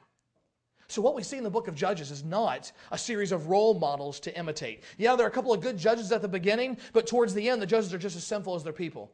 So, 0.88 1.01
what 1.01 1.15
we 1.15 1.23
see 1.23 1.38
in 1.38 1.43
the 1.43 1.49
book 1.49 1.67
of 1.67 1.75
Judges 1.75 2.11
is 2.11 2.23
not 2.23 2.71
a 2.91 2.97
series 2.97 3.31
of 3.31 3.47
role 3.47 3.73
models 3.73 4.19
to 4.21 4.38
imitate. 4.38 4.83
Yeah, 4.97 5.15
there 5.15 5.25
are 5.25 5.29
a 5.29 5.33
couple 5.33 5.53
of 5.53 5.61
good 5.61 5.77
judges 5.77 6.11
at 6.11 6.21
the 6.21 6.27
beginning, 6.27 6.77
but 6.93 7.07
towards 7.07 7.33
the 7.33 7.49
end, 7.49 7.61
the 7.61 7.65
judges 7.65 7.93
are 7.93 7.97
just 7.97 8.15
as 8.15 8.23
sinful 8.23 8.55
as 8.55 8.63
their 8.63 8.73
people. 8.73 9.11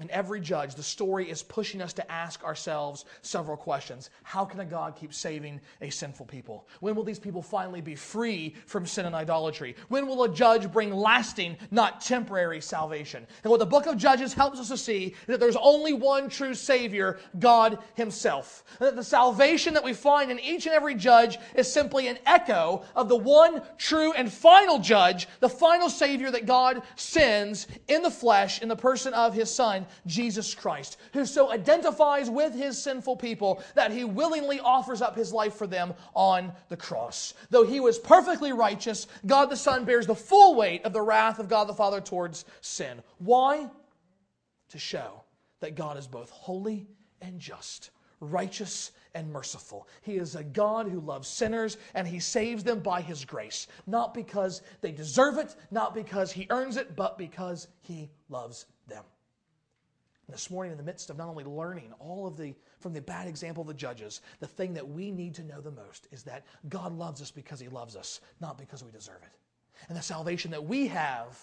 And 0.00 0.10
every 0.10 0.40
judge, 0.40 0.74
the 0.74 0.82
story 0.82 1.30
is 1.30 1.44
pushing 1.44 1.80
us 1.80 1.92
to 1.92 2.12
ask 2.12 2.42
ourselves 2.42 3.04
several 3.22 3.56
questions. 3.56 4.10
How 4.24 4.44
can 4.44 4.58
a 4.58 4.64
God 4.64 4.96
keep 4.96 5.14
saving 5.14 5.60
a 5.80 5.90
sinful 5.90 6.26
people? 6.26 6.66
When 6.80 6.96
will 6.96 7.04
these 7.04 7.20
people 7.20 7.42
finally 7.42 7.80
be 7.80 7.94
free 7.94 8.56
from 8.66 8.86
sin 8.86 9.06
and 9.06 9.14
idolatry? 9.14 9.76
When 9.88 10.08
will 10.08 10.24
a 10.24 10.28
judge 10.28 10.72
bring 10.72 10.92
lasting, 10.92 11.58
not 11.70 12.00
temporary 12.00 12.60
salvation? 12.60 13.24
And 13.44 13.50
what 13.52 13.60
the 13.60 13.66
book 13.66 13.86
of 13.86 13.96
Judges 13.96 14.34
helps 14.34 14.58
us 14.58 14.68
to 14.68 14.76
see 14.76 15.06
is 15.06 15.26
that 15.28 15.38
there's 15.38 15.54
only 15.54 15.92
one 15.92 16.28
true 16.28 16.54
Savior, 16.54 17.20
God 17.38 17.78
Himself. 17.94 18.64
And 18.80 18.88
that 18.88 18.96
the 18.96 19.04
salvation 19.04 19.74
that 19.74 19.84
we 19.84 19.92
find 19.92 20.28
in 20.32 20.40
each 20.40 20.66
and 20.66 20.74
every 20.74 20.96
judge 20.96 21.38
is 21.54 21.72
simply 21.72 22.08
an 22.08 22.18
echo 22.26 22.82
of 22.96 23.08
the 23.08 23.16
one 23.16 23.62
true 23.78 24.12
and 24.12 24.32
final 24.32 24.80
judge, 24.80 25.28
the 25.38 25.48
final 25.48 25.88
Savior 25.88 26.32
that 26.32 26.46
God 26.46 26.82
sends 26.96 27.68
in 27.86 28.02
the 28.02 28.10
flesh, 28.10 28.60
in 28.60 28.68
the 28.68 28.74
person 28.74 29.14
of 29.14 29.34
His 29.34 29.54
Son. 29.54 29.83
Jesus 30.06 30.54
Christ, 30.54 30.96
who 31.12 31.26
so 31.26 31.50
identifies 31.50 32.30
with 32.30 32.54
his 32.54 32.82
sinful 32.82 33.16
people 33.16 33.62
that 33.74 33.90
he 33.90 34.04
willingly 34.04 34.60
offers 34.60 35.02
up 35.02 35.16
his 35.16 35.32
life 35.32 35.54
for 35.54 35.66
them 35.66 35.94
on 36.14 36.52
the 36.68 36.76
cross. 36.76 37.34
Though 37.50 37.64
he 37.64 37.80
was 37.80 37.98
perfectly 37.98 38.52
righteous, 38.52 39.06
God 39.26 39.46
the 39.50 39.56
Son 39.56 39.84
bears 39.84 40.06
the 40.06 40.14
full 40.14 40.54
weight 40.54 40.84
of 40.84 40.92
the 40.92 41.02
wrath 41.02 41.38
of 41.38 41.48
God 41.48 41.68
the 41.68 41.74
Father 41.74 42.00
towards 42.00 42.44
sin. 42.60 43.02
Why? 43.18 43.68
To 44.70 44.78
show 44.78 45.22
that 45.60 45.76
God 45.76 45.96
is 45.96 46.06
both 46.06 46.30
holy 46.30 46.86
and 47.20 47.40
just, 47.40 47.90
righteous 48.20 48.92
and 49.14 49.32
merciful. 49.32 49.86
He 50.02 50.16
is 50.16 50.34
a 50.34 50.44
God 50.44 50.88
who 50.88 51.00
loves 51.00 51.28
sinners 51.28 51.76
and 51.94 52.06
he 52.06 52.18
saves 52.18 52.64
them 52.64 52.80
by 52.80 53.00
his 53.00 53.24
grace, 53.24 53.66
not 53.86 54.12
because 54.12 54.62
they 54.80 54.92
deserve 54.92 55.38
it, 55.38 55.54
not 55.70 55.94
because 55.94 56.32
he 56.32 56.46
earns 56.50 56.76
it, 56.76 56.96
but 56.96 57.16
because 57.16 57.68
he 57.80 58.10
loves. 58.28 58.66
This 60.28 60.50
morning, 60.50 60.72
in 60.72 60.78
the 60.78 60.84
midst 60.84 61.10
of 61.10 61.18
not 61.18 61.28
only 61.28 61.44
learning 61.44 61.92
all 61.98 62.26
of 62.26 62.36
the 62.36 62.54
from 62.80 62.92
the 62.92 63.00
bad 63.00 63.28
example 63.28 63.60
of 63.60 63.68
the 63.68 63.74
judges, 63.74 64.22
the 64.40 64.46
thing 64.46 64.72
that 64.74 64.88
we 64.88 65.10
need 65.10 65.34
to 65.34 65.42
know 65.42 65.60
the 65.60 65.70
most 65.70 66.08
is 66.12 66.22
that 66.24 66.46
God 66.68 66.96
loves 66.96 67.20
us 67.20 67.30
because 67.30 67.60
He 67.60 67.68
loves 67.68 67.94
us, 67.94 68.20
not 68.40 68.58
because 68.58 68.82
we 68.82 68.90
deserve 68.90 69.22
it. 69.22 69.38
And 69.88 69.96
the 69.96 70.02
salvation 70.02 70.50
that 70.52 70.64
we 70.64 70.86
have 70.88 71.38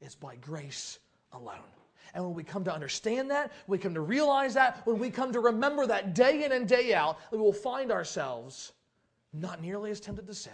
is 0.00 0.14
by 0.14 0.36
grace 0.36 0.98
alone. 1.32 1.56
And 2.14 2.24
when 2.24 2.34
we 2.34 2.42
come 2.42 2.64
to 2.64 2.74
understand 2.74 3.30
that, 3.30 3.52
we 3.66 3.78
come 3.78 3.94
to 3.94 4.00
realize 4.00 4.54
that, 4.54 4.84
when 4.86 4.98
we 4.98 5.10
come 5.10 5.32
to 5.32 5.40
remember 5.40 5.86
that 5.86 6.14
day 6.14 6.44
in 6.44 6.52
and 6.52 6.68
day 6.68 6.92
out, 6.92 7.18
we 7.30 7.38
will 7.38 7.52
find 7.52 7.90
ourselves 7.90 8.72
not 9.32 9.62
nearly 9.62 9.90
as 9.90 10.00
tempted 10.00 10.26
to 10.26 10.34
sin, 10.34 10.52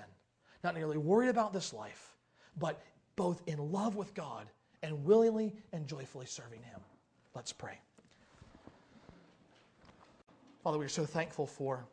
not 0.63 0.77
nearly 0.77 0.99
worried 0.99 1.31
about 1.31 1.53
this 1.53 1.73
life, 1.73 2.15
but 2.59 2.81
both 3.17 3.43
in 3.47 3.73
love 3.73 3.97
with 3.97 4.15
God 4.15 4.47
and 4.83 5.05
willingly 5.05 5.55
and 5.73 5.89
joyfully 5.89 6.27
serving 6.27 6.63
Him. 6.63 6.81
Let's 7.39 7.53
pray. 7.53 7.79
Father, 10.65 10.77
we 10.77 10.85
are 10.85 10.89
so 10.89 11.07
thankful 11.07 11.47
for 11.47 11.85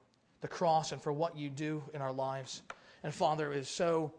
the 0.41 0.47
cross 0.47 0.91
and 0.91 0.99
for 0.99 1.13
what 1.13 1.37
you 1.37 1.51
do 1.51 1.83
in 1.93 2.01
our 2.01 2.11
lives. 2.11 2.63
And 3.03 3.13
Father, 3.13 3.53
it 3.53 3.59
is 3.59 3.69
so 3.69 4.11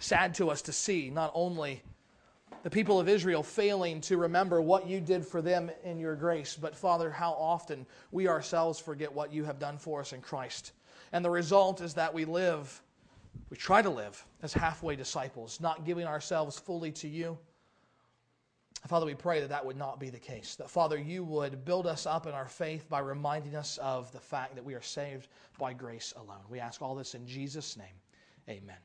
sad 0.00 0.34
to 0.34 0.50
us 0.50 0.60
to 0.60 0.72
see 0.72 1.08
not 1.08 1.32
only 1.32 1.82
the 2.64 2.68
people 2.68 3.00
of 3.00 3.08
Israel 3.08 3.42
failing 3.42 4.02
to 4.02 4.18
remember 4.18 4.60
what 4.60 4.86
you 4.86 5.00
did 5.00 5.24
for 5.26 5.40
them 5.40 5.70
in 5.84 5.98
your 5.98 6.16
grace, 6.16 6.54
but 6.54 6.76
Father, 6.76 7.10
how 7.10 7.32
often 7.32 7.86
we 8.12 8.28
ourselves 8.28 8.78
forget 8.78 9.10
what 9.10 9.32
you 9.32 9.42
have 9.44 9.58
done 9.58 9.78
for 9.78 10.00
us 10.00 10.12
in 10.12 10.20
Christ. 10.20 10.72
And 11.14 11.24
the 11.24 11.30
result 11.30 11.80
is 11.80 11.94
that 11.94 12.12
we 12.12 12.26
live, 12.26 12.82
we 13.48 13.56
try 13.56 13.80
to 13.80 13.88
live 13.88 14.22
as 14.42 14.52
halfway 14.52 14.96
disciples, 14.96 15.62
not 15.62 15.86
giving 15.86 16.06
ourselves 16.06 16.58
fully 16.58 16.92
to 16.92 17.08
you 17.08 17.38
Father, 18.86 19.06
we 19.06 19.14
pray 19.14 19.40
that 19.40 19.48
that 19.48 19.64
would 19.64 19.78
not 19.78 19.98
be 19.98 20.10
the 20.10 20.18
case. 20.18 20.56
That, 20.56 20.68
Father, 20.68 20.98
you 20.98 21.24
would 21.24 21.64
build 21.64 21.86
us 21.86 22.04
up 22.04 22.26
in 22.26 22.32
our 22.32 22.48
faith 22.48 22.88
by 22.88 23.00
reminding 23.00 23.56
us 23.56 23.78
of 23.78 24.12
the 24.12 24.20
fact 24.20 24.54
that 24.56 24.64
we 24.64 24.74
are 24.74 24.82
saved 24.82 25.28
by 25.58 25.72
grace 25.72 26.12
alone. 26.16 26.44
We 26.50 26.60
ask 26.60 26.82
all 26.82 26.94
this 26.94 27.14
in 27.14 27.26
Jesus' 27.26 27.78
name. 27.78 27.86
Amen. 28.48 28.76